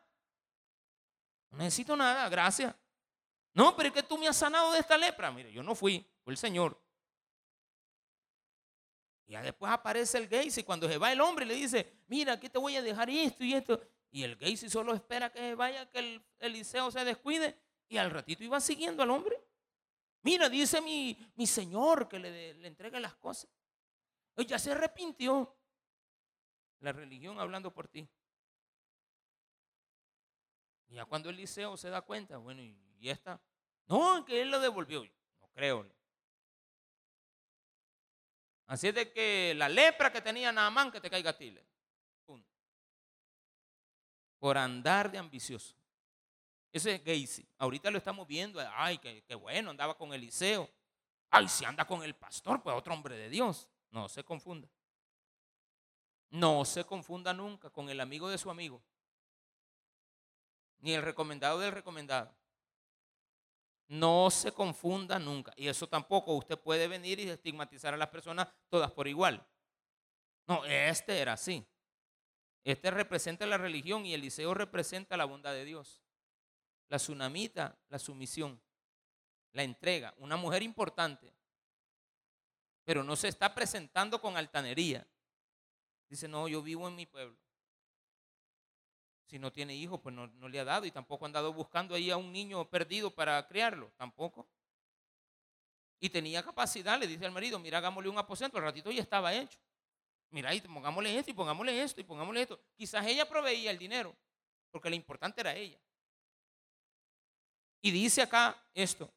No 1.50 1.58
necesito 1.58 1.96
nada, 1.96 2.28
gracias. 2.28 2.72
No, 3.52 3.74
pero 3.74 3.88
es 3.88 3.94
que 3.96 4.04
tú 4.04 4.16
me 4.16 4.28
has 4.28 4.36
sanado 4.36 4.70
de 4.70 4.78
esta 4.78 4.96
lepra. 4.96 5.32
Mire, 5.32 5.52
yo 5.52 5.64
no 5.64 5.74
fui, 5.74 6.08
fue 6.22 6.32
el 6.32 6.38
Señor. 6.38 6.80
Y 9.26 9.32
ya 9.32 9.42
después 9.42 9.72
aparece 9.72 10.18
el 10.18 10.28
Gacy 10.28 10.62
cuando 10.62 10.88
se 10.88 10.98
va 10.98 11.10
el 11.10 11.20
hombre 11.20 11.44
le 11.44 11.54
dice, 11.54 11.98
mira, 12.06 12.34
aquí 12.34 12.48
te 12.48 12.58
voy 12.60 12.76
a 12.76 12.82
dejar 12.82 13.10
esto 13.10 13.42
y 13.42 13.54
esto. 13.54 13.80
Y 14.12 14.22
el 14.22 14.36
Gacy 14.36 14.70
solo 14.70 14.94
espera 14.94 15.32
que 15.32 15.56
vaya, 15.56 15.90
que 15.90 15.98
el 15.98 16.24
Eliseo 16.38 16.92
se 16.92 17.04
descuide 17.04 17.58
y 17.88 17.96
al 17.96 18.10
ratito 18.10 18.44
iba 18.44 18.60
siguiendo 18.60 19.02
al 19.02 19.10
hombre. 19.10 19.40
Mira, 20.22 20.48
dice 20.48 20.80
mi, 20.80 21.16
mi 21.36 21.46
señor 21.46 22.08
que 22.08 22.18
le, 22.18 22.66
entregue 22.66 23.00
las 23.00 23.14
cosas. 23.16 23.50
Ya 24.36 24.58
se 24.58 24.72
arrepintió. 24.72 25.54
La 26.80 26.92
religión 26.92 27.40
hablando 27.40 27.72
por 27.72 27.88
ti. 27.88 28.08
Y 30.88 30.94
ya 30.94 31.04
cuando 31.04 31.28
Eliseo 31.30 31.76
se 31.76 31.90
da 31.90 32.02
cuenta, 32.02 32.36
bueno, 32.36 32.62
y, 32.62 32.76
y 33.00 33.10
esta, 33.10 33.40
no, 33.86 34.24
que 34.24 34.40
él 34.40 34.50
lo 34.50 34.60
devolvió. 34.60 35.04
No 35.40 35.48
creo. 35.52 35.86
Así 38.66 38.88
es 38.88 38.94
de 38.94 39.10
que 39.10 39.54
la 39.56 39.68
lepra 39.68 40.12
que 40.12 40.20
tenía 40.20 40.52
Naamán 40.52 40.92
que 40.92 41.00
te 41.00 41.08
caiga 41.08 41.30
a 41.30 41.36
ti. 41.36 41.58
Por 44.38 44.56
andar 44.56 45.10
de 45.10 45.18
ambicioso. 45.18 45.77
Ese 46.78 46.94
es 46.94 47.04
Gacy. 47.04 47.44
Ahorita 47.58 47.90
lo 47.90 47.98
estamos 47.98 48.24
viendo. 48.28 48.60
Ay, 48.72 48.98
qué, 48.98 49.34
bueno, 49.34 49.70
andaba 49.70 49.98
con 49.98 50.14
Eliseo. 50.14 50.70
Ay, 51.28 51.48
si 51.48 51.64
anda 51.64 51.84
con 51.84 52.04
el 52.04 52.14
pastor, 52.14 52.62
pues 52.62 52.76
otro 52.76 52.94
hombre 52.94 53.16
de 53.16 53.28
Dios. 53.28 53.68
No 53.90 54.08
se 54.08 54.22
confunda. 54.22 54.68
No 56.30 56.64
se 56.64 56.84
confunda 56.84 57.34
nunca 57.34 57.68
con 57.68 57.88
el 57.90 57.98
amigo 57.98 58.28
de 58.28 58.38
su 58.38 58.48
amigo. 58.48 58.80
Ni 60.78 60.92
el 60.92 61.02
recomendado 61.02 61.58
del 61.58 61.72
recomendado. 61.72 62.32
No 63.88 64.30
se 64.30 64.52
confunda 64.52 65.18
nunca. 65.18 65.52
Y 65.56 65.66
eso 65.66 65.88
tampoco 65.88 66.32
usted 66.34 66.60
puede 66.60 66.86
venir 66.86 67.18
y 67.18 67.28
estigmatizar 67.28 67.92
a 67.92 67.96
las 67.96 68.08
personas 68.08 68.46
todas 68.68 68.92
por 68.92 69.08
igual. 69.08 69.44
No, 70.46 70.64
este 70.64 71.18
era 71.18 71.32
así. 71.32 71.66
Este 72.62 72.92
representa 72.92 73.46
la 73.46 73.58
religión 73.58 74.06
y 74.06 74.14
Eliseo 74.14 74.54
representa 74.54 75.16
la 75.16 75.24
bondad 75.24 75.54
de 75.54 75.64
Dios 75.64 76.00
la 76.88 76.98
tsunamita, 76.98 77.78
la 77.88 77.98
sumisión, 77.98 78.60
la 79.52 79.62
entrega, 79.62 80.14
una 80.18 80.36
mujer 80.36 80.62
importante, 80.62 81.32
pero 82.84 83.04
no 83.04 83.16
se 83.16 83.28
está 83.28 83.54
presentando 83.54 84.20
con 84.20 84.36
altanería. 84.36 85.06
Dice, 86.08 86.26
no, 86.26 86.48
yo 86.48 86.62
vivo 86.62 86.88
en 86.88 86.96
mi 86.96 87.06
pueblo. 87.06 87.36
Si 89.26 89.38
no 89.38 89.52
tiene 89.52 89.74
hijos, 89.74 90.00
pues 90.00 90.14
no, 90.14 90.26
no 90.26 90.48
le 90.48 90.58
ha 90.58 90.64
dado 90.64 90.86
y 90.86 90.90
tampoco 90.90 91.24
ha 91.24 91.28
andado 91.28 91.52
buscando 91.52 91.94
ahí 91.94 92.10
a 92.10 92.16
un 92.16 92.32
niño 92.32 92.64
perdido 92.70 93.10
para 93.10 93.46
criarlo, 93.46 93.92
tampoco. 93.98 94.48
Y 96.00 96.08
tenía 96.08 96.42
capacidad, 96.42 96.98
le 96.98 97.06
dice 97.06 97.26
al 97.26 97.32
marido, 97.32 97.58
mira, 97.58 97.78
hagámosle 97.78 98.08
un 98.08 98.18
aposento, 98.18 98.56
al 98.56 98.64
ratito 98.64 98.90
ya 98.90 99.02
estaba 99.02 99.34
hecho. 99.34 99.58
Mira, 100.30 100.54
y 100.54 100.60
pongámosle 100.62 101.18
esto 101.18 101.30
y 101.30 101.34
pongámosle 101.34 101.82
esto 101.82 102.00
y 102.00 102.04
pongámosle 102.04 102.42
esto. 102.42 102.60
Quizás 102.74 103.06
ella 103.06 103.28
proveía 103.28 103.70
el 103.70 103.78
dinero, 103.78 104.16
porque 104.70 104.88
lo 104.88 104.96
importante 104.96 105.42
era 105.42 105.54
ella. 105.54 105.78
Y 107.80 107.90
dice 107.90 108.22
acá 108.22 108.56
esto. 108.74 109.10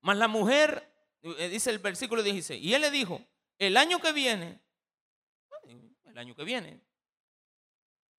Mas 0.00 0.16
la 0.16 0.28
mujer, 0.28 0.92
eh, 1.22 1.48
dice 1.48 1.70
el 1.70 1.78
versículo 1.78 2.22
16, 2.22 2.62
y 2.62 2.74
él 2.74 2.82
le 2.82 2.90
dijo, 2.90 3.24
el 3.58 3.76
año 3.76 4.00
que 4.00 4.12
viene, 4.12 4.60
el 6.04 6.18
año 6.18 6.34
que 6.34 6.44
viene, 6.44 6.80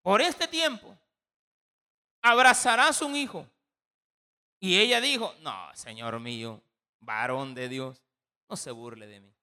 por 0.02 0.22
este 0.22 0.48
tiempo, 0.48 0.98
abrazarás 2.22 3.02
un 3.02 3.16
hijo. 3.16 3.48
Y 4.60 4.80
ella 4.80 5.02
dijo, 5.02 5.36
no, 5.42 5.76
Señor 5.76 6.20
mío, 6.20 6.62
varón 7.02 7.54
de 7.54 7.68
Dios, 7.68 8.02
no 8.50 8.56
se 8.56 8.72
burle 8.72 9.08
de 9.08 9.20
mí. 9.20 9.36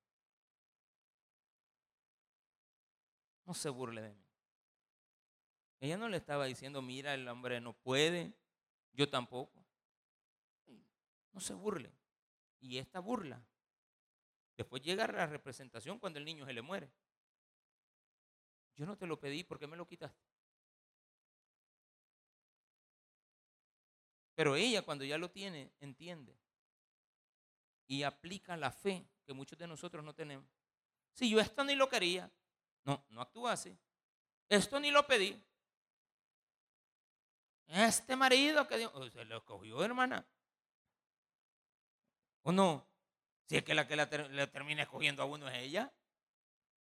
No 3.44 3.52
se 3.52 3.68
burle 3.68 4.00
de 4.00 4.14
mí. 4.14 4.29
Ella 5.80 5.96
no 5.96 6.08
le 6.08 6.18
estaba 6.18 6.44
diciendo, 6.44 6.82
mira, 6.82 7.14
el 7.14 7.26
hombre 7.26 7.60
no 7.60 7.72
puede, 7.72 8.34
yo 8.92 9.08
tampoco. 9.08 9.64
No 11.32 11.40
se 11.40 11.54
burle. 11.54 11.90
Y 12.60 12.76
esta 12.76 13.00
burla, 13.00 13.42
después 14.56 14.82
llega 14.82 15.06
la 15.06 15.26
representación 15.26 15.98
cuando 15.98 16.18
el 16.18 16.26
niño 16.26 16.44
se 16.44 16.52
le 16.52 16.60
muere. 16.60 16.90
Yo 18.76 18.84
no 18.84 18.96
te 18.96 19.06
lo 19.06 19.18
pedí, 19.18 19.42
¿por 19.42 19.58
qué 19.58 19.66
me 19.66 19.76
lo 19.76 19.86
quitaste? 19.86 20.30
Pero 24.34 24.56
ella 24.56 24.82
cuando 24.82 25.04
ya 25.04 25.16
lo 25.16 25.30
tiene, 25.30 25.72
entiende. 25.80 26.36
Y 27.86 28.02
aplica 28.02 28.56
la 28.56 28.70
fe 28.70 29.06
que 29.24 29.32
muchos 29.32 29.58
de 29.58 29.66
nosotros 29.66 30.04
no 30.04 30.14
tenemos. 30.14 30.46
Si 31.12 31.28
yo 31.28 31.40
esto 31.40 31.64
ni 31.64 31.74
lo 31.74 31.88
quería, 31.88 32.30
no, 32.84 33.04
no 33.10 33.20
actúa 33.20 33.52
así. 33.52 33.76
Esto 34.48 34.78
ni 34.80 34.90
lo 34.90 35.06
pedí. 35.06 35.42
Este 37.70 38.16
marido 38.16 38.66
que 38.66 38.78
Dios, 38.78 38.92
se 39.12 39.24
lo 39.24 39.36
escogió, 39.36 39.84
hermana. 39.84 40.26
¿O 42.42 42.50
no? 42.50 42.84
Si 43.46 43.56
es 43.56 43.62
que 43.62 43.74
la 43.74 43.86
que 43.86 43.94
le 43.94 44.46
termina 44.48 44.82
escogiendo 44.82 45.22
a 45.22 45.26
uno 45.26 45.48
es 45.48 45.54
ella. 45.54 45.92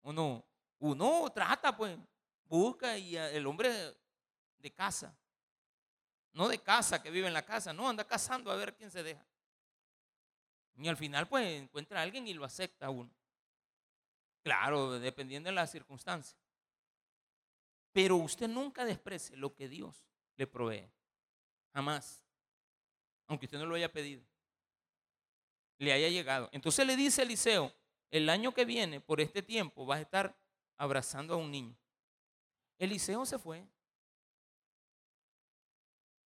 Uno, 0.02 0.44
uno 0.80 1.30
trata, 1.32 1.76
pues, 1.76 1.96
busca 2.44 2.98
y 2.98 3.16
el 3.16 3.46
hombre 3.46 3.96
de 4.58 4.72
casa. 4.72 5.16
No 6.32 6.48
de 6.48 6.60
casa 6.60 7.00
que 7.00 7.10
vive 7.12 7.28
en 7.28 7.34
la 7.34 7.44
casa, 7.44 7.72
no, 7.72 7.88
anda 7.88 8.04
cazando 8.04 8.50
a 8.50 8.56
ver 8.56 8.74
quién 8.74 8.90
se 8.90 9.04
deja. 9.04 9.24
Y 10.76 10.88
al 10.88 10.96
final, 10.96 11.28
pues 11.28 11.62
encuentra 11.62 12.00
a 12.00 12.02
alguien 12.02 12.26
y 12.26 12.34
lo 12.34 12.44
acepta 12.44 12.90
uno. 12.90 13.14
Claro, 14.42 14.98
dependiendo 14.98 15.50
de 15.50 15.54
las 15.54 15.70
circunstancias. 15.70 16.40
Pero 17.92 18.16
usted 18.16 18.48
nunca 18.48 18.84
desprecie 18.84 19.36
lo 19.36 19.54
que 19.54 19.68
Dios 19.68 20.09
le 20.40 20.46
provee. 20.46 20.90
Jamás. 21.74 22.24
Aunque 23.26 23.44
usted 23.44 23.58
no 23.58 23.66
lo 23.66 23.74
haya 23.74 23.92
pedido. 23.92 24.24
Le 25.76 25.92
haya 25.92 26.08
llegado. 26.08 26.48
Entonces 26.52 26.86
le 26.86 26.96
dice 26.96 27.22
Eliseo, 27.22 27.70
el 28.10 28.30
año 28.30 28.54
que 28.54 28.64
viene, 28.64 29.00
por 29.02 29.20
este 29.20 29.42
tiempo, 29.42 29.84
vas 29.84 29.98
a 29.98 30.02
estar 30.02 30.36
abrazando 30.78 31.34
a 31.34 31.36
un 31.36 31.50
niño. 31.50 31.76
Eliseo 32.78 33.26
se 33.26 33.38
fue. 33.38 33.66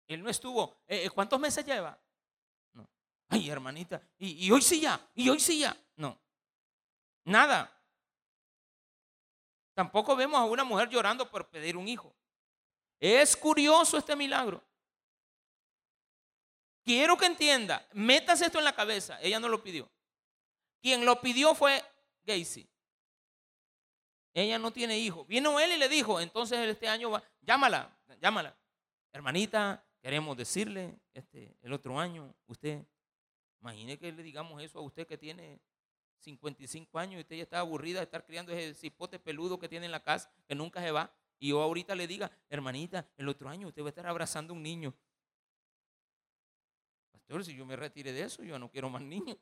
Él 0.08 0.22
no 0.22 0.28
estuvo. 0.28 0.76
Eh, 0.86 1.06
eh, 1.06 1.10
¿Cuántos 1.10 1.40
meses 1.40 1.64
lleva? 1.64 1.98
No. 2.74 2.86
Ay, 3.30 3.48
hermanita. 3.48 4.06
Y, 4.18 4.46
y 4.46 4.50
hoy 4.50 4.60
sí 4.60 4.82
ya. 4.82 5.00
Y 5.14 5.30
hoy 5.30 5.40
sí 5.40 5.58
ya. 5.58 5.74
No. 5.96 6.20
Nada. 7.24 7.82
Tampoco 9.72 10.14
vemos 10.14 10.38
a 10.38 10.44
una 10.44 10.64
mujer 10.64 10.90
llorando 10.90 11.30
por 11.30 11.48
pedir 11.48 11.78
un 11.78 11.88
hijo. 11.88 12.14
Es 13.02 13.36
curioso 13.36 13.98
este 13.98 14.14
milagro. 14.14 14.62
Quiero 16.84 17.16
que 17.16 17.26
entienda, 17.26 17.84
métase 17.94 18.46
esto 18.46 18.60
en 18.60 18.64
la 18.64 18.76
cabeza. 18.76 19.20
Ella 19.20 19.40
no 19.40 19.48
lo 19.48 19.60
pidió. 19.60 19.90
Quien 20.80 21.04
lo 21.04 21.20
pidió 21.20 21.52
fue 21.52 21.82
Gacy. 22.22 22.64
Ella 24.32 24.56
no 24.60 24.72
tiene 24.72 25.00
hijo. 25.00 25.24
Vino 25.24 25.58
él 25.58 25.72
y 25.72 25.78
le 25.78 25.88
dijo, 25.88 26.20
entonces 26.20 26.60
este 26.60 26.88
año 26.88 27.10
va, 27.10 27.24
llámala, 27.40 27.92
llámala. 28.20 28.56
Hermanita, 29.12 29.84
queremos 30.00 30.36
decirle, 30.36 30.96
este, 31.12 31.56
el 31.60 31.72
otro 31.72 31.98
año, 31.98 32.32
usted, 32.46 32.86
imagine 33.60 33.98
que 33.98 34.12
le 34.12 34.22
digamos 34.22 34.62
eso 34.62 34.78
a 34.78 34.82
usted 34.82 35.08
que 35.08 35.18
tiene 35.18 35.60
55 36.20 36.96
años 37.00 37.18
y 37.18 37.22
usted 37.22 37.34
ya 37.34 37.42
está 37.42 37.58
aburrida 37.58 37.98
de 37.98 38.04
estar 38.04 38.24
criando 38.24 38.52
ese 38.52 38.74
cipote 38.74 39.18
peludo 39.18 39.58
que 39.58 39.68
tiene 39.68 39.86
en 39.86 39.92
la 39.92 40.04
casa, 40.04 40.32
que 40.46 40.54
nunca 40.54 40.80
se 40.80 40.92
va. 40.92 41.12
Y 41.42 41.48
yo 41.48 41.60
ahorita 41.60 41.96
le 41.96 42.06
diga, 42.06 42.30
hermanita, 42.48 43.04
el 43.16 43.28
otro 43.28 43.48
año 43.48 43.66
usted 43.66 43.82
va 43.82 43.86
a 43.86 43.88
estar 43.88 44.06
abrazando 44.06 44.52
a 44.52 44.56
un 44.56 44.62
niño. 44.62 44.94
Pastor, 47.10 47.44
si 47.44 47.56
yo 47.56 47.66
me 47.66 47.74
retire 47.74 48.12
de 48.12 48.22
eso, 48.22 48.44
yo 48.44 48.60
no 48.60 48.70
quiero 48.70 48.88
más 48.88 49.02
niños. 49.02 49.36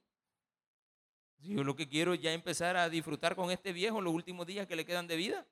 Yo 1.40 1.62
lo 1.62 1.76
que 1.76 1.86
quiero 1.86 2.14
es 2.14 2.22
ya 2.22 2.32
empezar 2.32 2.74
a 2.78 2.88
disfrutar 2.88 3.36
con 3.36 3.50
este 3.50 3.74
viejo 3.74 4.00
los 4.00 4.14
últimos 4.14 4.46
días 4.46 4.66
que 4.66 4.76
le 4.76 4.86
quedan 4.86 5.06
de 5.08 5.16
vida. 5.16 5.46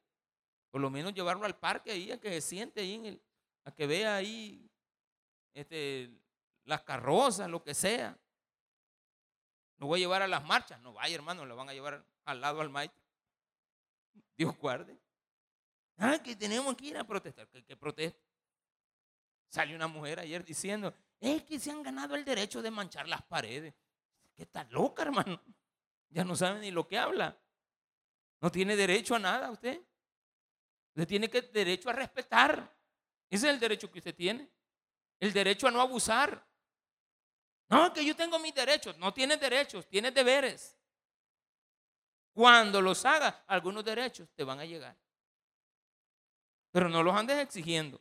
Por 0.71 0.81
lo 0.81 0.89
menos 0.89 1.13
llevarlo 1.13 1.45
al 1.45 1.59
parque 1.59 1.91
ahí, 1.91 2.11
a 2.13 2.19
que 2.19 2.31
se 2.31 2.41
siente 2.41 2.81
ahí, 2.81 2.95
en 2.95 3.05
el, 3.05 3.23
a 3.65 3.71
que 3.71 3.87
vea 3.87 4.17
ahí 4.17 4.71
este, 5.53 6.11
las 6.65 6.81
carrozas, 6.81 7.51
lo 7.51 7.63
que 7.63 7.75
sea. 7.75 8.19
No 9.77 9.87
voy 9.87 10.01
a 10.01 10.05
llevar 10.05 10.23
a 10.23 10.29
las 10.29 10.43
marchas. 10.47 10.81
No 10.81 10.95
vaya, 10.95 11.15
hermano, 11.15 11.45
lo 11.45 11.57
van 11.57 11.69
a 11.69 11.75
llevar 11.75 12.03
al 12.25 12.41
lado 12.41 12.63
al 12.63 12.71
maestro. 12.71 13.03
Dios 14.35 14.57
guarde. 14.57 14.99
Ah, 15.99 16.19
que 16.23 16.37
tenemos 16.37 16.77
que 16.77 16.87
ir 16.87 16.97
a 16.97 17.05
protestar. 17.05 17.49
¿Qué, 17.49 17.65
qué 17.65 17.77
protesta? 17.77 18.23
Salió 19.49 19.77
una 19.77 19.89
mujer 19.89 20.21
ayer 20.21 20.45
diciendo, 20.45 20.95
es 21.21 21.43
que 21.43 21.59
se 21.59 21.71
han 21.71 21.83
ganado 21.83 22.15
el 22.15 22.25
derecho 22.25 22.63
de 22.63 22.71
manchar 22.71 23.09
las 23.09 23.23
paredes. 23.23 23.75
¿Qué 24.35 24.43
está 24.43 24.65
loca, 24.65 25.03
hermano? 25.03 25.41
Ya 26.11 26.25
no 26.25 26.37
sabe 26.37 26.61
ni 26.61 26.71
lo 26.71 26.87
que 26.87 26.99
habla. 26.99 27.37
No 28.41 28.51
tiene 28.51 28.77
derecho 28.77 29.15
a 29.15 29.19
nada 29.19 29.51
usted. 29.51 29.81
Usted 30.91 31.07
tiene 31.07 31.29
que, 31.29 31.43
derecho 31.43 31.91
a 31.91 31.93
respetar. 31.93 32.77
Ese 33.29 33.49
es 33.49 33.55
el 33.55 33.61
derecho 33.61 33.91
que 33.91 33.99
usted 33.99 34.15
tiene. 34.15 34.49
El 35.19 35.33
derecho 35.33 35.67
a 35.67 35.71
no 35.71 35.81
abusar. 35.81 36.47
No, 37.69 37.93
que 37.93 38.05
yo 38.05 38.15
tengo 38.17 38.39
mis 38.39 38.55
derechos. 38.55 38.97
No 38.99 39.13
tienes 39.13 39.41
derechos, 39.41 39.87
tienes 39.89 40.15
deberes. 40.15 40.77
Cuando 42.33 42.81
los 42.81 43.05
hagas, 43.05 43.35
algunos 43.49 43.85
derechos 43.85 44.29
te 44.35 44.45
van 44.45 44.61
a 44.61 44.65
llegar. 44.65 44.97
Pero 46.71 46.89
no 46.89 47.03
los 47.03 47.15
andes 47.15 47.39
exigiendo. 47.39 48.01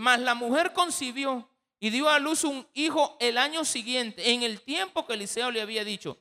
Más 0.00 0.20
la 0.20 0.34
mujer 0.34 0.72
concibió 0.72 1.48
y 1.78 1.90
dio 1.90 2.08
a 2.08 2.18
luz 2.18 2.44
un 2.44 2.66
hijo 2.74 3.16
el 3.20 3.38
año 3.38 3.64
siguiente, 3.64 4.32
en 4.32 4.42
el 4.42 4.62
tiempo 4.62 5.06
que 5.06 5.14
Eliseo 5.14 5.50
le 5.50 5.60
había 5.60 5.84
dicho. 5.84 6.18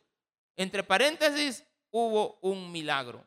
Entre 0.56 0.84
paréntesis, 0.84 1.66
hubo 1.92 2.38
un 2.42 2.72
milagro. 2.72 3.26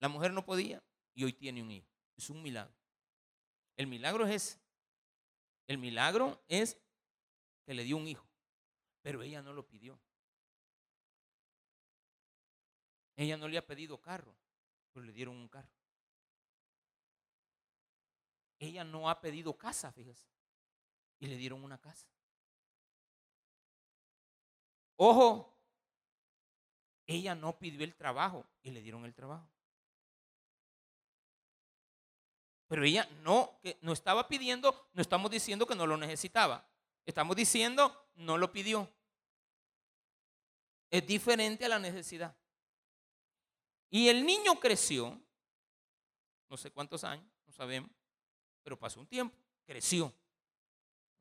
La 0.00 0.08
mujer 0.08 0.32
no 0.32 0.44
podía 0.44 0.82
y 1.14 1.24
hoy 1.24 1.32
tiene 1.32 1.62
un 1.62 1.70
hijo. 1.70 1.88
Es 2.16 2.30
un 2.30 2.42
milagro. 2.42 2.74
El 3.76 3.86
milagro 3.86 4.26
es 4.26 4.60
El 5.66 5.78
milagro 5.78 6.42
es 6.46 6.76
que 7.64 7.72
le 7.72 7.84
dio 7.84 7.96
un 7.96 8.06
hijo, 8.06 8.28
pero 9.00 9.22
ella 9.22 9.40
no 9.40 9.54
lo 9.54 9.66
pidió. 9.66 9.98
Ella 13.16 13.36
no 13.36 13.48
le 13.48 13.56
ha 13.56 13.66
pedido 13.66 14.00
carro, 14.00 14.36
pero 14.92 15.06
le 15.06 15.12
dieron 15.12 15.36
un 15.36 15.48
carro. 15.48 15.70
Ella 18.64 18.82
no 18.82 19.10
ha 19.10 19.20
pedido 19.20 19.56
casa, 19.56 19.92
fíjese, 19.92 20.26
y 21.18 21.26
le 21.26 21.36
dieron 21.36 21.62
una 21.62 21.78
casa. 21.78 22.06
Ojo, 24.96 25.54
ella 27.06 27.34
no 27.34 27.58
pidió 27.58 27.84
el 27.84 27.94
trabajo 27.94 28.46
y 28.62 28.70
le 28.70 28.80
dieron 28.80 29.04
el 29.04 29.14
trabajo. 29.14 29.46
Pero 32.68 32.84
ella 32.84 33.06
no, 33.22 33.60
no 33.82 33.92
estaba 33.92 34.26
pidiendo, 34.28 34.88
no 34.94 35.02
estamos 35.02 35.30
diciendo 35.30 35.66
que 35.66 35.74
no 35.74 35.86
lo 35.86 35.98
necesitaba. 35.98 36.66
Estamos 37.04 37.36
diciendo, 37.36 38.08
no 38.14 38.38
lo 38.38 38.50
pidió. 38.50 38.90
Es 40.90 41.06
diferente 41.06 41.66
a 41.66 41.68
la 41.68 41.78
necesidad. 41.78 42.34
Y 43.90 44.08
el 44.08 44.24
niño 44.24 44.58
creció, 44.58 45.20
no 46.48 46.56
sé 46.56 46.70
cuántos 46.70 47.04
años, 47.04 47.30
no 47.44 47.52
sabemos, 47.52 47.90
pero 48.64 48.76
pasó 48.76 48.98
un 48.98 49.06
tiempo, 49.06 49.36
creció. 49.64 50.12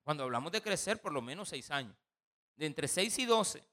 Cuando 0.02 0.24
hablamos 0.24 0.52
de 0.52 0.62
crecer, 0.62 1.00
por 1.00 1.12
lo 1.12 1.22
menos 1.22 1.50
seis 1.50 1.70
años, 1.70 1.96
de 2.56 2.66
entre 2.66 2.88
seis 2.88 3.20
y 3.20 3.26
doce. 3.26 3.64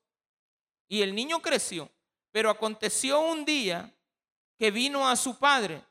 Y 0.88 1.00
el 1.00 1.14
niño 1.14 1.40
creció, 1.40 1.90
pero 2.30 2.50
aconteció 2.50 3.20
un 3.20 3.44
día 3.44 3.94
que 4.59 4.70
vino 4.70 5.09
a 5.09 5.16
su 5.16 5.38
padre, 5.38 5.83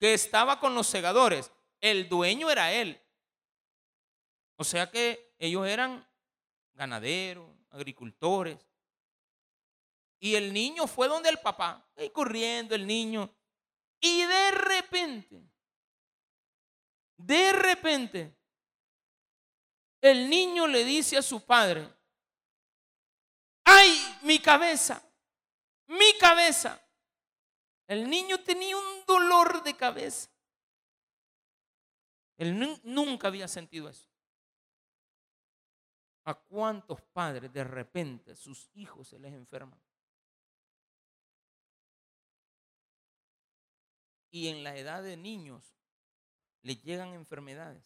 que 0.00 0.14
estaba 0.14 0.58
con 0.58 0.74
los 0.74 0.86
segadores. 0.86 1.52
El 1.80 2.08
dueño 2.08 2.50
era 2.50 2.72
él, 2.72 3.00
o 4.56 4.64
sea 4.64 4.90
que 4.90 5.34
ellos 5.38 5.66
eran 5.66 6.04
ganaderos, 6.74 7.48
agricultores. 7.70 8.58
Y 10.18 10.34
el 10.34 10.52
niño 10.52 10.88
fue 10.88 11.06
donde 11.06 11.28
el 11.28 11.38
papá, 11.38 11.88
ahí 11.96 12.10
corriendo 12.10 12.74
el 12.74 12.84
niño. 12.84 13.30
Y 14.00 14.22
de 14.22 14.50
repente, 14.50 15.47
de 17.18 17.52
repente, 17.52 18.36
el 20.00 20.30
niño 20.30 20.66
le 20.68 20.84
dice 20.84 21.16
a 21.16 21.22
su 21.22 21.44
padre, 21.44 21.92
ay, 23.64 24.18
mi 24.22 24.38
cabeza, 24.38 25.02
mi 25.88 26.16
cabeza. 26.18 26.80
El 27.88 28.08
niño 28.08 28.42
tenía 28.44 28.76
un 28.76 29.04
dolor 29.06 29.62
de 29.62 29.76
cabeza. 29.76 30.30
Él 32.36 32.78
nunca 32.84 33.28
había 33.28 33.48
sentido 33.48 33.88
eso. 33.88 34.08
¿A 36.24 36.34
cuántos 36.34 37.00
padres 37.00 37.52
de 37.52 37.64
repente 37.64 38.36
sus 38.36 38.70
hijos 38.74 39.08
se 39.08 39.18
les 39.18 39.32
enferman? 39.32 39.80
Y 44.30 44.48
en 44.48 44.62
la 44.62 44.76
edad 44.76 45.02
de 45.02 45.16
niños 45.16 45.77
les 46.62 46.82
llegan 46.82 47.14
enfermedades 47.14 47.84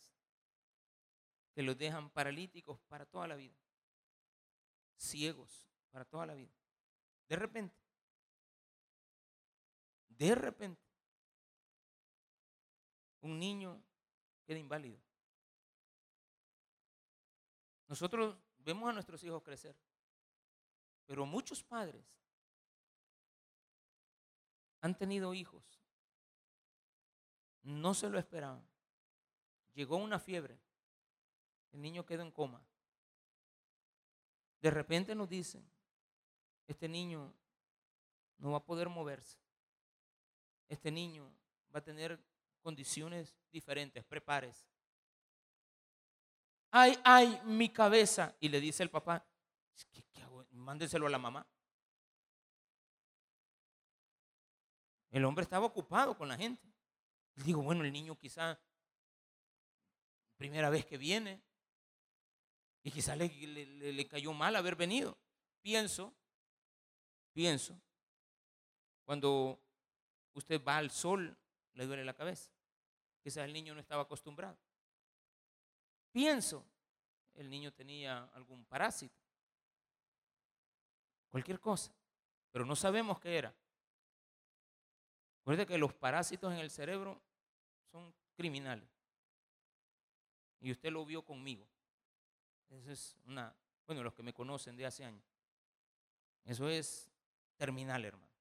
que 1.54 1.62
los 1.62 1.76
dejan 1.76 2.10
paralíticos 2.10 2.80
para 2.88 3.06
toda 3.06 3.26
la 3.26 3.36
vida, 3.36 3.56
ciegos 4.96 5.68
para 5.90 6.04
toda 6.04 6.26
la 6.26 6.34
vida. 6.34 6.52
De 7.28 7.36
repente, 7.36 7.76
de 10.08 10.34
repente, 10.34 10.82
un 13.20 13.38
niño 13.38 13.82
queda 14.44 14.58
inválido. 14.58 15.00
Nosotros 17.88 18.36
vemos 18.58 18.88
a 18.88 18.92
nuestros 18.92 19.22
hijos 19.22 19.42
crecer, 19.42 19.76
pero 21.04 21.26
muchos 21.26 21.62
padres 21.62 22.04
han 24.80 24.96
tenido 24.96 25.34
hijos, 25.34 25.81
no 27.62 27.94
se 27.94 28.08
lo 28.08 28.18
esperaban. 28.18 28.64
Llegó 29.74 29.96
una 29.96 30.18
fiebre, 30.18 30.58
el 31.72 31.80
niño 31.80 32.04
quedó 32.04 32.22
en 32.22 32.30
coma. 32.30 32.62
De 34.60 34.70
repente 34.70 35.14
nos 35.14 35.28
dicen, 35.28 35.64
este 36.66 36.88
niño 36.88 37.32
no 38.38 38.52
va 38.52 38.58
a 38.58 38.64
poder 38.64 38.88
moverse. 38.88 39.38
Este 40.68 40.90
niño 40.90 41.32
va 41.74 41.80
a 41.80 41.84
tener 41.84 42.22
condiciones 42.62 43.34
diferentes, 43.50 44.04
prepárese 44.04 44.72
ay, 46.72 46.98
ay, 47.04 47.40
mi 47.44 47.68
cabeza. 47.68 48.34
Y 48.40 48.48
le 48.48 48.60
dice 48.60 48.82
el 48.82 48.90
papá, 48.90 49.24
¿Qué, 49.92 50.02
qué 50.10 50.22
hago? 50.22 50.44
Mándenselo 50.50 51.06
a 51.06 51.10
la 51.10 51.18
mamá. 51.18 51.46
El 55.10 55.24
hombre 55.24 55.42
estaba 55.42 55.66
ocupado 55.66 56.16
con 56.16 56.28
la 56.28 56.36
gente. 56.36 56.71
Digo, 57.36 57.62
bueno, 57.62 57.84
el 57.84 57.92
niño 57.92 58.16
quizá 58.16 58.58
primera 60.36 60.70
vez 60.70 60.84
que 60.84 60.98
viene 60.98 61.42
y 62.82 62.90
quizá 62.90 63.16
le, 63.16 63.28
le, 63.28 63.92
le 63.92 64.08
cayó 64.08 64.32
mal 64.32 64.56
haber 64.56 64.76
venido. 64.76 65.18
Pienso, 65.62 66.12
pienso, 67.32 67.80
cuando 69.04 69.62
usted 70.34 70.62
va 70.62 70.78
al 70.78 70.90
sol, 70.90 71.36
le 71.74 71.86
duele 71.86 72.04
la 72.04 72.14
cabeza. 72.14 72.50
Quizás 73.22 73.44
el 73.44 73.52
niño 73.52 73.74
no 73.74 73.80
estaba 73.80 74.02
acostumbrado. 74.02 74.58
Pienso, 76.10 76.66
el 77.34 77.48
niño 77.48 77.72
tenía 77.72 78.24
algún 78.34 78.64
parásito, 78.66 79.16
cualquier 81.30 81.58
cosa, 81.60 81.94
pero 82.50 82.66
no 82.66 82.76
sabemos 82.76 83.18
qué 83.18 83.38
era. 83.38 83.54
Recuerde 85.42 85.66
que 85.66 85.76
los 85.76 85.92
parásitos 85.92 86.52
en 86.52 86.60
el 86.60 86.70
cerebro 86.70 87.20
son 87.90 88.14
criminales. 88.36 88.88
Y 90.60 90.70
usted 90.70 90.92
lo 90.92 91.04
vio 91.04 91.24
conmigo. 91.24 91.66
Eso 92.70 92.92
es 92.92 93.18
una, 93.24 93.52
bueno, 93.84 94.04
los 94.04 94.14
que 94.14 94.22
me 94.22 94.32
conocen 94.32 94.76
de 94.76 94.86
hace 94.86 95.04
años. 95.04 95.24
Eso 96.44 96.68
es 96.68 97.10
terminal, 97.56 98.04
hermano. 98.04 98.32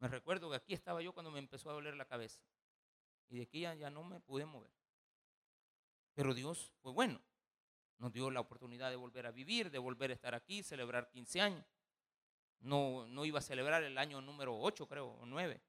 Me 0.00 0.08
recuerdo 0.08 0.50
que 0.50 0.56
aquí 0.56 0.74
estaba 0.74 1.00
yo 1.00 1.12
cuando 1.12 1.30
me 1.30 1.38
empezó 1.38 1.70
a 1.70 1.74
doler 1.74 1.94
la 1.94 2.06
cabeza. 2.06 2.40
Y 3.28 3.36
de 3.36 3.42
aquí 3.44 3.60
ya, 3.60 3.74
ya 3.74 3.88
no 3.88 4.02
me 4.02 4.18
pude 4.18 4.46
mover. 4.46 4.72
Pero 6.14 6.34
Dios 6.34 6.72
fue 6.82 6.90
bueno. 6.90 7.20
Nos 7.98 8.12
dio 8.12 8.32
la 8.32 8.40
oportunidad 8.40 8.90
de 8.90 8.96
volver 8.96 9.26
a 9.26 9.30
vivir, 9.30 9.70
de 9.70 9.78
volver 9.78 10.10
a 10.10 10.14
estar 10.14 10.34
aquí, 10.34 10.64
celebrar 10.64 11.08
15 11.08 11.40
años. 11.40 11.64
No, 12.60 13.06
no 13.06 13.24
iba 13.24 13.38
a 13.38 13.42
celebrar 13.42 13.82
el 13.84 13.96
año 13.98 14.20
número 14.20 14.58
8, 14.58 14.86
creo, 14.86 15.08
o 15.08 15.26
9. 15.26 15.60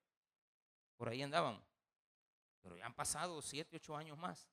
Por 0.97 1.09
ahí 1.09 1.21
andábamos. 1.21 1.63
Pero 2.61 2.75
ya 2.75 2.85
han 2.85 2.93
pasado 2.93 3.41
7, 3.41 3.77
8 3.77 3.95
años 3.95 4.17
más. 4.17 4.49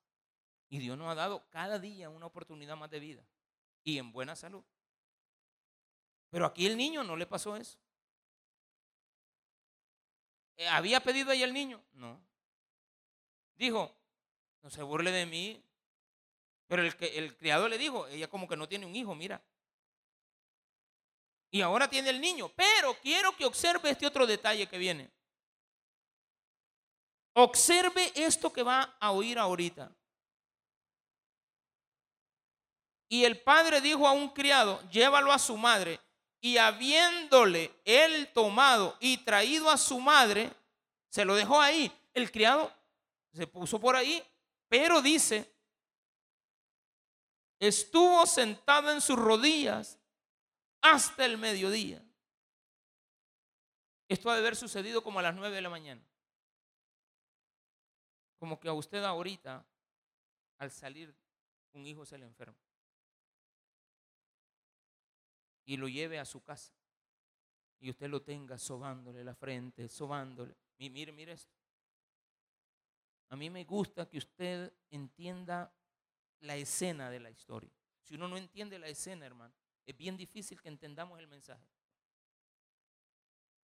Y 0.69 0.79
Dios 0.79 0.97
nos 0.97 1.09
ha 1.09 1.15
dado 1.15 1.47
cada 1.49 1.79
día 1.79 2.09
una 2.09 2.25
oportunidad 2.25 2.75
más 2.75 2.89
de 2.89 2.99
vida. 2.99 3.23
Y 3.83 3.97
en 3.97 4.11
buena 4.11 4.35
salud. 4.35 4.63
Pero 6.29 6.45
aquí 6.45 6.67
el 6.67 6.77
niño 6.77 7.03
no 7.03 7.15
le 7.15 7.25
pasó 7.25 7.55
eso. 7.55 7.77
Eh, 10.57 10.67
¿Había 10.67 10.99
pedido 10.99 11.31
ahí 11.31 11.43
el 11.43 11.53
niño? 11.53 11.81
No. 11.93 12.19
Dijo, 13.55 13.95
no 14.61 14.69
se 14.69 14.83
burle 14.83 15.11
de 15.11 15.25
mí. 15.25 15.63
Pero 16.67 16.81
el, 16.81 16.95
que, 16.97 17.17
el 17.17 17.35
criado 17.37 17.69
le 17.69 17.77
dijo, 17.77 18.07
ella 18.07 18.27
como 18.27 18.47
que 18.47 18.57
no 18.57 18.67
tiene 18.67 18.85
un 18.85 18.95
hijo, 18.95 19.15
mira. 19.15 19.41
Y 21.51 21.61
ahora 21.61 21.89
tiene 21.89 22.09
el 22.09 22.19
niño. 22.19 22.49
Pero 22.55 22.95
quiero 23.01 23.35
que 23.35 23.45
observe 23.45 23.89
este 23.89 24.05
otro 24.05 24.27
detalle 24.27 24.67
que 24.67 24.77
viene. 24.77 25.09
Observe 27.33 28.11
esto 28.15 28.51
que 28.51 28.63
va 28.63 28.97
a 28.99 29.11
oír 29.11 29.37
ahorita. 29.37 29.91
Y 33.09 33.23
el 33.23 33.39
padre 33.41 33.79
dijo 33.79 34.07
a 34.07 34.11
un 34.11 34.29
criado, 34.29 34.81
llévalo 34.89 35.31
a 35.31 35.39
su 35.39 35.55
madre. 35.55 35.99
Y 36.41 36.57
habiéndole 36.57 37.73
él 37.85 38.31
tomado 38.33 38.95
y 38.99 39.17
traído 39.17 39.69
a 39.69 39.77
su 39.77 39.99
madre, 39.99 40.51
se 41.09 41.25
lo 41.25 41.35
dejó 41.35 41.59
ahí. 41.59 41.91
El 42.13 42.31
criado 42.31 42.71
se 43.33 43.47
puso 43.47 43.79
por 43.79 43.95
ahí, 43.95 44.23
pero 44.67 45.01
dice, 45.01 45.51
estuvo 47.59 48.25
sentado 48.25 48.91
en 48.91 49.01
sus 49.01 49.17
rodillas 49.17 49.96
hasta 50.91 51.25
el 51.25 51.37
mediodía. 51.37 52.03
Esto 54.07 54.29
ha 54.29 54.33
de 54.33 54.39
haber 54.39 54.55
sucedido 54.55 55.03
como 55.03 55.19
a 55.19 55.21
las 55.21 55.35
nueve 55.35 55.55
de 55.55 55.61
la 55.61 55.69
mañana. 55.69 56.01
Como 58.39 58.59
que 58.59 58.69
a 58.69 58.73
usted 58.73 59.03
ahorita, 59.03 59.65
al 60.59 60.71
salir, 60.71 61.13
un 61.73 61.85
hijo 61.85 62.05
se 62.05 62.17
le 62.17 62.25
enferma. 62.25 62.57
Y 65.65 65.75
lo 65.77 65.87
lleve 65.87 66.19
a 66.19 66.25
su 66.25 66.41
casa. 66.41 66.71
Y 67.79 67.89
usted 67.89 68.09
lo 68.09 68.21
tenga 68.21 68.57
sobándole 68.57 69.23
la 69.23 69.35
frente, 69.35 69.89
sobándole. 69.89 70.55
Mire, 70.77 71.11
mire. 71.11 71.35
A 73.29 73.35
mí 73.35 73.49
me 73.49 73.65
gusta 73.65 74.07
que 74.07 74.17
usted 74.17 74.71
entienda 74.89 75.71
la 76.39 76.55
escena 76.55 77.09
de 77.09 77.19
la 77.19 77.29
historia. 77.29 77.71
Si 78.01 78.15
uno 78.15 78.27
no 78.27 78.37
entiende 78.37 78.79
la 78.79 78.87
escena, 78.87 79.25
hermano, 79.25 79.53
es 79.87 79.97
bien 79.97 80.17
difícil 80.17 80.61
que 80.61 80.67
entendamos 80.67 81.17
el 81.17 81.27
mensaje. 81.27 81.65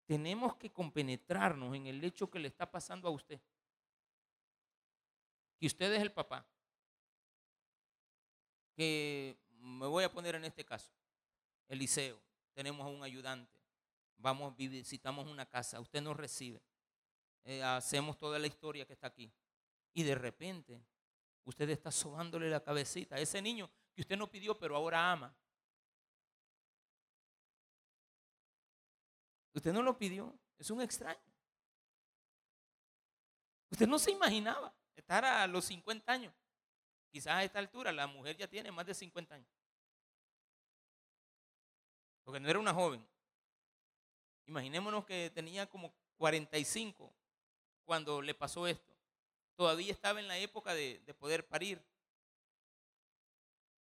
Tenemos 0.05 0.55
que 0.55 0.71
compenetrarnos 0.71 1.75
en 1.75 1.85
el 1.85 2.01
hecho 2.01 2.31
que 2.31 2.39
le 2.39 2.47
está 2.47 2.71
pasando 2.71 3.09
a 3.09 3.11
usted. 3.11 3.41
Que 5.59 5.67
usted 5.67 5.91
es 5.93 6.01
el 6.01 6.13
papá. 6.13 6.47
Que 8.73 9.37
me 9.59 9.85
voy 9.85 10.05
a 10.05 10.11
poner 10.11 10.35
en 10.35 10.45
este 10.45 10.63
caso. 10.63 10.93
Eliseo. 11.67 12.17
Tenemos 12.53 12.85
a 12.85 12.89
un 12.89 13.03
ayudante. 13.03 13.59
Vamos, 14.15 14.55
visitamos 14.55 15.27
una 15.27 15.45
casa. 15.45 15.81
Usted 15.81 16.01
nos 16.01 16.15
recibe. 16.15 16.61
Eh, 17.43 17.61
hacemos 17.61 18.17
toda 18.17 18.39
la 18.39 18.47
historia 18.47 18.85
que 18.85 18.93
está 18.93 19.07
aquí. 19.07 19.29
Y 19.93 20.03
de 20.03 20.15
repente, 20.15 20.81
usted 21.43 21.69
está 21.69 21.91
sobándole 21.91 22.49
la 22.49 22.63
cabecita 22.63 23.15
a 23.15 23.19
ese 23.19 23.41
niño 23.41 23.69
que 23.93 24.01
usted 24.01 24.17
no 24.17 24.31
pidió, 24.31 24.57
pero 24.57 24.77
ahora 24.77 25.11
ama. 25.11 25.35
Usted 29.53 29.71
no 29.73 29.81
lo 29.81 29.97
pidió, 29.97 30.37
es 30.57 30.69
un 30.69 30.81
extraño. 30.81 31.19
Usted 33.69 33.87
no 33.87 33.99
se 33.99 34.11
imaginaba 34.11 34.73
estar 34.95 35.25
a 35.25 35.45
los 35.47 35.65
50 35.65 36.11
años. 36.11 36.33
Quizás 37.11 37.33
a 37.33 37.43
esta 37.43 37.59
altura 37.59 37.91
la 37.91 38.07
mujer 38.07 38.37
ya 38.37 38.47
tiene 38.47 38.71
más 38.71 38.85
de 38.85 38.93
50 38.93 39.35
años. 39.35 39.49
Porque 42.23 42.39
no 42.39 42.49
era 42.49 42.59
una 42.59 42.73
joven. 42.73 43.05
Imaginémonos 44.45 45.05
que 45.05 45.29
tenía 45.29 45.69
como 45.69 45.93
45 46.17 47.13
cuando 47.85 48.21
le 48.21 48.33
pasó 48.33 48.67
esto 48.67 48.93
todavía 49.55 49.91
estaba 49.91 50.19
en 50.19 50.27
la 50.27 50.37
época 50.37 50.73
de, 50.73 50.99
poder 51.19 51.47
parir. 51.47 51.81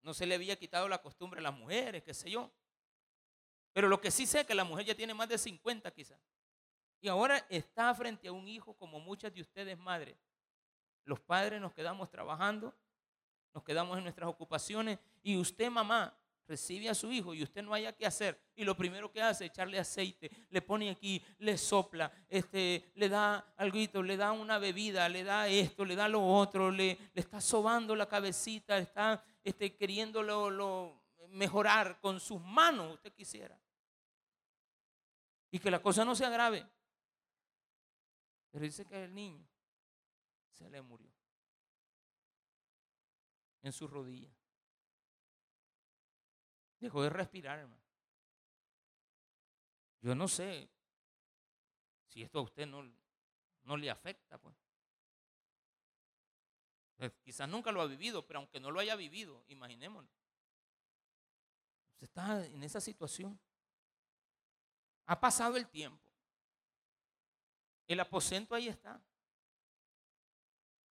No 0.01 0.13
se 0.13 0.25
le 0.25 0.35
había 0.35 0.57
quitado 0.57 0.87
la 0.87 1.01
costumbre 1.01 1.39
a 1.39 1.43
las 1.43 1.53
mujeres, 1.53 2.03
qué 2.03 2.13
sé 2.13 2.31
yo. 2.31 2.51
Pero 3.77 3.89
lo 3.89 4.01
que 4.01 4.09
sí 4.09 4.25
sé 4.25 4.39
es 4.39 4.47
que 4.47 4.55
la 4.55 4.63
mujer 4.63 4.87
ya 4.87 4.95
tiene 4.95 5.13
más 5.13 5.29
de 5.29 5.37
50 5.37 5.91
quizás. 5.91 6.17
Y 6.99 7.07
ahora 7.07 7.45
está 7.47 7.93
frente 7.93 8.27
a 8.27 8.31
un 8.31 8.47
hijo 8.47 8.73
como 8.73 8.99
muchas 8.99 9.31
de 9.31 9.39
ustedes 9.39 9.77
madres. 9.77 10.17
Los 11.03 11.19
padres 11.19 11.61
nos 11.61 11.75
quedamos 11.75 12.09
trabajando, 12.09 12.73
nos 13.53 13.63
quedamos 13.63 13.95
en 13.99 14.03
nuestras 14.03 14.27
ocupaciones 14.27 14.97
y 15.21 15.37
usted 15.37 15.69
mamá 15.69 16.11
recibe 16.47 16.89
a 16.89 16.95
su 16.95 17.11
hijo 17.11 17.35
y 17.35 17.43
usted 17.43 17.61
no 17.61 17.71
haya 17.71 17.93
que 17.93 18.07
hacer 18.07 18.41
y 18.55 18.63
lo 18.63 18.75
primero 18.75 19.11
que 19.11 19.21
hace 19.21 19.45
es 19.45 19.51
echarle 19.51 19.77
aceite, 19.77 20.31
le 20.49 20.63
pone 20.63 20.89
aquí, 20.89 21.23
le 21.37 21.55
sopla, 21.55 22.11
este, 22.29 22.91
le 22.95 23.09
da 23.09 23.53
algo, 23.57 24.01
le 24.01 24.17
da 24.17 24.31
una 24.31 24.57
bebida, 24.57 25.07
le 25.07 25.23
da 25.23 25.47
esto, 25.47 25.85
le 25.85 25.95
da 25.95 26.07
lo 26.07 26.25
otro, 26.25 26.71
le, 26.71 26.97
le 27.13 27.21
está 27.21 27.39
sobando 27.39 27.95
la 27.95 28.07
cabecita, 28.07 28.79
está 28.79 29.23
este, 29.43 29.75
queriéndolo 29.75 30.49
lo, 30.49 31.03
mejorar 31.29 31.99
con 32.01 32.19
sus 32.19 32.41
manos, 32.41 32.95
usted 32.95 33.13
quisiera. 33.13 33.55
Y 35.51 35.59
que 35.59 35.71
la 35.71 35.81
cosa 35.81 36.03
no 36.03 36.15
se 36.15 36.25
agrave. 36.25 36.67
Pero 38.51 38.65
dice 38.65 38.85
que 38.85 39.03
el 39.03 39.13
niño 39.13 39.47
se 40.51 40.69
le 40.69 40.81
murió 40.81 41.11
en 43.61 43.71
sus 43.71 43.89
rodillas. 43.89 44.31
Dejó 46.79 47.03
de 47.03 47.09
respirar. 47.09 47.67
Yo 50.01 50.15
no 50.15 50.27
sé 50.27 50.69
si 52.07 52.23
esto 52.23 52.39
a 52.39 52.43
usted 52.43 52.65
no, 52.65 52.83
no 53.63 53.77
le 53.77 53.89
afecta, 53.89 54.37
pues. 54.37 54.55
pues. 56.95 57.11
Quizás 57.23 57.49
nunca 57.49 57.71
lo 57.71 57.81
ha 57.81 57.85
vivido, 57.85 58.25
pero 58.25 58.39
aunque 58.39 58.59
no 58.59 58.71
lo 58.71 58.79
haya 58.79 58.95
vivido, 58.95 59.43
imaginémoslo. 59.47 60.09
Usted 61.93 62.05
está 62.05 62.45
en 62.45 62.63
esa 62.63 62.79
situación. 62.79 63.39
Ha 65.07 65.19
pasado 65.19 65.57
el 65.57 65.67
tiempo. 65.67 66.07
El 67.87 67.99
aposento 67.99 68.53
ahí 68.53 68.67
está. 68.67 69.01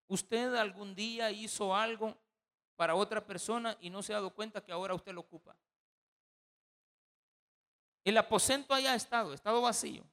Usted 0.07 0.55
algún 0.55 0.95
día 0.95 1.29
hizo 1.31 1.75
algo 1.75 2.17
para 2.75 2.95
otra 2.95 3.25
persona 3.25 3.77
y 3.81 3.89
no 3.89 4.01
se 4.01 4.13
ha 4.13 4.17
dado 4.17 4.33
cuenta 4.33 4.63
que 4.63 4.71
ahora 4.71 4.93
usted 4.93 5.13
lo 5.13 5.21
ocupa. 5.21 5.55
El 8.03 8.17
aposento 8.17 8.73
haya 8.73 8.95
estado, 8.95 9.33
estado 9.33 9.61
vacío. 9.61 10.03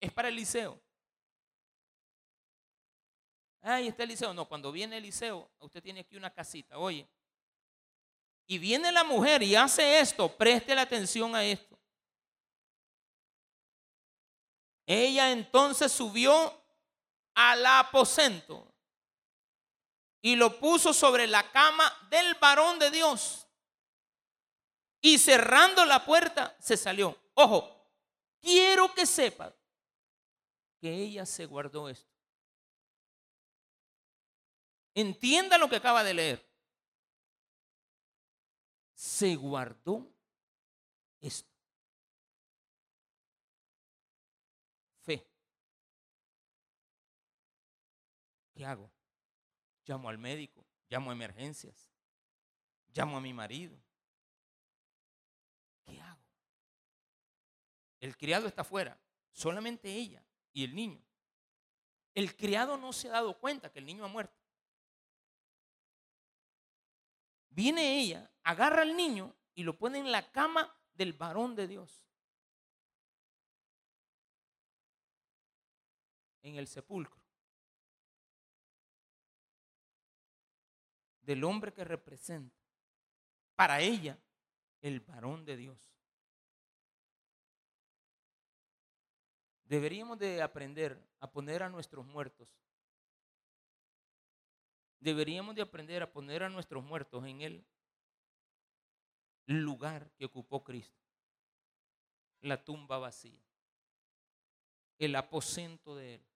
Es 0.00 0.12
para 0.12 0.28
Eliseo. 0.28 0.80
Ahí 3.62 3.88
está 3.88 4.04
Eliseo. 4.04 4.32
No, 4.32 4.46
cuando 4.48 4.70
viene 4.70 4.96
Eliseo, 4.96 5.50
usted 5.58 5.82
tiene 5.82 6.00
aquí 6.00 6.16
una 6.16 6.32
casita. 6.32 6.78
Oye, 6.78 7.06
Y 8.46 8.58
viene 8.58 8.92
la 8.92 9.02
mujer 9.02 9.42
y 9.42 9.56
hace 9.56 9.98
esto, 9.98 10.28
preste 10.36 10.72
la 10.72 10.82
atención 10.82 11.34
a 11.34 11.44
esto. 11.44 11.75
Ella 14.86 15.32
entonces 15.32 15.90
subió 15.92 16.62
al 17.34 17.66
aposento 17.66 18.72
y 20.22 20.36
lo 20.36 20.58
puso 20.58 20.94
sobre 20.94 21.26
la 21.26 21.50
cama 21.50 21.92
del 22.08 22.34
varón 22.36 22.78
de 22.78 22.90
Dios. 22.90 23.46
Y 25.00 25.18
cerrando 25.18 25.84
la 25.84 26.04
puerta, 26.04 26.56
se 26.58 26.76
salió. 26.76 27.16
Ojo, 27.34 27.92
quiero 28.40 28.92
que 28.94 29.06
sepa 29.06 29.54
que 30.80 30.94
ella 30.94 31.26
se 31.26 31.46
guardó 31.46 31.88
esto. 31.88 32.16
Entienda 34.94 35.58
lo 35.58 35.68
que 35.68 35.76
acaba 35.76 36.02
de 36.02 36.14
leer. 36.14 36.46
Se 38.94 39.36
guardó 39.36 40.10
esto. 41.20 41.50
Fe. 45.02 45.26
¿Qué 48.56 48.64
hago? 48.64 48.90
Llamo 49.84 50.08
al 50.08 50.16
médico, 50.16 50.66
llamo 50.88 51.10
a 51.10 51.12
emergencias, 51.12 51.90
llamo 52.88 53.18
a 53.18 53.20
mi 53.20 53.34
marido. 53.34 53.78
¿Qué 55.84 56.00
hago? 56.00 56.24
El 58.00 58.16
criado 58.16 58.48
está 58.48 58.62
afuera, 58.62 58.98
solamente 59.30 59.92
ella 59.92 60.24
y 60.54 60.64
el 60.64 60.74
niño. 60.74 61.04
El 62.14 62.34
criado 62.34 62.78
no 62.78 62.94
se 62.94 63.08
ha 63.08 63.12
dado 63.12 63.38
cuenta 63.38 63.70
que 63.70 63.78
el 63.78 63.84
niño 63.84 64.06
ha 64.06 64.08
muerto. 64.08 64.40
Viene 67.50 68.00
ella, 68.00 68.30
agarra 68.42 68.82
al 68.82 68.96
niño 68.96 69.36
y 69.54 69.64
lo 69.64 69.76
pone 69.76 69.98
en 69.98 70.10
la 70.10 70.32
cama 70.32 70.74
del 70.94 71.12
varón 71.12 71.54
de 71.54 71.68
Dios. 71.68 72.06
En 76.40 76.56
el 76.56 76.66
sepulcro. 76.66 77.15
Del 81.26 81.42
hombre 81.42 81.74
que 81.74 81.84
representa 81.84 82.56
para 83.56 83.80
ella 83.80 84.16
el 84.80 85.00
varón 85.00 85.44
de 85.44 85.56
Dios. 85.56 85.90
Deberíamos 89.64 90.20
de 90.20 90.40
aprender 90.40 91.04
a 91.18 91.28
poner 91.28 91.64
a 91.64 91.68
nuestros 91.68 92.06
muertos. 92.06 92.48
Deberíamos 95.00 95.56
de 95.56 95.62
aprender 95.62 96.00
a 96.04 96.12
poner 96.12 96.44
a 96.44 96.48
nuestros 96.48 96.84
muertos 96.84 97.26
en 97.26 97.40
el 97.40 97.66
lugar 99.46 100.08
que 100.12 100.26
ocupó 100.26 100.62
Cristo. 100.62 101.02
La 102.40 102.64
tumba 102.64 102.98
vacía. 102.98 103.42
El 104.96 105.16
aposento 105.16 105.96
de 105.96 106.14
Él. 106.14 106.26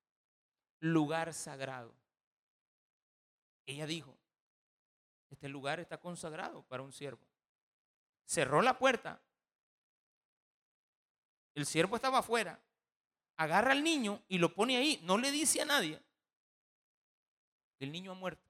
Lugar 0.80 1.32
sagrado. 1.32 1.94
Ella 3.66 3.86
dijo, 3.86 4.19
este 5.30 5.48
lugar 5.48 5.80
está 5.80 5.98
consagrado 5.98 6.62
para 6.64 6.82
un 6.82 6.92
siervo. 6.92 7.24
Cerró 8.26 8.60
la 8.62 8.78
puerta. 8.78 9.20
El 11.54 11.66
siervo 11.66 11.96
estaba 11.96 12.18
afuera 12.18 12.60
agarra 13.40 13.72
al 13.72 13.82
niño 13.82 14.22
y 14.28 14.36
lo 14.36 14.54
pone 14.54 14.76
ahí, 14.76 15.00
no 15.02 15.16
le 15.16 15.30
dice 15.30 15.62
a 15.62 15.64
nadie. 15.64 15.98
El 17.78 17.90
niño 17.90 18.12
ha 18.12 18.14
muerto. 18.14 18.46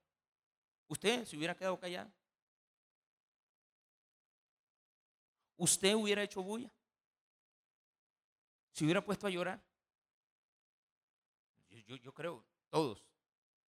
Usted 0.88 1.24
se 1.24 1.36
hubiera 1.36 1.56
quedado 1.56 1.78
callado. 1.78 2.10
Usted 5.56 5.94
hubiera 5.94 6.24
hecho 6.24 6.42
bulla. 6.42 6.72
Se 8.72 8.82
hubiera 8.82 9.04
puesto 9.04 9.28
a 9.28 9.30
llorar. 9.30 9.62
Yo, 11.86 11.94
yo, 11.94 12.12
creo, 12.12 12.44
todos. 12.68 13.04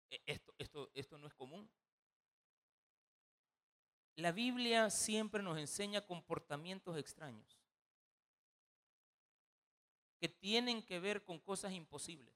E, 0.09 0.23
esto, 0.25 0.55
esto, 0.57 0.89
esto 0.95 1.19
no 1.19 1.27
es 1.27 1.35
común. 1.35 1.69
La 4.21 4.31
Biblia 4.31 4.91
siempre 4.91 5.41
nos 5.41 5.57
enseña 5.57 6.05
comportamientos 6.05 6.95
extraños 6.95 7.57
que 10.19 10.29
tienen 10.29 10.83
que 10.83 10.99
ver 10.99 11.23
con 11.23 11.39
cosas 11.39 11.73
imposibles, 11.73 12.31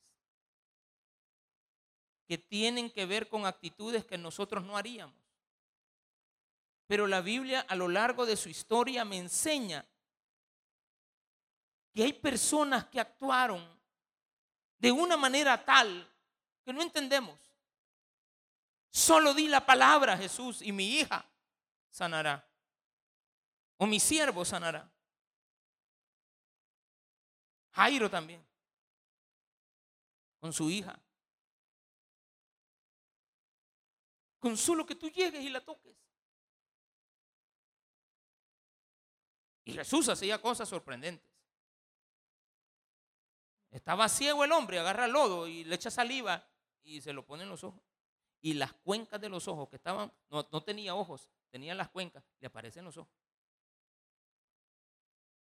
que 2.27 2.39
tienen 2.39 2.89
que 2.89 3.05
ver 3.05 3.29
con 3.29 3.45
actitudes 3.45 4.03
que 4.03 4.17
nosotros 4.17 4.63
no 4.63 4.75
haríamos. 4.75 5.15
Pero 6.87 7.05
la 7.05 7.21
Biblia 7.21 7.59
a 7.69 7.75
lo 7.75 7.87
largo 7.87 8.25
de 8.25 8.35
su 8.35 8.49
historia 8.49 9.05
me 9.05 9.19
enseña 9.19 9.85
que 11.93 12.01
hay 12.01 12.13
personas 12.13 12.85
que 12.85 12.99
actuaron 12.99 13.63
de 14.79 14.91
una 14.91 15.17
manera 15.17 15.63
tal 15.63 16.11
que 16.63 16.73
no 16.73 16.81
entendemos. 16.81 17.39
Solo 18.89 19.35
di 19.35 19.47
la 19.47 19.63
palabra 19.63 20.17
Jesús 20.17 20.63
y 20.63 20.71
mi 20.71 20.89
hija 20.95 21.23
sanará. 21.95 22.45
O 23.77 23.87
mi 23.87 24.01
siervo 24.01 24.43
sanará. 24.43 24.91
Jairo 27.71 28.09
también, 28.09 28.45
con 30.39 30.51
su 30.51 30.69
hija. 30.69 31.01
Con 34.39 34.57
solo 34.57 34.85
que 34.85 34.95
tú 34.95 35.09
llegues 35.09 35.41
y 35.41 35.49
la 35.49 35.63
toques. 35.63 35.95
Y 39.63 39.73
Jesús 39.73 40.09
hacía 40.09 40.41
cosas 40.41 40.67
sorprendentes. 40.67 41.31
Estaba 43.71 44.07
ciego 44.09 44.43
el 44.43 44.51
hombre, 44.51 44.79
agarra 44.79 45.07
lodo 45.07 45.47
y 45.47 45.63
le 45.63 45.75
echa 45.75 45.89
saliva 45.89 46.45
y 46.83 47.01
se 47.01 47.13
lo 47.13 47.25
pone 47.25 47.43
en 47.43 47.49
los 47.49 47.63
ojos. 47.63 47.81
Y 48.45 48.53
las 48.53 48.73
cuencas 48.73 49.19
de 49.19 49.27
los 49.27 49.47
ojos 49.47 49.67
que 49.69 49.77
estaban, 49.77 50.13
no, 50.29 50.47
no 50.51 50.63
tenía 50.63 50.93
ojos, 50.93 51.31
tenía 51.49 51.73
las 51.73 51.89
cuencas, 51.89 52.23
le 52.39 52.45
aparecen 52.45 52.85
los 52.85 52.95
ojos. 52.95 53.11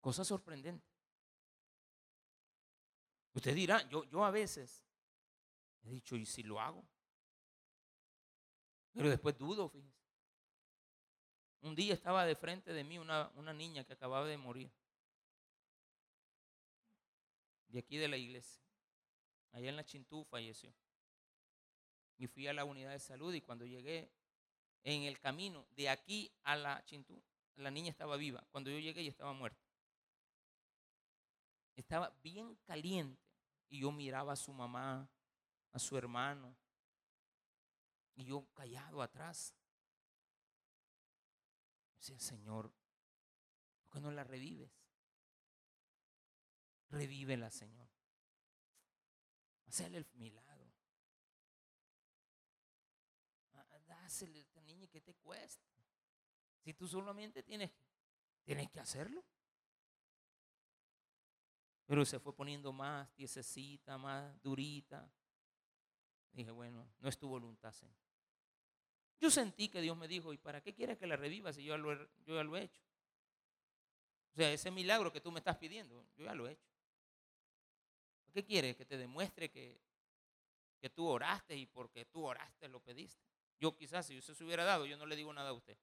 Cosas 0.01 0.27
sorprendentes. 0.27 0.91
Usted 3.33 3.55
dirá, 3.55 3.87
yo, 3.87 4.03
yo 4.03 4.25
a 4.25 4.31
veces 4.31 4.85
he 5.83 5.91
dicho, 5.91 6.17
¿y 6.17 6.25
si 6.25 6.43
lo 6.43 6.59
hago? 6.59 6.85
Pero 8.91 9.09
después 9.09 9.37
dudo, 9.37 9.69
fíjese. 9.69 10.03
Un 11.61 11.75
día 11.75 11.93
estaba 11.93 12.25
de 12.25 12.35
frente 12.35 12.73
de 12.73 12.83
mí 12.83 12.97
una, 12.97 13.31
una 13.35 13.53
niña 13.53 13.85
que 13.85 13.93
acababa 13.93 14.25
de 14.25 14.37
morir. 14.37 14.69
De 17.69 17.79
aquí 17.79 17.95
de 17.95 18.09
la 18.09 18.17
iglesia. 18.17 18.61
Allá 19.53 19.69
en 19.69 19.77
la 19.77 19.85
Chintú 19.85 20.25
falleció. 20.25 20.73
Y 22.19 22.27
fui 22.27 22.47
a 22.47 22.53
la 22.53 22.65
unidad 22.65 22.91
de 22.91 22.99
salud 22.99 23.33
y 23.33 23.41
cuando 23.41 23.65
llegué 23.65 24.11
en 24.83 25.03
el 25.03 25.19
camino 25.19 25.65
de 25.71 25.89
aquí 25.89 26.31
a 26.43 26.55
la 26.57 26.83
Chintú, 26.85 27.23
la 27.55 27.71
niña 27.71 27.89
estaba 27.89 28.17
viva. 28.17 28.45
Cuando 28.51 28.69
yo 28.69 28.77
llegué 28.77 29.03
ya 29.03 29.09
estaba 29.09 29.33
muerta. 29.33 29.65
Estaba 31.75 32.09
bien 32.21 32.55
caliente. 32.65 33.21
Y 33.69 33.79
yo 33.79 33.91
miraba 33.91 34.33
a 34.33 34.35
su 34.35 34.51
mamá, 34.51 35.09
a 35.71 35.79
su 35.79 35.97
hermano. 35.97 36.53
Y 38.15 38.25
yo 38.25 38.45
callado 38.53 39.01
atrás. 39.01 39.55
Decía, 41.95 42.19
Señor, 42.19 42.73
¿por 43.79 43.91
qué 43.93 43.99
no 44.01 44.11
la 44.11 44.25
revives? 44.25 44.71
Revívela, 46.89 47.49
Señor. 47.49 47.87
Hacerle 49.67 49.99
el 49.99 50.07
milagro. 50.15 50.48
Que 54.89 55.01
te 55.01 55.13
cuesta. 55.15 55.69
Si 56.63 56.73
tú 56.73 56.87
solamente 56.87 57.43
tienes, 57.43 57.71
tienes 58.43 58.69
que 58.69 58.79
hacerlo. 58.79 59.23
Pero 61.85 62.05
se 62.05 62.19
fue 62.19 62.35
poniendo 62.35 62.71
más 62.71 63.11
tiesecita, 63.13 63.97
más 63.97 64.41
durita. 64.41 65.11
Dije, 66.31 66.51
bueno, 66.51 66.87
no 66.99 67.09
es 67.09 67.17
tu 67.17 67.27
voluntad, 67.27 67.71
Señor. 67.71 67.95
Yo 69.19 69.29
sentí 69.29 69.69
que 69.69 69.81
Dios 69.81 69.97
me 69.97 70.07
dijo, 70.07 70.31
¿y 70.31 70.37
para 70.37 70.61
qué 70.61 70.73
quieres 70.73 70.97
que 70.97 71.07
la 71.07 71.15
reviva 71.15 71.51
si 71.51 71.63
yo 71.63 71.73
ya 71.73 71.77
lo 71.77 71.91
he, 71.91 72.09
yo 72.25 72.35
ya 72.35 72.43
lo 72.43 72.55
he 72.55 72.63
hecho? 72.63 72.81
O 74.33 74.35
sea, 74.35 74.51
ese 74.53 74.71
milagro 74.71 75.11
que 75.11 75.19
tú 75.19 75.31
me 75.31 75.39
estás 75.39 75.57
pidiendo, 75.57 76.05
yo 76.15 76.25
ya 76.25 76.35
lo 76.35 76.47
he 76.47 76.53
hecho. 76.53 76.69
¿Por 78.23 78.33
qué 78.33 78.45
quieres? 78.45 78.75
Que 78.75 78.85
te 78.85 78.97
demuestre 78.97 79.49
que, 79.49 79.81
que 80.79 80.89
tú 80.89 81.07
oraste 81.07 81.55
y 81.55 81.65
porque 81.65 82.05
tú 82.05 82.23
oraste 82.25 82.69
lo 82.69 82.79
pediste. 82.79 83.27
Yo 83.59 83.75
quizás 83.75 84.05
si 84.05 84.17
usted 84.17 84.33
se 84.33 84.43
hubiera 84.43 84.63
dado, 84.63 84.85
yo 84.85 84.95
no 84.97 85.05
le 85.05 85.15
digo 85.15 85.33
nada 85.33 85.49
a 85.49 85.53
usted. 85.53 85.77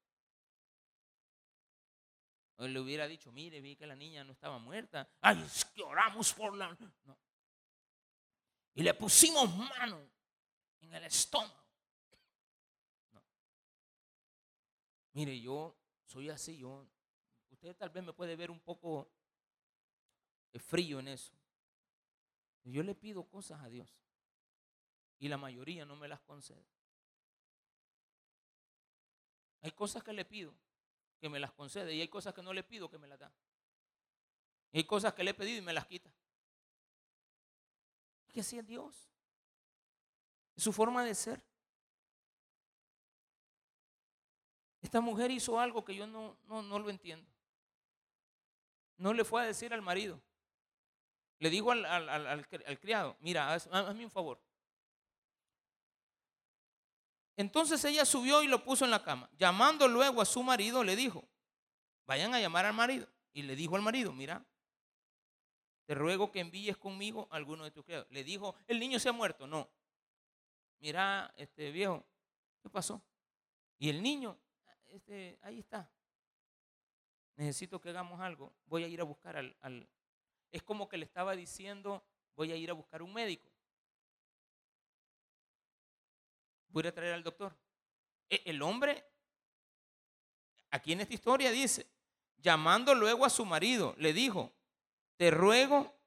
O 2.56 2.66
le 2.66 2.80
hubiera 2.80 3.06
dicho, 3.06 3.30
mire, 3.32 3.60
vi 3.60 3.76
que 3.76 3.86
la 3.86 3.94
niña 3.94 4.24
no 4.24 4.32
estaba 4.32 4.58
muerta. 4.58 5.06
Ay, 5.20 5.42
es 5.42 5.64
que 5.66 5.82
oramos 5.82 6.32
por 6.32 6.56
la... 6.56 6.74
No. 7.04 7.18
Y 8.74 8.82
le 8.82 8.94
pusimos 8.94 9.54
mano 9.54 10.10
en 10.80 10.94
el 10.94 11.04
estómago. 11.04 11.66
No. 13.12 13.22
Mire, 15.12 15.38
yo 15.38 15.76
soy 16.06 16.30
así, 16.30 16.56
yo, 16.56 16.86
usted 17.50 17.76
tal 17.76 17.90
vez 17.90 18.04
me 18.04 18.12
puede 18.14 18.36
ver 18.36 18.50
un 18.50 18.60
poco 18.60 19.10
eh, 20.52 20.58
frío 20.58 21.00
en 21.00 21.08
eso. 21.08 21.32
Yo 22.64 22.82
le 22.82 22.94
pido 22.94 23.28
cosas 23.28 23.62
a 23.62 23.68
Dios 23.68 24.00
y 25.18 25.28
la 25.28 25.36
mayoría 25.36 25.84
no 25.84 25.96
me 25.96 26.08
las 26.08 26.20
concede. 26.20 26.75
Hay 29.66 29.72
cosas 29.72 30.04
que 30.04 30.12
le 30.12 30.24
pido 30.24 30.54
que 31.18 31.28
me 31.28 31.40
las 31.40 31.50
concede 31.50 31.92
y 31.92 32.00
hay 32.00 32.06
cosas 32.06 32.32
que 32.32 32.40
no 32.40 32.52
le 32.52 32.62
pido 32.62 32.88
que 32.88 32.98
me 32.98 33.08
las 33.08 33.18
da. 33.18 33.32
Y 34.70 34.78
hay 34.78 34.84
cosas 34.84 35.12
que 35.12 35.24
le 35.24 35.32
he 35.32 35.34
pedido 35.34 35.58
y 35.58 35.60
me 35.60 35.72
las 35.72 35.86
quita. 35.86 36.08
Es 38.28 38.32
que 38.32 38.40
así 38.42 38.58
es 38.60 38.64
Dios. 38.64 38.94
Es 40.54 40.62
su 40.62 40.72
forma 40.72 41.04
de 41.04 41.16
ser. 41.16 41.42
Esta 44.82 45.00
mujer 45.00 45.32
hizo 45.32 45.58
algo 45.58 45.84
que 45.84 45.96
yo 45.96 46.06
no, 46.06 46.38
no, 46.44 46.78
lo 46.78 46.88
entiendo. 46.88 47.28
No 48.98 49.12
le 49.12 49.24
fue 49.24 49.42
a 49.42 49.46
decir 49.46 49.74
al 49.74 49.82
marido. 49.82 50.22
Le 51.40 51.50
dijo 51.50 51.72
al, 51.72 52.78
criado, 52.78 53.16
mira, 53.18 53.52
hazme 53.52 54.04
un 54.04 54.12
favor. 54.12 54.40
Entonces 57.36 57.84
ella 57.84 58.04
subió 58.04 58.42
y 58.42 58.48
lo 58.48 58.64
puso 58.64 58.84
en 58.84 58.90
la 58.90 59.02
cama. 59.02 59.28
Llamando 59.38 59.86
luego 59.88 60.22
a 60.22 60.24
su 60.24 60.42
marido, 60.42 60.82
le 60.82 60.96
dijo, 60.96 61.28
vayan 62.06 62.34
a 62.34 62.40
llamar 62.40 62.64
al 62.64 62.72
marido. 62.72 63.06
Y 63.32 63.42
le 63.42 63.54
dijo 63.54 63.76
al 63.76 63.82
marido, 63.82 64.12
mira, 64.12 64.44
te 65.84 65.94
ruego 65.94 66.32
que 66.32 66.40
envíes 66.40 66.76
conmigo 66.78 67.28
a 67.30 67.36
alguno 67.36 67.64
de 67.64 67.70
tus 67.70 67.84
criados. 67.84 68.06
Le 68.10 68.24
dijo, 68.24 68.56
el 68.66 68.80
niño 68.80 68.98
se 68.98 69.10
ha 69.10 69.12
muerto. 69.12 69.46
No. 69.46 69.68
Mira, 70.78 71.32
este 71.36 71.70
viejo, 71.70 72.04
¿qué 72.62 72.70
pasó? 72.70 73.02
Y 73.78 73.90
el 73.90 74.02
niño, 74.02 74.38
este, 74.86 75.38
ahí 75.42 75.58
está. 75.58 75.90
Necesito 77.36 77.78
que 77.80 77.90
hagamos 77.90 78.18
algo. 78.20 78.54
Voy 78.64 78.84
a 78.84 78.88
ir 78.88 79.00
a 79.00 79.04
buscar 79.04 79.36
al, 79.36 79.54
al... 79.60 79.86
Es 80.50 80.62
como 80.62 80.88
que 80.88 80.96
le 80.96 81.04
estaba 81.04 81.36
diciendo, 81.36 82.02
voy 82.34 82.50
a 82.52 82.56
ir 82.56 82.70
a 82.70 82.72
buscar 82.72 83.02
un 83.02 83.12
médico. 83.12 83.50
Voy 86.82 86.88
a 86.88 86.94
traer 86.94 87.14
al 87.14 87.22
doctor. 87.22 87.56
E, 88.28 88.42
el 88.44 88.60
hombre, 88.60 89.02
aquí 90.70 90.92
en 90.92 91.00
esta 91.00 91.14
historia 91.14 91.50
dice, 91.50 91.86
llamando 92.36 92.94
luego 92.94 93.24
a 93.24 93.30
su 93.30 93.46
marido, 93.46 93.94
le 93.96 94.12
dijo, 94.12 94.52
te 95.16 95.30
ruego. 95.30 95.98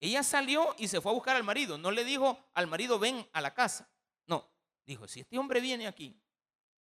Ella 0.00 0.24
salió 0.24 0.74
y 0.76 0.88
se 0.88 1.00
fue 1.00 1.12
a 1.12 1.14
buscar 1.14 1.36
al 1.36 1.44
marido. 1.44 1.78
No 1.78 1.92
le 1.92 2.04
dijo 2.04 2.36
al 2.52 2.66
marido, 2.66 2.98
ven 2.98 3.24
a 3.32 3.40
la 3.40 3.54
casa. 3.54 3.88
No, 4.26 4.50
dijo, 4.84 5.06
si 5.06 5.20
este 5.20 5.38
hombre 5.38 5.60
viene 5.60 5.86
aquí, 5.86 6.20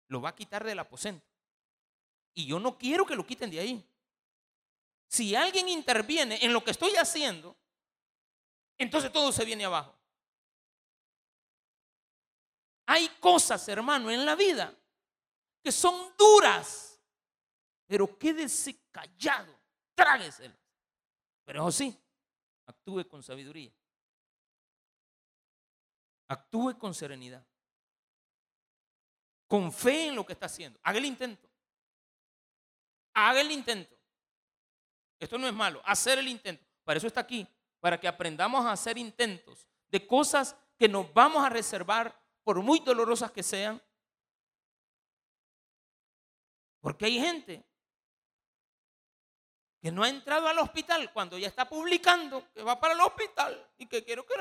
lo 0.08 0.22
va 0.22 0.30
a 0.30 0.36
quitar 0.36 0.64
del 0.64 0.80
aposento. 0.80 1.28
Y 2.34 2.46
yo 2.46 2.58
no 2.58 2.78
quiero 2.78 3.06
que 3.06 3.18
lo 3.18 3.26
quiten 3.26 3.52
de 3.52 3.60
ahí. 3.60 3.86
Si 5.08 5.36
alguien 5.36 5.68
interviene 5.68 6.40
en 6.42 6.54
lo 6.54 6.64
que 6.64 6.72
estoy 6.72 6.96
haciendo, 6.96 7.58
entonces 8.78 9.12
todo 9.12 9.34
se 9.34 9.44
viene 9.44 9.66
abajo. 9.66 9.94
Hay 12.86 13.08
cosas, 13.20 13.68
hermano, 13.68 14.12
en 14.12 14.26
la 14.26 14.36
vida 14.36 14.74
que 15.64 15.72
son 15.72 16.14
duras, 16.18 17.02
pero 17.88 18.18
quédese 18.18 18.78
callado, 18.92 19.58
trágueselas. 19.96 20.58
Pero 21.46 21.72
sí, 21.72 21.98
actúe 22.66 23.08
con 23.08 23.24
sabiduría. 23.24 23.72
Actúe 26.28 26.78
con 26.78 26.94
serenidad. 26.94 27.46
Con 29.48 29.72
fe 29.72 30.08
en 30.08 30.16
lo 30.16 30.26
que 30.26 30.34
está 30.34 30.48
haciendo. 30.48 30.80
Haga 30.84 30.98
el 30.98 31.06
intento. 31.06 31.50
Haga 33.14 33.42
el 33.42 33.52
intento. 33.52 33.96
Esto 35.20 35.38
no 35.38 35.48
es 35.48 35.54
malo. 35.54 35.82
Hacer 35.86 36.20
el 36.20 36.28
intento. 36.28 36.66
Para 36.84 36.98
eso 36.98 37.08
está 37.08 37.22
aquí. 37.22 37.48
Para 37.80 38.00
que 38.00 38.08
aprendamos 38.08 38.66
a 38.66 38.72
hacer 38.72 38.98
intentos 38.98 39.68
de 39.90 40.08
cosas 40.08 40.56
que 40.78 40.90
nos 40.90 41.14
vamos 41.14 41.46
a 41.46 41.50
reservar 41.50 42.23
por 42.44 42.62
muy 42.62 42.80
dolorosas 42.80 43.32
que 43.32 43.44
sean. 43.44 43.82
Porque 46.82 47.06
hay 47.06 47.20
gente 47.20 47.66
que 49.82 49.92
no 49.92 50.04
ha 50.04 50.10
entrado 50.10 50.48
al 50.48 50.60
hospital 50.60 51.12
cuando 51.12 51.38
ya 51.38 51.48
está 51.48 51.68
publicando 51.68 52.52
que 52.54 52.64
va 52.64 52.80
para 52.80 52.94
el 52.94 53.02
hospital 53.02 53.70
y 53.78 53.86
que 53.86 54.04
quiero 54.04 54.26
que 54.26 54.34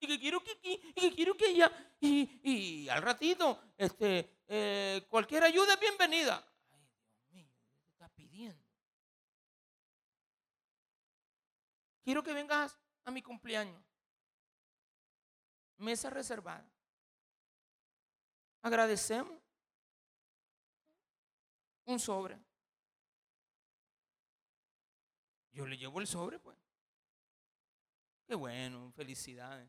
y 0.00 0.06
que 0.06 0.18
quiero 0.18 0.42
que 0.42 0.50
aquí 0.52 0.80
y 0.96 1.00
que 1.00 1.14
quiero 1.14 1.36
que 1.36 1.46
allá 1.46 1.94
y, 2.00 2.88
al 2.88 3.02
ratito 3.02 3.60
este 3.76 4.42
eh, 4.48 5.06
cualquier 5.08 5.44
ayuda 5.44 5.74
es 5.74 5.80
bienvenida. 5.80 6.44
Ay, 6.72 6.88
Dios 6.88 7.30
mío, 7.30 7.48
te 7.84 7.90
está 7.90 8.08
pidiendo? 8.08 8.66
Quiero 12.02 12.22
que 12.22 12.32
vengas 12.32 12.76
a 13.04 13.10
mi 13.10 13.22
cumpleaños. 13.22 13.82
Mesa 15.76 16.10
reservada. 16.10 16.71
Agradecemos. 18.62 19.38
Un 21.84 21.98
sobre. 21.98 22.38
Yo 25.52 25.66
le 25.66 25.76
llevo 25.76 26.00
el 26.00 26.06
sobre, 26.06 26.38
pues. 26.38 26.56
Qué 28.26 28.34
bueno, 28.34 28.90
felicidades. 28.92 29.68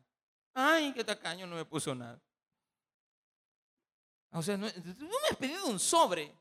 Ay, 0.54 0.92
qué 0.94 1.04
tacaño, 1.04 1.46
no 1.46 1.56
me 1.56 1.64
puso 1.64 1.94
nada. 1.94 2.22
O 4.30 4.42
sea, 4.42 4.56
no, 4.56 4.66
me 4.66 5.28
has 5.30 5.36
pedido 5.36 5.66
un 5.66 5.78
sobre. 5.78 6.34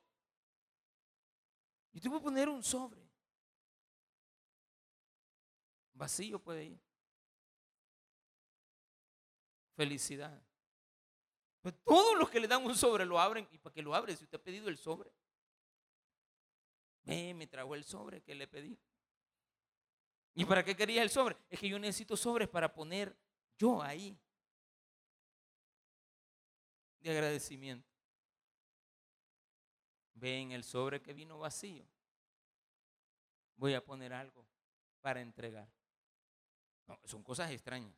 Y 1.91 1.99
tú 1.99 2.09
puedes 2.09 2.23
poner 2.23 2.47
un 2.49 2.63
sobre. 2.63 3.01
Vacío 5.93 6.39
puede 6.39 6.65
ir. 6.65 6.79
Felicidad. 9.75 10.41
Pues 11.63 11.75
todos 11.85 12.19
los 12.19 12.29
que 12.29 12.41
le 12.41 12.47
dan 12.49 12.65
un 12.65 12.75
sobre 12.75 13.05
lo 13.05 13.17
abren. 13.17 13.47
¿Y 13.49 13.57
para 13.57 13.73
qué 13.73 13.81
lo 13.81 13.95
abre 13.95 14.17
si 14.17 14.25
usted 14.25 14.37
ha 14.37 14.43
pedido 14.43 14.67
el 14.67 14.77
sobre? 14.77 15.09
Ve, 17.03 17.33
me 17.33 17.47
trajo 17.47 17.73
el 17.73 17.85
sobre 17.85 18.21
que 18.21 18.35
le 18.35 18.47
pedí. 18.47 18.77
¿Y 20.35 20.43
para 20.43 20.61
qué 20.65 20.75
quería 20.75 21.01
el 21.01 21.09
sobre? 21.09 21.37
Es 21.49 21.57
que 21.57 21.69
yo 21.69 21.79
necesito 21.79 22.17
sobres 22.17 22.49
para 22.49 22.73
poner 22.73 23.15
yo 23.57 23.81
ahí. 23.81 24.19
De 26.99 27.11
agradecimiento. 27.11 27.89
Ven 30.15 30.51
el 30.51 30.65
sobre 30.65 31.01
que 31.01 31.13
vino 31.13 31.39
vacío. 31.39 31.87
Voy 33.55 33.73
a 33.73 33.83
poner 33.83 34.11
algo 34.11 34.45
para 34.99 35.21
entregar. 35.21 35.71
son 37.05 37.23
cosas 37.23 37.51
extrañas. 37.51 37.95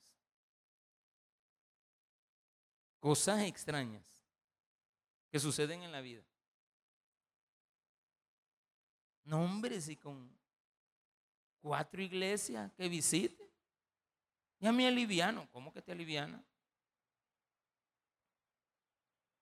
Cosas 3.05 3.43
extrañas 3.43 4.03
que 5.29 5.39
suceden 5.39 5.83
en 5.83 5.91
la 5.91 6.01
vida. 6.01 6.23
No, 9.25 9.43
hombre, 9.43 9.79
si 9.79 9.95
con 9.95 10.35
cuatro 11.61 12.01
iglesias 12.01 12.71
que 12.73 12.89
visite, 12.89 13.47
ya 14.59 14.71
me 14.71 14.87
aliviano. 14.87 15.47
¿Cómo 15.51 15.71
que 15.71 15.83
te 15.83 15.91
aliviana? 15.91 16.43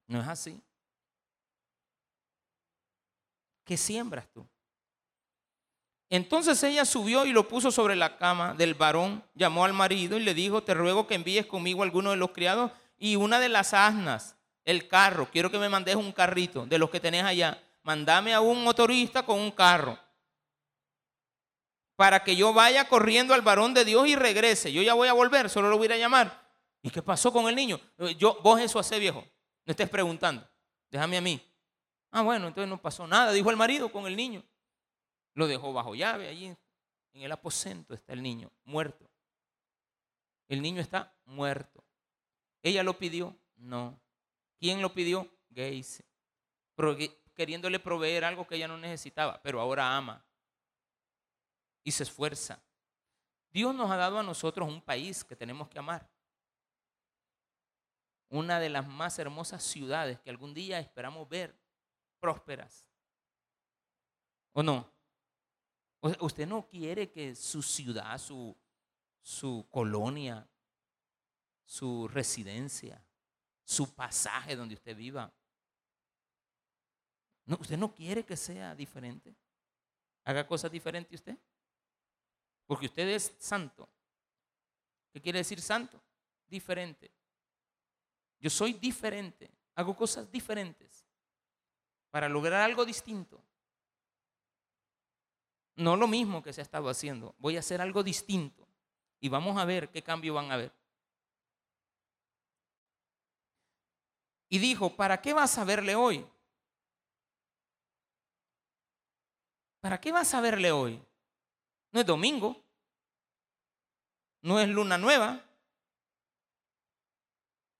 No 0.07 0.19
es 0.19 0.27
así. 0.27 0.61
¿Qué 3.63 3.77
siembras 3.77 4.29
tú? 4.29 4.45
Entonces 6.09 6.61
ella 6.63 6.83
subió 6.83 7.25
y 7.25 7.31
lo 7.31 7.47
puso 7.47 7.71
sobre 7.71 7.95
la 7.95 8.17
cama 8.17 8.53
del 8.55 8.73
varón, 8.73 9.23
llamó 9.33 9.63
al 9.63 9.71
marido 9.71 10.17
y 10.17 10.23
le 10.23 10.33
dijo, 10.33 10.63
te 10.63 10.73
ruego 10.73 11.07
que 11.07 11.15
envíes 11.15 11.45
conmigo 11.45 11.81
a 11.81 11.85
alguno 11.85 12.11
de 12.11 12.17
los 12.17 12.31
criados 12.31 12.73
y 12.97 13.15
una 13.15 13.39
de 13.39 13.49
las 13.49 13.73
asnas, 13.73 14.35
el 14.65 14.87
carro, 14.87 15.29
quiero 15.31 15.51
que 15.51 15.59
me 15.59 15.69
mandes 15.69 15.95
un 15.95 16.11
carrito 16.11 16.65
de 16.65 16.77
los 16.77 16.89
que 16.89 16.99
tenés 16.99 17.23
allá. 17.23 17.61
Mandame 17.83 18.33
a 18.33 18.39
un 18.39 18.63
motorista 18.63 19.23
con 19.23 19.39
un 19.39 19.51
carro 19.51 19.99
para 21.95 22.23
que 22.23 22.35
yo 22.35 22.53
vaya 22.53 22.87
corriendo 22.87 23.33
al 23.33 23.41
varón 23.41 23.73
de 23.73 23.85
Dios 23.85 24.07
y 24.07 24.15
regrese. 24.15 24.71
Yo 24.71 24.81
ya 24.81 24.93
voy 24.93 25.07
a 25.07 25.13
volver, 25.13 25.49
solo 25.49 25.69
lo 25.69 25.77
voy 25.77 25.87
a 25.87 25.97
llamar. 25.97 26.43
¿Y 26.81 26.89
qué 26.89 27.01
pasó 27.01 27.31
con 27.31 27.47
el 27.47 27.55
niño? 27.55 27.79
Yo, 28.17 28.39
vos 28.41 28.59
eso 28.59 28.79
hace 28.79 28.99
viejo. 28.99 29.23
No 29.65 29.71
estés 29.71 29.89
preguntando. 29.89 30.47
Déjame 30.89 31.17
a 31.17 31.21
mí. 31.21 31.41
Ah, 32.11 32.21
bueno, 32.21 32.47
entonces 32.47 32.69
no 32.69 32.81
pasó 32.81 33.07
nada, 33.07 33.31
dijo 33.31 33.49
el 33.49 33.57
marido 33.57 33.91
con 33.91 34.05
el 34.05 34.15
niño. 34.15 34.43
Lo 35.33 35.47
dejó 35.47 35.73
bajo 35.73 35.95
llave 35.95 36.27
allí. 36.27 36.55
En 37.13 37.21
el 37.21 37.31
aposento 37.31 37.93
está 37.93 38.13
el 38.13 38.21
niño, 38.21 38.51
muerto. 38.65 39.09
El 40.47 40.61
niño 40.61 40.81
está 40.81 41.13
muerto. 41.25 41.82
¿Ella 42.63 42.81
lo 42.81 42.97
pidió? 42.97 43.37
No. 43.57 43.99
¿Quién 44.57 44.81
lo 44.81 44.93
pidió? 44.93 45.29
Gacy. 45.49 46.03
Queriéndole 47.35 47.79
proveer 47.79 48.23
algo 48.25 48.47
que 48.47 48.55
ella 48.55 48.67
no 48.67 48.77
necesitaba, 48.77 49.41
pero 49.43 49.59
ahora 49.59 49.95
ama 49.95 50.25
y 51.83 51.91
se 51.91 52.03
esfuerza. 52.03 52.63
Dios 53.51 53.75
nos 53.75 53.91
ha 53.91 53.97
dado 53.97 54.17
a 54.17 54.23
nosotros 54.23 54.67
un 54.67 54.81
país 54.81 55.23
que 55.23 55.35
tenemos 55.35 55.67
que 55.67 55.79
amar. 55.79 56.09
Una 58.29 58.59
de 58.59 58.69
las 58.69 58.87
más 58.87 59.19
hermosas 59.19 59.61
ciudades 59.63 60.19
que 60.19 60.29
algún 60.29 60.53
día 60.53 60.79
esperamos 60.79 61.29
ver 61.29 61.55
prósperas. 62.19 62.87
¿O 64.53 64.63
no? 64.63 64.91
Usted 66.19 66.47
no 66.47 66.67
quiere 66.67 67.11
que 67.11 67.35
su 67.35 67.61
ciudad, 67.61 68.17
su, 68.17 68.57
su 69.21 69.67
colonia, 69.69 70.47
su 71.65 72.07
residencia, 72.07 73.03
su 73.63 73.93
pasaje 73.93 74.55
donde 74.55 74.75
usted 74.75 74.95
viva, 74.95 75.31
usted 77.47 77.77
no 77.77 77.93
quiere 77.93 78.23
que 78.23 78.37
sea 78.37 78.75
diferente. 78.75 79.35
Haga 80.23 80.47
cosas 80.47 80.71
diferentes 80.71 81.19
usted. 81.19 81.37
Porque 82.65 82.85
usted 82.85 83.07
es 83.09 83.35
santo. 83.39 83.89
¿Qué 85.11 85.21
quiere 85.21 85.39
decir 85.39 85.61
santo? 85.61 86.01
Diferente. 86.47 87.11
Yo 88.39 88.49
soy 88.49 88.73
diferente. 88.73 89.49
Hago 89.75 89.95
cosas 89.95 90.31
diferentes 90.31 91.05
para 92.09 92.29
lograr 92.29 92.61
algo 92.61 92.85
distinto. 92.85 93.43
No 95.75 95.97
lo 95.97 96.07
mismo 96.07 96.43
que 96.43 96.53
se 96.53 96.61
ha 96.61 96.63
estado 96.63 96.87
haciendo. 96.89 97.35
Voy 97.39 97.57
a 97.57 97.59
hacer 97.59 97.81
algo 97.81 98.03
distinto. 98.03 98.67
Y 99.19 99.29
vamos 99.29 99.57
a 99.57 99.65
ver 99.65 99.89
qué 99.89 100.01
cambio 100.01 100.33
van 100.33 100.51
a 100.51 100.57
ver. 100.57 100.71
Y 104.53 104.59
dijo, 104.59 104.95
¿para 104.95 105.19
qué 105.19 105.33
vas 105.33 105.57
a 105.57 105.63
verle 105.63 105.95
hoy? 105.95 106.23
¿Para 109.81 109.99
qué 109.99 110.11
vas 110.11 110.31
a 110.35 110.41
verle 110.41 110.71
hoy? 110.71 111.03
No 111.91 111.99
es 111.99 112.05
domingo. 112.05 112.63
No 114.43 114.59
es 114.59 114.69
luna 114.69 114.99
nueva. 114.99 115.43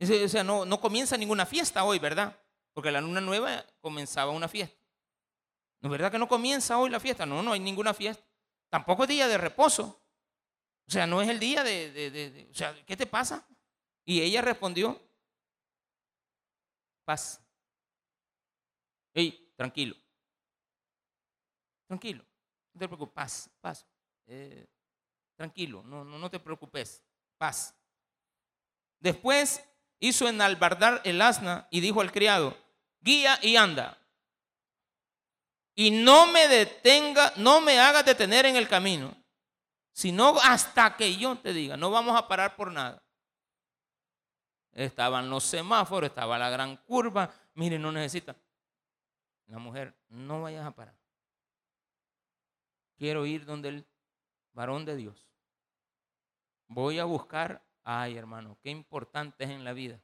O 0.01 0.27
sea, 0.27 0.43
no, 0.43 0.65
no 0.65 0.81
comienza 0.81 1.15
ninguna 1.15 1.45
fiesta 1.45 1.83
hoy, 1.83 1.99
¿verdad? 1.99 2.35
Porque 2.73 2.89
la 2.89 3.01
luna 3.01 3.21
nueva 3.21 3.63
comenzaba 3.79 4.31
una 4.31 4.47
fiesta. 4.47 4.83
¿No 5.79 5.89
es 5.89 5.91
verdad 5.91 6.11
que 6.11 6.17
no 6.17 6.27
comienza 6.27 6.79
hoy 6.79 6.89
la 6.89 6.99
fiesta? 6.99 7.23
No, 7.23 7.43
no 7.43 7.53
hay 7.53 7.59
ninguna 7.59 7.93
fiesta. 7.93 8.25
Tampoco 8.71 9.03
es 9.03 9.09
día 9.09 9.27
de 9.27 9.37
reposo. 9.37 10.01
O 10.87 10.91
sea, 10.91 11.05
no 11.05 11.21
es 11.21 11.29
el 11.29 11.39
día 11.39 11.63
de, 11.63 12.47
O 12.49 12.55
sea, 12.55 12.75
¿qué 12.87 12.97
te 12.97 13.05
pasa? 13.05 13.47
Y 14.05 14.21
ella 14.21 14.41
respondió, 14.41 14.99
paz. 17.05 17.41
Tranquilo. 19.55 19.95
Tranquilo. 21.87 22.25
No 22.73 22.79
te 22.79 22.87
preocupes. 22.87 23.13
Paz, 23.13 23.49
paz. 23.61 23.85
Eh, 24.25 24.67
tranquilo, 25.35 25.83
no, 25.83 26.03
no, 26.03 26.17
no 26.17 26.29
te 26.29 26.39
preocupes. 26.39 27.03
Paz. 27.37 27.75
Después 28.99 29.63
hizo 29.99 30.27
enalbardar 30.27 31.01
el 31.03 31.21
asna 31.21 31.67
y 31.71 31.81
dijo 31.81 32.01
al 32.01 32.11
criado, 32.11 32.57
guía 33.01 33.37
y 33.41 33.55
anda 33.57 33.99
y 35.75 35.91
no 35.91 36.27
me 36.27 36.47
detenga, 36.47 37.33
no 37.37 37.61
me 37.61 37.79
hagas 37.79 38.05
detener 38.05 38.45
en 38.45 38.55
el 38.55 38.67
camino, 38.67 39.15
sino 39.91 40.39
hasta 40.41 40.95
que 40.95 41.15
yo 41.17 41.37
te 41.37 41.53
diga, 41.53 41.77
no 41.77 41.91
vamos 41.91 42.17
a 42.17 42.27
parar 42.27 42.55
por 42.55 42.71
nada. 42.71 43.02
Estaban 44.73 45.29
los 45.29 45.43
semáforos, 45.43 46.09
estaba 46.09 46.37
la 46.37 46.49
gran 46.49 46.77
curva, 46.77 47.31
miren, 47.53 47.81
no 47.81 47.91
necesita. 47.91 48.35
La 49.47 49.59
mujer, 49.59 49.95
no 50.09 50.41
vayas 50.41 50.65
a 50.65 50.71
parar. 50.71 50.97
Quiero 52.97 53.25
ir 53.25 53.45
donde 53.45 53.69
el 53.69 53.87
varón 54.53 54.85
de 54.85 54.95
Dios. 54.95 55.27
Voy 56.67 56.97
a 56.97 57.05
buscar, 57.05 57.63
ay 57.83 58.17
hermano, 58.17 58.57
qué 58.61 58.71
importante 58.71 59.43
es 59.43 59.49
en 59.51 59.63
la 59.63 59.73
vida. 59.73 60.01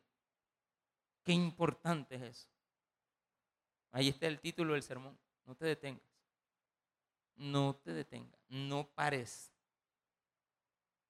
Qué 1.24 1.34
importante 1.34 2.16
es 2.16 2.22
eso. 2.22 2.50
Ahí 3.92 4.10
está 4.10 4.28
el 4.28 4.40
título 4.40 4.74
del 4.74 4.84
sermón. 4.84 5.18
No 5.46 5.56
te 5.56 5.66
detengas. 5.66 6.04
No 7.36 7.76
te 7.76 7.94
detengas. 7.94 8.40
No 8.48 8.88
pares. 8.88 9.52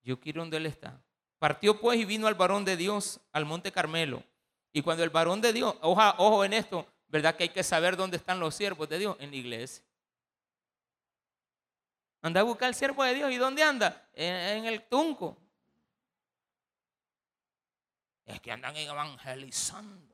Yo 0.01 0.20
quiero 0.20 0.41
donde 0.41 0.57
Él 0.57 0.66
está. 0.66 1.01
Partió 1.39 1.79
pues 1.79 1.99
y 1.99 2.05
vino 2.05 2.27
al 2.27 2.35
varón 2.35 2.65
de 2.65 2.77
Dios 2.77 3.19
al 3.31 3.45
monte 3.45 3.71
Carmelo. 3.71 4.23
Y 4.71 4.81
cuando 4.81 5.03
el 5.03 5.09
varón 5.09 5.41
de 5.41 5.53
Dios, 5.53 5.75
ojo, 5.81 6.01
ojo 6.17 6.45
en 6.45 6.53
esto, 6.53 6.85
¿verdad 7.07 7.35
que 7.35 7.43
hay 7.43 7.49
que 7.49 7.63
saber 7.63 7.95
dónde 7.95 8.17
están 8.17 8.39
los 8.39 8.53
siervos 8.53 8.87
de 8.87 8.99
Dios? 8.99 9.17
En 9.19 9.31
la 9.31 9.37
iglesia. 9.37 9.83
Anda 12.21 12.41
a 12.41 12.43
buscar 12.43 12.67
al 12.67 12.75
siervo 12.75 13.03
de 13.03 13.13
Dios. 13.13 13.31
¿Y 13.31 13.37
dónde 13.37 13.63
anda? 13.63 14.07
En, 14.13 14.65
el 14.65 14.83
tunco. 14.83 15.37
Es 18.25 18.39
que 18.41 18.51
andan 18.51 18.75
evangelizando. 18.75 20.09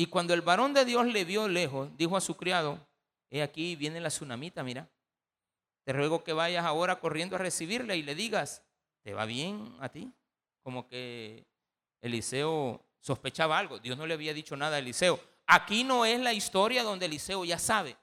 Y 0.00 0.06
cuando 0.06 0.32
el 0.32 0.42
varón 0.42 0.74
de 0.74 0.84
Dios 0.84 1.06
le 1.06 1.24
vio 1.24 1.48
lejos, 1.48 1.90
dijo 1.96 2.16
a 2.16 2.20
su 2.20 2.36
criado, 2.36 2.78
he 3.30 3.42
aquí 3.42 3.74
viene 3.74 3.98
la 4.00 4.10
tsunamita, 4.10 4.62
mira. 4.62 4.88
Te 5.88 5.94
ruego 5.94 6.22
que 6.22 6.34
vayas 6.34 6.66
ahora 6.66 7.00
corriendo 7.00 7.36
a 7.36 7.38
recibirla 7.38 7.94
y 7.94 8.02
le 8.02 8.14
digas, 8.14 8.62
¿te 9.02 9.14
va 9.14 9.24
bien 9.24 9.74
a 9.80 9.88
ti? 9.88 10.12
Como 10.62 10.86
que 10.86 11.46
Eliseo 12.02 12.84
sospechaba 13.00 13.58
algo. 13.58 13.78
Dios 13.78 13.96
no 13.96 14.06
le 14.06 14.12
había 14.12 14.34
dicho 14.34 14.54
nada 14.54 14.76
a 14.76 14.80
Eliseo. 14.80 15.18
Aquí 15.46 15.84
no 15.84 16.04
es 16.04 16.20
la 16.20 16.34
historia 16.34 16.82
donde 16.82 17.06
Eliseo 17.06 17.42
ya 17.46 17.58
sabe. 17.58 17.96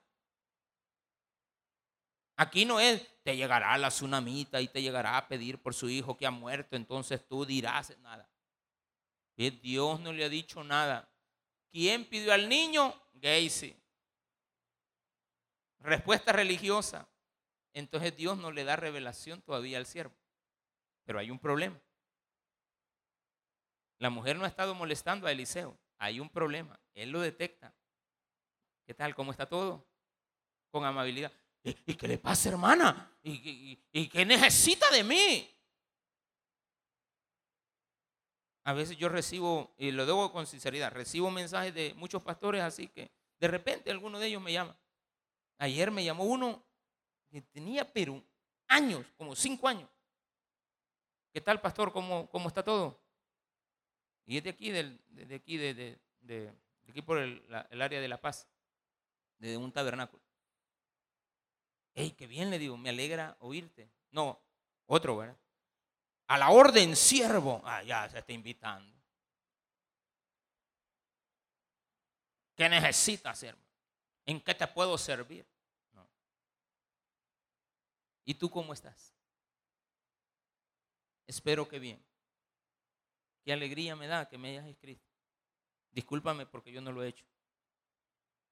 Aquí 2.38 2.66
no 2.66 2.80
es, 2.80 3.08
te 3.22 3.38
llegará 3.38 3.78
la 3.78 3.90
tsunamita 3.90 4.60
y 4.62 4.68
te 4.68 4.82
llegará 4.82 5.16
a 5.18 5.28
pedir 5.28 5.62
por 5.62 5.76
su 5.76 5.88
hijo 5.88 6.18
que 6.18 6.26
ha 6.26 6.32
muerto, 6.32 6.76
entonces 6.76 7.24
tú 7.28 7.46
dirás 7.46 7.96
nada. 8.00 8.28
Dios 9.36 10.00
no 10.00 10.12
le 10.12 10.26
ha 10.26 10.30
dicho 10.30 10.64
nada. 10.64 11.08
¿Quién 11.72 12.06
pidió 12.06 12.34
al 12.34 12.50
niño? 12.50 13.00
Gacy. 13.14 13.80
Respuesta 15.82 16.32
religiosa. 16.32 17.08
Entonces 17.76 18.16
Dios 18.16 18.38
no 18.38 18.52
le 18.52 18.64
da 18.64 18.78
revelación 18.78 19.42
todavía 19.42 19.78
al 19.78 19.86
siervo. 19.86 20.16
Pero 21.04 21.20
hay 21.20 21.30
un 21.30 21.38
problema. 21.38 21.80
La 24.00 24.10
mujer 24.10 24.38
no 24.38 24.46
ha 24.46 24.48
estado 24.48 24.74
molestando 24.74 25.28
a 25.28 25.32
Eliseo. 25.32 25.78
Hay 25.98 26.22
un 26.22 26.30
problema. 26.30 26.80
Él 26.94 27.12
lo 27.12 27.20
detecta. 27.20 27.76
¿Qué 28.86 28.94
tal? 28.94 29.14
¿Cómo 29.14 29.32
está 29.32 29.46
todo? 29.46 29.86
Con 30.72 30.86
amabilidad. 30.86 31.34
¿Y, 31.64 31.74
qué 31.96 32.08
le 32.08 32.18
pasa, 32.18 32.48
hermana? 32.50 33.12
¿Y, 33.22 33.76
qué 34.08 34.26
necesita 34.26 34.90
de 34.92 35.04
mí? 35.04 35.52
A 38.64 38.74
veces 38.74 38.96
yo 38.98 39.10
recibo, 39.10 39.76
y 39.78 39.92
lo 39.92 40.06
debo 40.06 40.32
con 40.32 40.48
sinceridad, 40.48 40.92
recibo 40.92 41.30
mensajes 41.30 41.74
de 41.74 41.94
muchos 41.96 42.24
pastores 42.24 42.62
así 42.62 42.88
que 42.88 43.12
de 43.40 43.48
repente 43.48 43.92
alguno 43.92 44.18
de 44.18 44.28
ellos 44.28 44.42
me 44.42 44.54
llama. 44.54 44.78
Ayer 45.58 45.92
me 45.92 46.04
llamó 46.04 46.24
uno 46.24 46.65
que 47.30 47.42
tenía 47.42 47.92
pero 47.92 48.24
años, 48.68 49.06
como 49.18 49.36
cinco 49.36 49.68
años. 49.68 49.90
¿Qué 51.32 51.42
tal, 51.42 51.60
pastor? 51.60 51.92
¿Cómo, 51.92 52.30
cómo 52.30 52.48
está 52.48 52.64
todo? 52.64 53.00
Y 54.26 54.38
es 54.38 54.44
de 54.44 54.50
aquí, 54.50 54.72
del, 54.72 55.00
de, 55.08 55.36
aquí, 55.36 55.58
de, 55.58 56.00
de, 56.22 56.54
aquí 56.88 57.02
por 57.02 57.18
el, 57.18 57.46
el, 57.70 57.82
área 57.82 58.00
de 58.00 58.08
La 58.08 58.20
Paz, 58.20 58.48
de 59.38 59.58
un 59.58 59.72
tabernáculo. 59.72 60.24
¡Ey, 61.94 62.12
qué 62.12 62.26
bien! 62.26 62.50
Le 62.50 62.58
digo, 62.58 62.78
me 62.78 62.90
alegra 62.90 63.38
oírte. 63.40 63.90
No, 64.12 64.42
otro, 64.86 65.18
¿verdad? 65.18 65.38
A 66.28 66.38
la 66.38 66.50
orden 66.50 66.96
siervo. 66.96 67.62
Ah, 67.66 67.84
ya 67.84 68.10
se 68.10 68.20
está 68.20 68.34
invitando. 68.34 68.96
¿Qué 72.56 72.70
necesitas, 72.70 73.44
hermano? 73.44 73.68
¿En 74.26 74.42
qué 74.42 74.56
te 74.56 74.66
puedo 74.68 74.98
servir? 74.98 75.46
¿Y 78.26 78.34
tú 78.34 78.50
cómo 78.50 78.74
estás? 78.74 79.14
Espero 81.28 81.68
que 81.68 81.80
bien. 81.80 82.04
Qué 83.44 83.54
alegría 83.54 83.96
me 83.96 84.08
da 84.08 84.28
que 84.28 84.38
me 84.38 84.50
hayas 84.50 84.66
escrito. 84.66 85.06
Discúlpame 85.92 86.46
porque 86.46 86.72
yo 86.72 86.82
no 86.82 86.92
lo 86.92 87.04
he 87.04 87.08
hecho. 87.08 87.26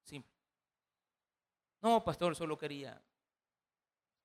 Simple. 0.04 0.32
No, 1.82 2.04
pastor, 2.04 2.36
solo 2.36 2.58
quería. 2.58 3.02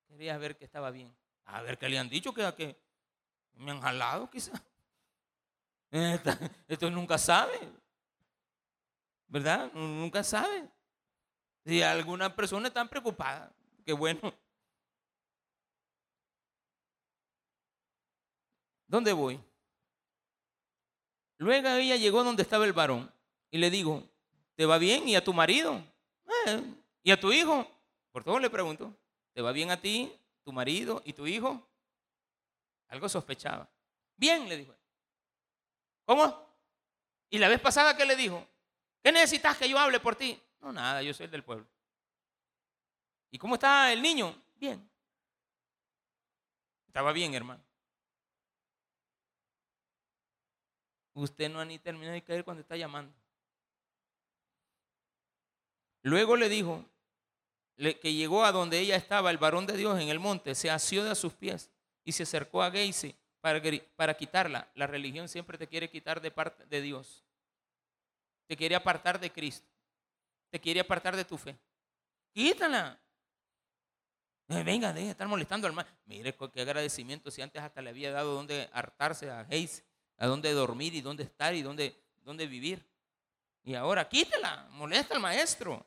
Quería 0.07 0.37
ver 0.37 0.55
que 0.55 0.65
estaba 0.65 0.91
bien. 0.91 1.13
A 1.45 1.61
ver 1.61 1.77
qué 1.77 1.89
le 1.89 1.97
han 1.97 2.09
dicho 2.09 2.33
que, 2.33 2.53
que 2.55 2.79
me 3.55 3.71
han 3.71 3.81
jalado 3.81 4.29
quizás. 4.29 4.61
Esto 6.67 6.89
nunca 6.91 7.17
sabe. 7.17 7.59
¿Verdad? 9.27 9.71
Nunca 9.73 10.23
sabe. 10.23 10.69
Si 11.65 11.81
alguna 11.81 12.35
persona 12.35 12.67
está 12.67 12.85
preocupada, 12.85 13.51
qué 13.85 13.93
bueno. 13.93 14.33
¿Dónde 18.89 19.13
voy? 19.13 19.39
Luego 21.37 21.69
ella 21.69 21.95
llegó 21.95 22.23
donde 22.23 22.41
estaba 22.41 22.65
el 22.65 22.73
varón 22.73 23.09
y 23.51 23.59
le 23.59 23.69
dijo, 23.69 24.03
¿te 24.55 24.65
va 24.65 24.79
bien? 24.79 25.07
¿Y 25.07 25.15
a 25.15 25.23
tu 25.23 25.31
marido? 25.31 25.81
Eh, 26.47 26.61
¿Y 27.03 27.11
a 27.11 27.19
tu 27.19 27.31
hijo? 27.31 27.65
Por 28.11 28.23
todo 28.23 28.39
le 28.39 28.49
pregunto, 28.49 28.91
¿te 29.31 29.41
va 29.43 29.51
bien 29.51 29.69
a 29.69 29.79
ti, 29.79 30.11
tu 30.43 30.51
marido 30.51 31.03
y 31.05 31.13
tu 31.13 31.27
hijo? 31.27 31.65
Algo 32.87 33.07
sospechaba. 33.07 33.69
Bien, 34.17 34.49
le 34.49 34.57
dijo. 34.57 34.75
¿Cómo? 36.05 36.49
¿Y 37.29 37.37
la 37.37 37.47
vez 37.47 37.61
pasada 37.61 37.95
qué 37.95 38.05
le 38.05 38.15
dijo? 38.15 38.45
¿Qué 39.03 39.11
necesitas 39.11 39.55
que 39.55 39.69
yo 39.69 39.77
hable 39.77 39.99
por 39.99 40.15
ti? 40.15 40.41
No, 40.61 40.73
nada, 40.73 41.03
yo 41.03 41.13
soy 41.13 41.25
el 41.25 41.31
del 41.31 41.43
pueblo. 41.43 41.67
¿Y 43.29 43.37
cómo 43.37 43.53
está 43.53 43.93
el 43.93 44.01
niño? 44.01 44.35
Bien. 44.55 44.89
Estaba 46.87 47.13
bien, 47.13 47.35
hermano. 47.35 47.68
Usted 51.19 51.49
no 51.49 51.59
ha 51.59 51.65
ni 51.65 51.79
terminado 51.79 52.13
de 52.13 52.23
caer 52.23 52.43
cuando 52.43 52.61
está 52.61 52.77
llamando. 52.77 53.13
Luego 56.01 56.37
le 56.37 56.47
dijo 56.47 56.85
que 57.77 58.13
llegó 58.13 58.45
a 58.45 58.51
donde 58.51 58.79
ella 58.79 58.95
estaba, 58.95 59.31
el 59.31 59.37
varón 59.37 59.65
de 59.65 59.75
Dios 59.77 59.99
en 59.99 60.09
el 60.09 60.19
monte, 60.19 60.55
se 60.55 60.69
asió 60.69 61.03
de 61.03 61.11
a 61.11 61.15
sus 61.15 61.33
pies 61.33 61.69
y 62.03 62.11
se 62.11 62.23
acercó 62.23 62.63
a 62.63 62.71
Geise 62.71 63.15
para, 63.41 63.61
para 63.95 64.13
quitarla. 64.15 64.69
La 64.75 64.87
religión 64.87 65.27
siempre 65.27 65.57
te 65.57 65.67
quiere 65.67 65.89
quitar 65.89 66.21
de 66.21 66.31
parte 66.31 66.65
de 66.65 66.81
Dios. 66.81 67.25
Te 68.47 68.55
quiere 68.55 68.75
apartar 68.75 69.19
de 69.19 69.31
Cristo. 69.31 69.67
Te 70.49 70.59
quiere 70.59 70.79
apartar 70.79 71.15
de 71.15 71.25
tu 71.25 71.37
fe. 71.37 71.57
Quítala. 72.33 72.99
Venga, 74.47 74.91
deje 74.93 75.05
de 75.05 75.11
estar 75.11 75.27
molestando 75.27 75.67
al 75.67 75.73
mal. 75.73 75.85
Mire 76.05 76.33
qué 76.33 76.61
agradecimiento 76.61 77.29
si 77.29 77.41
antes 77.41 77.61
hasta 77.61 77.81
le 77.81 77.91
había 77.91 78.11
dado 78.11 78.33
donde 78.33 78.67
hartarse 78.73 79.29
a 79.29 79.45
Geise, 79.45 79.83
a 80.19 80.27
dónde 80.27 80.51
dormir 80.51 80.93
y 80.93 81.01
dónde 81.01 81.23
estar 81.23 81.55
y 81.55 81.61
dónde, 81.61 81.95
dónde 82.23 82.45
vivir. 82.45 82.85
Y 83.63 83.73
ahora 83.73 84.07
quítela, 84.07 84.67
molesta 84.71 85.15
al 85.15 85.21
maestro. 85.21 85.85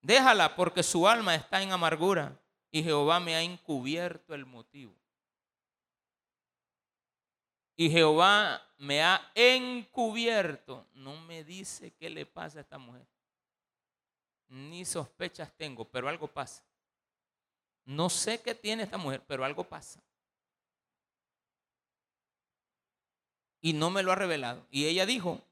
Déjala 0.00 0.56
porque 0.56 0.82
su 0.82 1.06
alma 1.06 1.34
está 1.34 1.62
en 1.62 1.72
amargura 1.72 2.40
y 2.70 2.82
Jehová 2.82 3.20
me 3.20 3.36
ha 3.36 3.42
encubierto 3.42 4.34
el 4.34 4.46
motivo. 4.46 4.94
Y 7.76 7.90
Jehová 7.90 8.62
me 8.78 9.02
ha 9.02 9.30
encubierto. 9.34 10.86
No 10.94 11.16
me 11.20 11.44
dice 11.44 11.92
qué 11.92 12.08
le 12.08 12.24
pasa 12.26 12.58
a 12.58 12.62
esta 12.62 12.78
mujer. 12.78 13.06
Ni 14.48 14.84
sospechas 14.84 15.52
tengo, 15.52 15.84
pero 15.84 16.08
algo 16.08 16.26
pasa. 16.26 16.64
No 17.84 18.08
sé 18.08 18.40
qué 18.40 18.54
tiene 18.54 18.84
esta 18.84 18.96
mujer, 18.96 19.22
pero 19.26 19.44
algo 19.44 19.64
pasa. 19.64 20.02
Y 23.60 23.72
no 23.72 23.90
me 23.90 24.02
lo 24.02 24.12
ha 24.12 24.14
revelado. 24.14 24.66
Y 24.70 24.86
ella 24.86 25.06
dijo, 25.06 25.42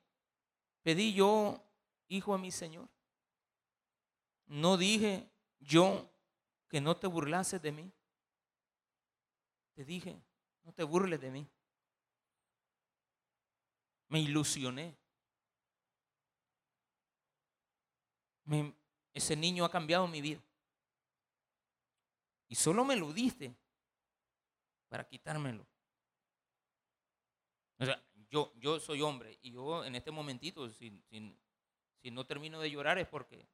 pedí 0.83 1.13
yo 1.13 1.63
hijo 2.09 2.35
a 2.35 2.39
mi 2.39 2.51
Señor. 2.51 2.89
No 4.47 4.77
dije 4.77 5.29
yo 5.61 6.09
que 6.69 6.81
no 6.81 6.97
te 6.97 7.07
burlases 7.07 7.61
de 7.61 7.73
mí. 7.73 7.93
Te 9.75 9.85
dije, 9.85 10.17
no 10.65 10.73
te 10.73 10.85
burles 10.85 11.21
de 11.21 11.31
mí. 11.31 11.47
Me 14.09 14.21
ilusioné. 14.21 14.97
ese 19.13 19.35
niño 19.35 19.65
ha 19.65 19.71
cambiado 19.71 20.07
mi 20.07 20.21
vida. 20.21 20.41
Y 22.49 22.55
solo 22.55 22.85
me 22.85 22.95
lo 22.95 23.13
diste 23.13 23.57
para 24.89 25.07
quitármelo. 25.07 25.67
O 27.79 27.85
sea, 27.85 28.03
yo, 28.31 28.53
yo 28.57 28.81
soy 28.81 29.03
hombre 29.03 29.39
y 29.43 29.53
yo 29.53 29.85
en 29.85 29.95
este 29.95 30.11
momentito, 30.11 30.69
si, 30.71 31.03
si 32.03 32.11
no 32.11 32.27
termino 32.27 32.61
de 32.61 32.71
llorar 32.71 32.99
es 32.99 33.07
porque, 33.07 33.47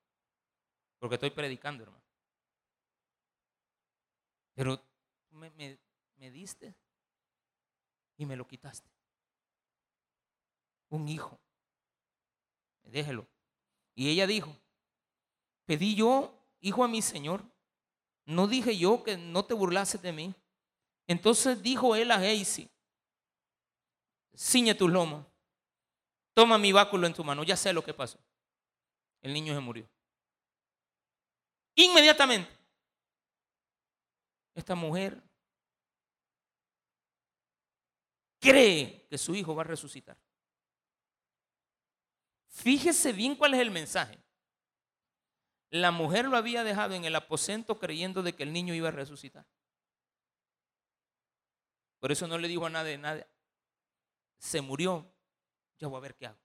porque 0.98 1.14
estoy 1.14 1.30
predicando, 1.30 1.84
hermano. 1.84 2.04
Pero 4.54 4.80
me, 5.30 5.50
me, 6.16 6.30
diste 6.30 6.74
y 8.16 8.26
me 8.26 8.36
lo 8.36 8.46
quitaste. 8.46 8.90
Un 10.90 11.08
hijo. 11.08 11.40
Déjelo. 12.82 13.26
Y 13.94 14.10
ella 14.10 14.26
dijo, 14.26 14.54
pedí 15.64 15.94
yo, 15.94 16.38
hijo 16.60 16.84
a 16.84 16.88
mi 16.88 17.00
Señor. 17.00 17.42
No 18.24 18.46
dije 18.46 18.76
yo 18.76 19.02
que 19.02 19.16
no 19.16 19.44
te 19.44 19.54
burlases 19.54 20.02
de 20.02 20.12
mí. 20.12 20.34
Entonces 21.06 21.62
dijo 21.62 21.96
él 21.96 22.10
a 22.10 22.20
Geisi, 22.20 22.70
ciñe 24.34 24.74
tus 24.74 24.90
lomos, 24.90 25.26
toma 26.34 26.58
mi 26.58 26.72
báculo 26.72 27.06
en 27.06 27.14
tu 27.14 27.24
mano. 27.24 27.44
Ya 27.44 27.56
sé 27.56 27.72
lo 27.72 27.82
que 27.84 27.94
pasó. 27.94 28.18
El 29.20 29.32
niño 29.32 29.54
se 29.54 29.60
murió. 29.60 29.88
Inmediatamente 31.74 32.50
esta 34.54 34.74
mujer 34.74 35.22
cree 38.40 39.06
que 39.08 39.16
su 39.16 39.34
hijo 39.34 39.54
va 39.54 39.62
a 39.62 39.66
resucitar. 39.66 40.16
Fíjese 42.48 43.12
bien 43.12 43.34
cuál 43.34 43.54
es 43.54 43.60
el 43.60 43.70
mensaje. 43.70 44.18
La 45.70 45.90
mujer 45.90 46.26
lo 46.26 46.36
había 46.36 46.64
dejado 46.64 46.94
en 46.94 47.06
el 47.06 47.16
aposento 47.16 47.78
creyendo 47.78 48.22
de 48.22 48.34
que 48.34 48.42
el 48.42 48.52
niño 48.52 48.74
iba 48.74 48.88
a 48.88 48.92
resucitar. 48.92 49.46
Por 51.98 52.12
eso 52.12 52.26
no 52.26 52.36
le 52.36 52.48
dijo 52.48 52.66
a 52.66 52.70
nadie, 52.70 52.98
nada. 52.98 53.26
Se 54.42 54.60
murió, 54.60 55.06
ya 55.78 55.86
voy 55.86 55.98
a 55.98 56.00
ver 56.00 56.16
qué 56.16 56.26
hago. 56.26 56.38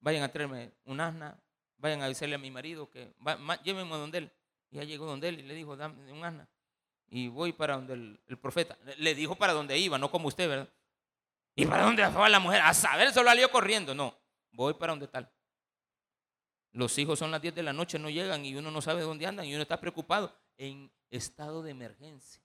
Vayan 0.00 0.22
a 0.22 0.32
traerme 0.32 0.72
un 0.86 0.98
asna, 0.98 1.38
vayan 1.76 2.00
a 2.00 2.08
decirle 2.08 2.36
a 2.36 2.38
mi 2.38 2.50
marido 2.50 2.88
que 2.88 3.14
llévenme 3.62 3.94
a 3.94 3.98
donde 3.98 4.18
él. 4.18 4.32
Ya 4.70 4.82
llegó 4.82 5.04
donde 5.04 5.28
él 5.28 5.40
y 5.40 5.42
le 5.42 5.52
dijo, 5.52 5.76
dame 5.76 6.10
un 6.10 6.24
asna. 6.24 6.48
Y 7.10 7.28
voy 7.28 7.52
para 7.52 7.74
donde 7.74 7.92
el, 7.92 8.38
profeta. 8.38 8.78
Le 8.96 9.14
dijo 9.14 9.36
para 9.36 9.52
donde 9.52 9.76
iba, 9.76 9.98
no 9.98 10.10
como 10.10 10.28
usted, 10.28 10.48
¿verdad? 10.48 10.72
¿Y 11.54 11.66
para 11.66 11.82
dónde 11.82 12.08
fue 12.08 12.30
la 12.30 12.40
mujer? 12.40 12.62
A 12.62 12.72
saber, 12.72 13.12
solo 13.12 13.28
salió 13.28 13.50
corriendo. 13.50 13.94
No, 13.94 14.18
voy 14.52 14.72
para 14.72 14.92
donde 14.92 15.06
tal. 15.06 15.30
Los 16.72 16.96
hijos 16.96 17.18
son 17.18 17.30
las 17.30 17.42
10 17.42 17.54
de 17.54 17.62
la 17.62 17.74
noche, 17.74 17.98
no 17.98 18.08
llegan 18.08 18.42
y 18.42 18.56
uno 18.56 18.70
no 18.70 18.80
sabe 18.80 19.02
dónde 19.02 19.26
andan 19.26 19.44
y 19.44 19.52
uno 19.52 19.62
está 19.62 19.78
preocupado 19.78 20.34
en 20.56 20.90
estado 21.10 21.62
de 21.62 21.72
emergencia. 21.72 22.42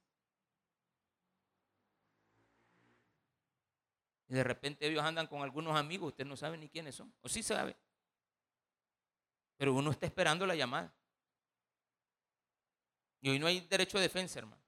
De 4.36 4.44
repente 4.44 4.86
ellos 4.86 5.02
andan 5.02 5.28
con 5.28 5.42
algunos 5.42 5.78
amigos, 5.78 6.10
usted 6.10 6.26
no 6.26 6.36
sabe 6.36 6.58
ni 6.58 6.68
quiénes 6.68 6.96
son, 6.96 7.14
o 7.22 7.30
sí 7.30 7.42
sabe. 7.42 7.76
Pero 9.58 9.74
uno 9.74 9.92
está 9.92 10.06
esperando 10.06 10.46
la 10.46 10.56
llamada. 10.56 10.94
Y 13.22 13.30
hoy 13.30 13.40
no 13.40 13.48
hay 13.48 13.62
derecho 13.62 13.98
de 13.98 14.04
defensa, 14.04 14.40
hermano. 14.40 14.62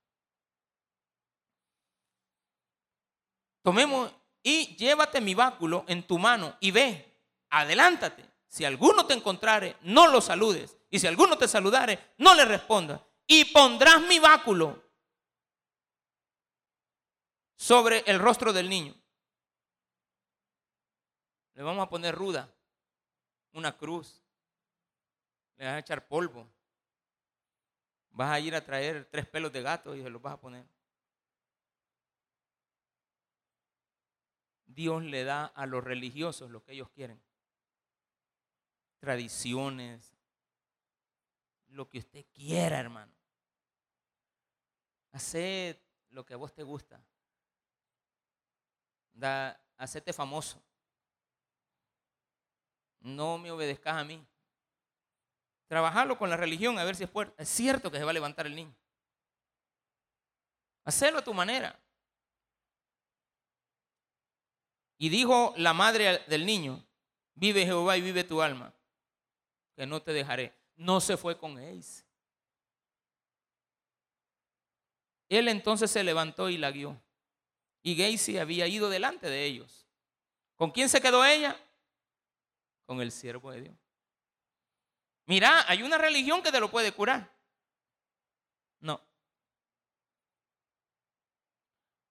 Tomemos 3.61 4.09
y 4.41 4.77
llévate 4.77 5.19
mi 5.19 5.35
báculo 5.35 5.83
en 5.89 6.07
tu 6.07 6.17
mano 6.17 6.55
y 6.61 6.71
ve, 6.71 7.19
adelántate. 7.49 8.25
Si 8.47 8.63
alguno 8.63 9.05
te 9.05 9.13
encontrare, 9.13 9.75
no 9.81 10.07
lo 10.07 10.21
saludes. 10.21 10.77
Y 10.89 10.99
si 10.99 11.07
alguno 11.07 11.37
te 11.37 11.49
saludare, 11.49 12.13
no 12.19 12.33
le 12.33 12.45
responda. 12.45 13.05
Y 13.27 13.43
pondrás 13.51 14.01
mi 14.03 14.19
báculo 14.19 14.81
sobre 17.57 18.05
el 18.07 18.19
rostro 18.19 18.53
del 18.53 18.69
niño. 18.69 18.95
Le 21.57 21.63
vamos 21.63 21.83
a 21.83 21.89
poner 21.89 22.13
ruda, 22.13 22.53
una 23.53 23.75
cruz. 23.75 24.21
Le 25.55 25.65
vas 25.65 25.73
a 25.73 25.79
echar 25.79 26.07
polvo. 26.07 26.47
Vas 28.11 28.29
a 28.29 28.39
ir 28.39 28.53
a 28.53 28.63
traer 28.63 29.05
tres 29.09 29.25
pelos 29.25 29.51
de 29.51 29.63
gato 29.63 29.95
y 29.95 30.03
se 30.03 30.09
los 30.11 30.21
vas 30.21 30.35
a 30.35 30.39
poner. 30.39 30.63
Dios 34.67 35.01
le 35.01 35.23
da 35.23 35.45
a 35.45 35.65
los 35.65 35.83
religiosos 35.83 36.51
lo 36.51 36.63
que 36.63 36.73
ellos 36.73 36.91
quieren. 36.91 37.19
Tradiciones, 38.99 40.15
lo 41.69 41.89
que 41.89 41.97
usted 41.97 42.23
quiera, 42.35 42.77
hermano. 42.77 43.11
Haced 45.11 45.75
lo 46.11 46.23
que 46.23 46.35
a 46.35 46.37
vos 46.37 46.53
te 46.53 46.61
gusta. 46.61 47.03
Da, 49.11 49.59
hacete 49.75 50.13
famoso. 50.13 50.66
No 52.99 53.37
me 53.37 53.51
obedezcas 53.51 53.95
a 53.95 54.03
mí. 54.03 54.25
Trabajarlo 55.67 56.17
con 56.17 56.29
la 56.29 56.37
religión 56.37 56.79
a 56.79 56.83
ver 56.83 56.95
si 56.95 57.03
es. 57.03 57.09
Es 57.37 57.49
cierto 57.49 57.91
que 57.91 57.97
se 57.97 58.03
va 58.03 58.11
a 58.11 58.13
levantar 58.13 58.47
el 58.47 58.55
niño. 58.55 58.75
Hacerlo 60.85 61.19
a 61.19 61.23
tu 61.23 61.33
manera. 61.33 61.77
Y 64.97 65.09
dijo 65.09 65.53
la 65.57 65.73
madre 65.73 66.23
del 66.27 66.45
niño, 66.45 66.83
vive 67.35 67.65
Jehová 67.65 67.97
y 67.97 68.01
vive 68.01 68.23
tu 68.23 68.41
alma, 68.41 68.73
que 69.75 69.85
no 69.85 70.01
te 70.01 70.11
dejaré. 70.13 70.53
No 70.75 71.01
se 71.01 71.17
fue 71.17 71.37
con 71.37 71.59
él. 71.59 71.83
Él 75.29 75.47
entonces 75.49 75.91
se 75.91 76.03
levantó 76.03 76.49
y 76.49 76.57
la 76.57 76.71
guió. 76.71 76.99
Y 77.83 77.95
Gacy 77.95 78.37
había 78.37 78.67
ido 78.67 78.89
delante 78.89 79.29
de 79.29 79.45
ellos. 79.45 79.87
¿Con 80.55 80.71
quién 80.71 80.89
se 80.89 81.01
quedó 81.01 81.23
ella? 81.23 81.59
Con 82.87 83.01
el 83.01 83.11
siervo 83.11 83.51
de 83.51 83.61
Dios. 83.61 83.75
Mira, 85.27 85.65
hay 85.69 85.83
una 85.83 85.97
religión 85.97 86.41
que 86.41 86.51
te 86.51 86.59
lo 86.59 86.71
puede 86.71 86.93
curar. 86.93 87.29
No. 88.79 88.99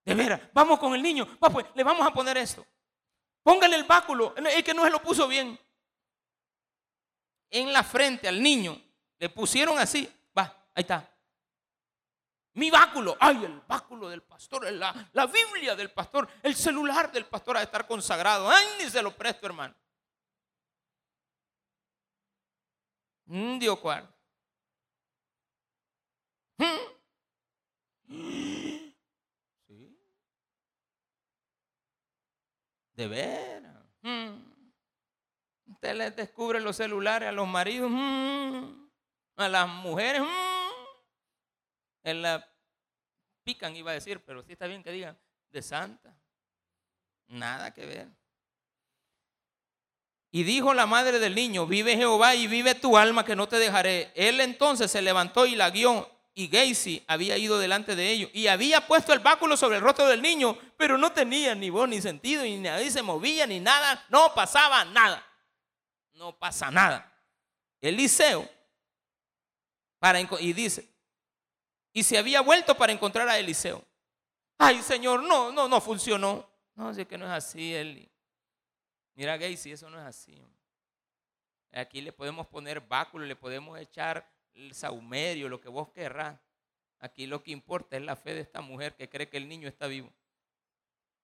De 0.05 0.15
veras, 0.15 0.41
vamos 0.53 0.79
con 0.79 0.95
el 0.95 1.03
niño. 1.03 1.27
pues, 1.41 1.67
le 1.75 1.83
vamos 1.83 2.07
a 2.07 2.13
poner 2.13 2.37
esto. 2.37 2.65
Póngale 3.43 3.77
el 3.77 3.85
báculo, 3.85 4.35
es 4.37 4.63
que 4.63 4.75
no 4.75 4.85
se 4.85 4.91
lo 4.91 5.01
puso 5.01 5.27
bien. 5.27 5.59
En 7.51 7.73
la 7.73 7.83
frente 7.83 8.29
al 8.29 8.43
niño 8.43 8.81
le 9.19 9.31
pusieron 9.31 9.79
así, 9.79 10.13
va, 10.37 10.45
ahí 10.75 10.83
está. 10.83 11.11
Mi 12.53 12.71
báculo, 12.71 13.17
ay, 13.19 13.45
el 13.45 13.61
báculo 13.61 14.09
del 14.09 14.23
pastor, 14.23 14.71
la, 14.73 15.11
la 15.13 15.27
Biblia 15.27 15.75
del 15.75 15.91
pastor, 15.91 16.29
el 16.43 16.55
celular 16.55 17.11
del 17.11 17.27
pastor 17.27 17.57
a 17.57 17.63
estar 17.63 17.87
consagrado. 17.87 18.51
Ay, 18.51 18.67
ni 18.79 18.91
se 18.91 19.03
lo 19.03 19.17
presto, 19.17 19.47
hermano. 19.47 19.75
Un 23.27 23.59
Dios 23.59 23.79
cuarto. 23.81 24.15
¿Sí? 26.59 26.65
De 32.95 33.09
veras. 33.09 33.85
Usted 35.67 35.95
les 35.95 36.17
descubre 36.17 36.61
los 36.61 36.77
celulares 36.77 37.29
a 37.29 37.33
los 37.33 37.47
maridos, 37.47 37.93
a 39.37 39.49
las 39.49 39.69
mujeres. 39.69 40.23
En 42.05 42.23
la 42.23 42.49
pican, 43.43 43.77
iba 43.77 43.91
a 43.91 43.95
decir, 43.95 44.25
pero 44.25 44.43
sí 44.43 44.53
está 44.53 44.67
bien 44.67 44.83
que 44.83 44.93
digan, 44.93 45.19
de 45.51 45.61
santa. 45.61 46.17
Nada 47.27 47.75
que 47.75 47.85
ver. 47.85 48.09
Y 50.37 50.45
dijo 50.45 50.75
la 50.75 50.85
madre 50.85 51.19
del 51.19 51.35
niño, 51.35 51.67
vive 51.67 51.97
Jehová 51.97 52.35
y 52.35 52.47
vive 52.47 52.75
tu 52.75 52.99
alma 52.99 53.25
que 53.25 53.35
no 53.35 53.49
te 53.49 53.59
dejaré. 53.59 54.13
Él 54.15 54.39
entonces 54.43 54.91
se 54.91 55.01
levantó 55.01 55.47
y 55.47 55.55
la 55.55 55.71
guió 55.71 56.11
y 56.35 56.49
Gacy 56.49 57.03
había 57.07 57.39
ido 57.39 57.59
delante 57.59 57.97
de 57.97 58.11
ellos 58.11 58.31
y 58.35 58.47
había 58.49 58.87
puesto 58.87 59.15
el 59.15 59.21
báculo 59.21 59.57
sobre 59.57 59.77
el 59.77 59.83
rostro 59.83 60.07
del 60.07 60.21
niño, 60.21 60.59
pero 60.77 60.99
no 60.99 61.11
tenía 61.11 61.55
ni 61.55 61.71
voz 61.71 61.89
ni 61.89 62.03
sentido, 62.03 62.43
ni 62.43 62.59
nadie 62.59 62.91
se 62.91 63.01
movía, 63.01 63.47
ni 63.47 63.61
nada, 63.61 64.05
no 64.11 64.35
pasaba 64.35 64.85
nada. 64.85 65.27
No 66.13 66.39
pasa 66.39 66.71
nada. 66.71 67.11
Eliseo, 67.81 68.47
para, 69.99 70.21
y 70.21 70.53
dice, 70.53 70.87
y 71.95 72.03
se 72.03 72.19
había 72.19 72.43
vuelto 72.43 72.77
para 72.77 72.93
encontrar 72.93 73.27
a 73.27 73.39
Eliseo. 73.39 73.83
Ay, 74.59 74.83
Señor, 74.83 75.23
no, 75.23 75.51
no, 75.51 75.67
no 75.67 75.81
funcionó. 75.81 76.47
No, 76.75 76.93
sé 76.93 77.07
que 77.07 77.17
no 77.17 77.25
es 77.25 77.33
así, 77.33 77.75
Eli. 77.75 78.07
Mira, 79.17 79.37
Gacy, 79.37 79.73
eso 79.73 79.91
no 79.91 79.99
es 79.99 80.05
así. 80.05 80.41
Aquí 81.73 82.01
le 82.01 82.13
podemos 82.13 82.47
poner 82.47 82.81
báculo, 82.81 83.25
le 83.25 83.35
podemos 83.35 83.79
echar 83.79 84.31
el 84.55 84.75
saumerio, 84.75 85.49
lo 85.49 85.61
que 85.61 85.69
vos 85.69 85.89
querrás. 85.89 86.39
Aquí 86.99 87.27
lo 87.27 87.43
que 87.43 87.51
importa 87.51 87.97
es 87.97 88.03
la 88.03 88.15
fe 88.15 88.35
de 88.35 88.41
esta 88.41 88.61
mujer 88.61 88.95
que 88.95 89.09
cree 89.09 89.29
que 89.29 89.37
el 89.39 89.49
niño 89.49 89.69
está 89.69 89.87
vivo, 89.87 90.11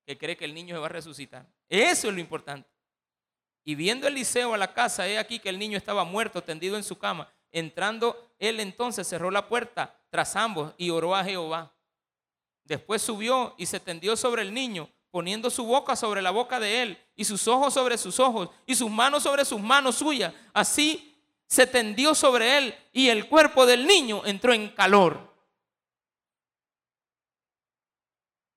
que 0.04 0.18
cree 0.18 0.36
que 0.36 0.44
el 0.44 0.54
niño 0.54 0.74
se 0.74 0.80
va 0.80 0.86
a 0.86 0.90
resucitar. 0.90 1.46
Eso 1.68 2.08
es 2.08 2.14
lo 2.14 2.20
importante. 2.20 2.68
Y 3.64 3.74
viendo 3.74 4.08
Eliseo 4.08 4.54
a 4.54 4.58
la 4.58 4.74
casa, 4.74 5.06
he 5.06 5.18
aquí 5.18 5.38
que 5.38 5.48
el 5.48 5.58
niño 5.58 5.78
estaba 5.78 6.04
muerto, 6.04 6.42
tendido 6.42 6.76
en 6.76 6.82
su 6.82 6.98
cama. 6.98 7.32
Entrando 7.50 8.34
él 8.38 8.58
entonces 8.60 9.06
cerró 9.06 9.30
la 9.30 9.48
puerta 9.48 9.98
tras 10.10 10.34
ambos 10.36 10.74
y 10.78 10.90
oró 10.90 11.14
a 11.14 11.24
Jehová. 11.24 11.72
Después 12.64 13.02
subió 13.02 13.54
y 13.58 13.66
se 13.66 13.80
tendió 13.80 14.16
sobre 14.16 14.42
el 14.42 14.52
niño, 14.52 14.88
poniendo 15.12 15.50
su 15.50 15.64
boca 15.66 15.94
sobre 15.94 16.22
la 16.22 16.30
boca 16.30 16.58
de 16.58 16.82
él 16.82 16.98
y 17.14 17.24
sus 17.24 17.46
ojos 17.46 17.74
sobre 17.74 17.98
sus 17.98 18.18
ojos 18.18 18.48
y 18.66 18.74
sus 18.74 18.90
manos 18.90 19.22
sobre 19.22 19.44
sus 19.44 19.60
manos 19.60 19.96
suyas. 19.96 20.34
Así 20.54 21.22
se 21.46 21.66
tendió 21.66 22.14
sobre 22.14 22.56
él 22.56 22.74
y 22.94 23.10
el 23.10 23.28
cuerpo 23.28 23.66
del 23.66 23.86
niño 23.86 24.24
entró 24.24 24.54
en 24.54 24.70
calor. 24.70 25.30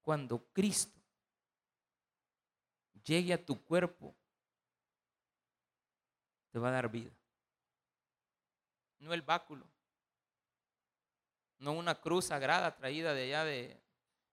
Cuando 0.02 0.48
Cristo 0.54 0.98
llegue 3.04 3.34
a 3.34 3.46
tu 3.46 3.62
cuerpo, 3.62 4.16
te 6.52 6.58
va 6.58 6.70
a 6.70 6.72
dar 6.72 6.90
vida. 6.90 7.12
No 9.00 9.14
el 9.14 9.24
báculo, 9.24 9.68
no 11.60 11.74
una 11.74 11.96
cruz 11.96 12.26
sagrada 12.26 12.74
traída 12.76 13.14
de 13.14 13.24
allá 13.24 13.44
de... 13.44 13.82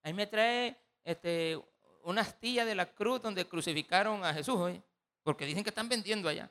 Ahí 0.05 0.15
me 0.15 0.29
trae 0.29 0.81
este, 1.05 1.61
una 2.03 2.23
astilla 2.23 2.65
de 2.65 2.75
la 2.75 2.93
cruz 2.93 3.23
donde 3.23 3.47
crucificaron 3.47 4.25
a 4.25 4.35
Jesús 4.35 4.57
hoy, 4.57 4.83
porque 5.23 5.47
dicen 5.47 5.63
que 5.63 5.71
están 5.71 5.89
vendiendo 5.89 6.29
allá. 6.29 6.51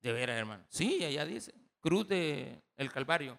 De 0.00 0.12
veras, 0.12 0.36
hermano. 0.36 0.64
Sí, 0.68 1.04
allá 1.04 1.24
dice. 1.24 1.54
Cruz 1.80 2.08
de 2.08 2.62
el 2.76 2.92
Calvario. 2.92 3.38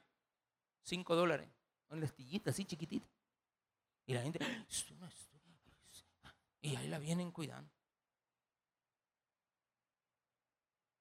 Cinco 0.84 1.16
dólares. 1.16 1.48
Una 1.90 2.06
estillita 2.06 2.50
así 2.50 2.66
chiquitita. 2.66 3.08
Y 4.06 4.14
la 4.14 4.22
gente. 4.22 4.40
Y 6.62 6.76
ahí 6.76 6.88
la 6.88 7.00
vienen 7.00 7.32
cuidando. 7.32 7.70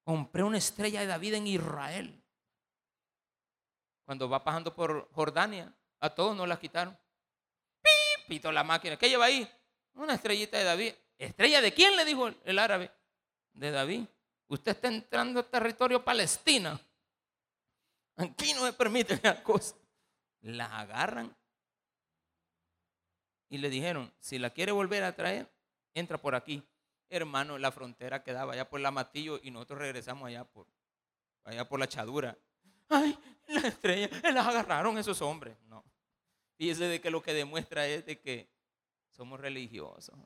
Compré 0.05 0.43
una 0.43 0.59
estrella 0.59 1.01
de 1.01 1.07
David 1.07 1.35
en 1.35 1.47
Israel. 1.47 2.23
Cuando 4.05 4.29
va 4.29 4.43
pasando 4.43 4.75
por 4.75 5.09
Jordania, 5.13 5.73
a 6.01 6.11
todos 6.11 6.37
nos 6.37 6.49
la 6.49 6.59
quitaron. 6.59 6.99
Pito 8.27 8.51
la 8.53 8.65
máquina. 8.65 8.97
¿Qué 8.97 9.09
lleva 9.09 9.27
ahí? 9.27 9.49
Una 9.95 10.15
estrellita 10.15 10.59
de 10.59 10.65
David. 10.65 10.95
¿Estrella 11.19 11.61
de 11.61 11.73
quién? 11.73 11.97
Le 11.97 12.05
dijo 12.05 12.31
el 12.45 12.59
árabe. 12.59 12.91
De 13.53 13.71
David. 13.71 14.05
Usted 14.49 14.73
está 14.73 14.89
entrando 14.89 15.41
a 15.41 15.43
territorio 15.43 16.05
palestino. 16.05 16.79
Aquí 18.17 18.53
no 18.55 18.63
me 18.63 18.73
permite 18.73 19.19
la 19.23 19.43
cosa. 19.43 19.75
La 20.41 20.81
agarran 20.81 21.35
y 23.53 23.59
le 23.59 23.69
dijeron, 23.69 24.11
si 24.19 24.39
la 24.39 24.49
quiere 24.49 24.73
volver 24.73 25.05
a 25.05 25.15
traer, 25.15 25.47
entra 25.93 26.17
por 26.17 26.35
aquí. 26.35 26.63
Hermano, 27.11 27.59
la 27.59 27.71
frontera 27.71 28.23
quedaba 28.23 28.55
allá 28.55 28.67
por 28.67 28.81
la 28.81 28.91
Matillo 28.91 29.39
y 29.43 29.51
nosotros 29.51 29.81
regresamos 29.81 30.27
allá 30.27 30.45
por, 30.45 30.67
allá 31.45 31.69
por 31.69 31.79
la 31.79 31.87
Chadura. 31.87 32.35
Ay, 32.89 33.15
la 33.49 33.69
estrella, 33.69 34.09
las 34.33 34.47
agarraron 34.47 34.97
esos 34.97 35.21
hombres. 35.21 35.55
No. 35.67 35.85
Fíjese 36.63 36.85
de 36.85 37.01
que 37.01 37.11
lo 37.11 37.21
que 37.21 37.35
demuestra 37.35 37.89
es 37.89 38.07
de 38.07 38.21
que 38.21 38.49
somos 39.11 39.41
religiosos. 39.41 40.17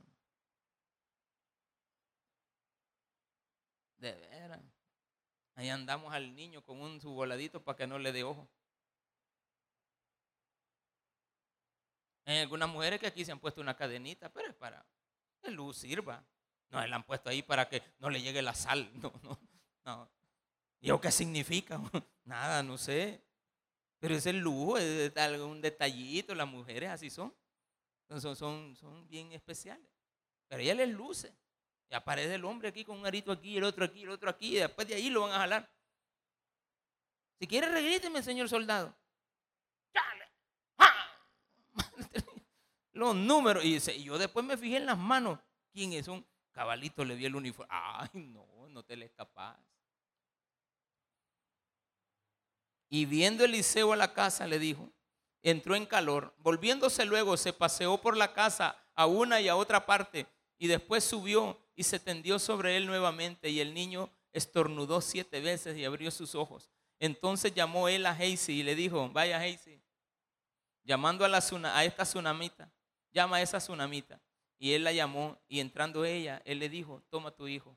De 3.96 4.12
veras. 4.12 4.60
Ahí 5.54 5.70
andamos 5.70 6.12
al 6.12 6.36
niño 6.36 6.62
con 6.62 6.82
un 6.82 7.00
su 7.00 7.08
voladito 7.08 7.64
para 7.64 7.78
que 7.78 7.86
no 7.86 7.98
le 7.98 8.12
dé 8.12 8.22
ojo. 8.22 8.46
Hay 12.26 12.40
algunas 12.40 12.68
mujeres 12.68 13.00
que 13.00 13.06
aquí 13.06 13.24
se 13.24 13.32
han 13.32 13.40
puesto 13.40 13.62
una 13.62 13.74
cadenita, 13.74 14.30
pero 14.30 14.48
es 14.48 14.54
para 14.54 14.84
que 15.40 15.50
luz 15.50 15.78
sirva. 15.78 16.22
No, 16.68 16.86
la 16.86 16.96
han 16.96 17.04
puesto 17.04 17.30
ahí 17.30 17.42
para 17.42 17.66
que 17.66 17.82
no 17.98 18.10
le 18.10 18.20
llegue 18.20 18.42
la 18.42 18.52
sal. 18.52 18.92
No, 19.02 19.10
no, 19.22 19.40
no. 19.86 20.10
¿Y 20.80 21.00
qué 21.00 21.10
significa? 21.10 21.80
Nada, 22.24 22.62
no 22.62 22.76
sé. 22.76 23.25
Pero 23.98 24.14
es 24.14 24.26
el 24.26 24.38
lujo, 24.38 24.78
es 24.78 25.16
algún 25.16 25.60
detallito. 25.60 26.34
Las 26.34 26.48
mujeres 26.48 26.90
así 26.90 27.10
son. 27.10 27.34
Son, 28.08 28.36
son, 28.36 28.76
son 28.76 29.08
bien 29.08 29.32
especiales. 29.32 29.88
Pero 30.48 30.62
ella 30.62 30.74
les 30.74 30.88
luce. 30.88 31.34
Y 31.90 31.94
aparece 31.94 32.34
el 32.34 32.44
hombre 32.44 32.68
aquí 32.68 32.84
con 32.84 32.98
un 32.98 33.06
arito 33.06 33.32
aquí, 33.32 33.56
el 33.56 33.64
otro 33.64 33.84
aquí, 33.84 34.02
el 34.02 34.10
otro 34.10 34.28
aquí, 34.28 34.56
y 34.56 34.60
después 34.60 34.88
de 34.88 34.94
ahí 34.94 35.08
lo 35.08 35.22
van 35.22 35.32
a 35.32 35.38
jalar. 35.38 35.70
Si 37.38 37.46
quiere, 37.46 37.68
regríteme, 37.68 38.22
señor 38.22 38.48
soldado. 38.48 38.96
Los 42.92 43.14
números. 43.14 43.64
Y 43.64 43.78
yo 44.02 44.18
después 44.18 44.44
me 44.44 44.56
fijé 44.56 44.78
en 44.78 44.86
las 44.86 44.98
manos. 44.98 45.38
¿Quién 45.72 45.92
es? 45.92 46.08
Un 46.08 46.26
cabalito 46.50 47.04
le 47.04 47.14
vi 47.14 47.26
el 47.26 47.36
uniforme. 47.36 47.68
Ay, 47.70 48.08
no, 48.14 48.68
no 48.68 48.82
te 48.82 48.96
le 48.96 49.06
escapas. 49.06 49.58
Y 52.88 53.04
viendo 53.04 53.44
Eliseo 53.44 53.92
a 53.92 53.96
la 53.96 54.12
casa, 54.12 54.46
le 54.46 54.58
dijo, 54.58 54.92
entró 55.42 55.74
en 55.74 55.86
calor. 55.86 56.34
Volviéndose 56.38 57.04
luego, 57.04 57.36
se 57.36 57.52
paseó 57.52 57.98
por 57.98 58.16
la 58.16 58.32
casa 58.32 58.76
a 58.94 59.06
una 59.06 59.40
y 59.40 59.48
a 59.48 59.56
otra 59.56 59.86
parte. 59.86 60.26
Y 60.58 60.68
después 60.68 61.04
subió 61.04 61.58
y 61.74 61.82
se 61.82 61.98
tendió 61.98 62.38
sobre 62.38 62.76
él 62.76 62.86
nuevamente 62.86 63.50
y 63.50 63.60
el 63.60 63.74
niño 63.74 64.10
estornudó 64.32 65.00
siete 65.00 65.40
veces 65.40 65.76
y 65.76 65.84
abrió 65.84 66.10
sus 66.10 66.34
ojos. 66.34 66.70
Entonces 66.98 67.54
llamó 67.54 67.88
él 67.88 68.06
a 68.06 68.16
Heisi 68.18 68.60
y 68.60 68.62
le 68.62 68.74
dijo, 68.74 69.08
vaya 69.10 69.44
Heisi, 69.44 69.82
llamando 70.82 71.24
a, 71.24 71.28
a 71.28 71.84
esta 71.84 72.04
tsunamita, 72.04 72.72
llama 73.12 73.36
a 73.36 73.42
esa 73.42 73.58
tsunamita. 73.58 74.20
Y 74.58 74.72
él 74.72 74.84
la 74.84 74.92
llamó 74.92 75.38
y 75.48 75.60
entrando 75.60 76.06
ella, 76.06 76.40
él 76.46 76.60
le 76.60 76.70
dijo, 76.70 77.02
toma 77.10 77.30
tu 77.30 77.46
hijo. 77.46 77.76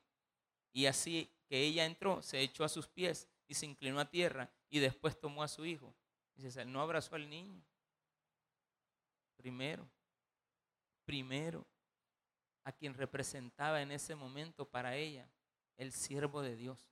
Y 0.71 0.85
así 0.85 1.29
que 1.47 1.61
ella 1.61 1.85
entró, 1.85 2.21
se 2.21 2.39
echó 2.39 2.63
a 2.63 2.69
sus 2.69 2.87
pies 2.87 3.27
y 3.47 3.55
se 3.55 3.65
inclinó 3.65 3.99
a 3.99 4.09
tierra 4.09 4.49
y 4.69 4.79
después 4.79 5.19
tomó 5.19 5.43
a 5.43 5.47
su 5.47 5.65
hijo. 5.65 5.93
Dice, 6.35 6.63
no 6.65 6.81
abrazó 6.81 7.15
al 7.15 7.29
niño. 7.29 7.61
Primero, 9.35 9.87
primero 11.05 11.65
a 12.63 12.71
quien 12.71 12.93
representaba 12.93 13.81
en 13.81 13.91
ese 13.91 14.15
momento 14.15 14.65
para 14.65 14.95
ella 14.95 15.27
el 15.77 15.91
siervo 15.91 16.41
de 16.41 16.55
Dios, 16.55 16.89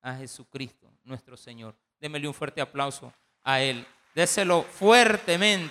a 0.00 0.14
Jesucristo, 0.16 0.92
nuestro 1.04 1.36
Señor. 1.36 1.76
Démele 2.00 2.26
un 2.26 2.34
fuerte 2.34 2.60
aplauso 2.60 3.12
a 3.42 3.60
Él. 3.60 3.86
Déselo 4.14 4.62
fuertemente. 4.62 5.60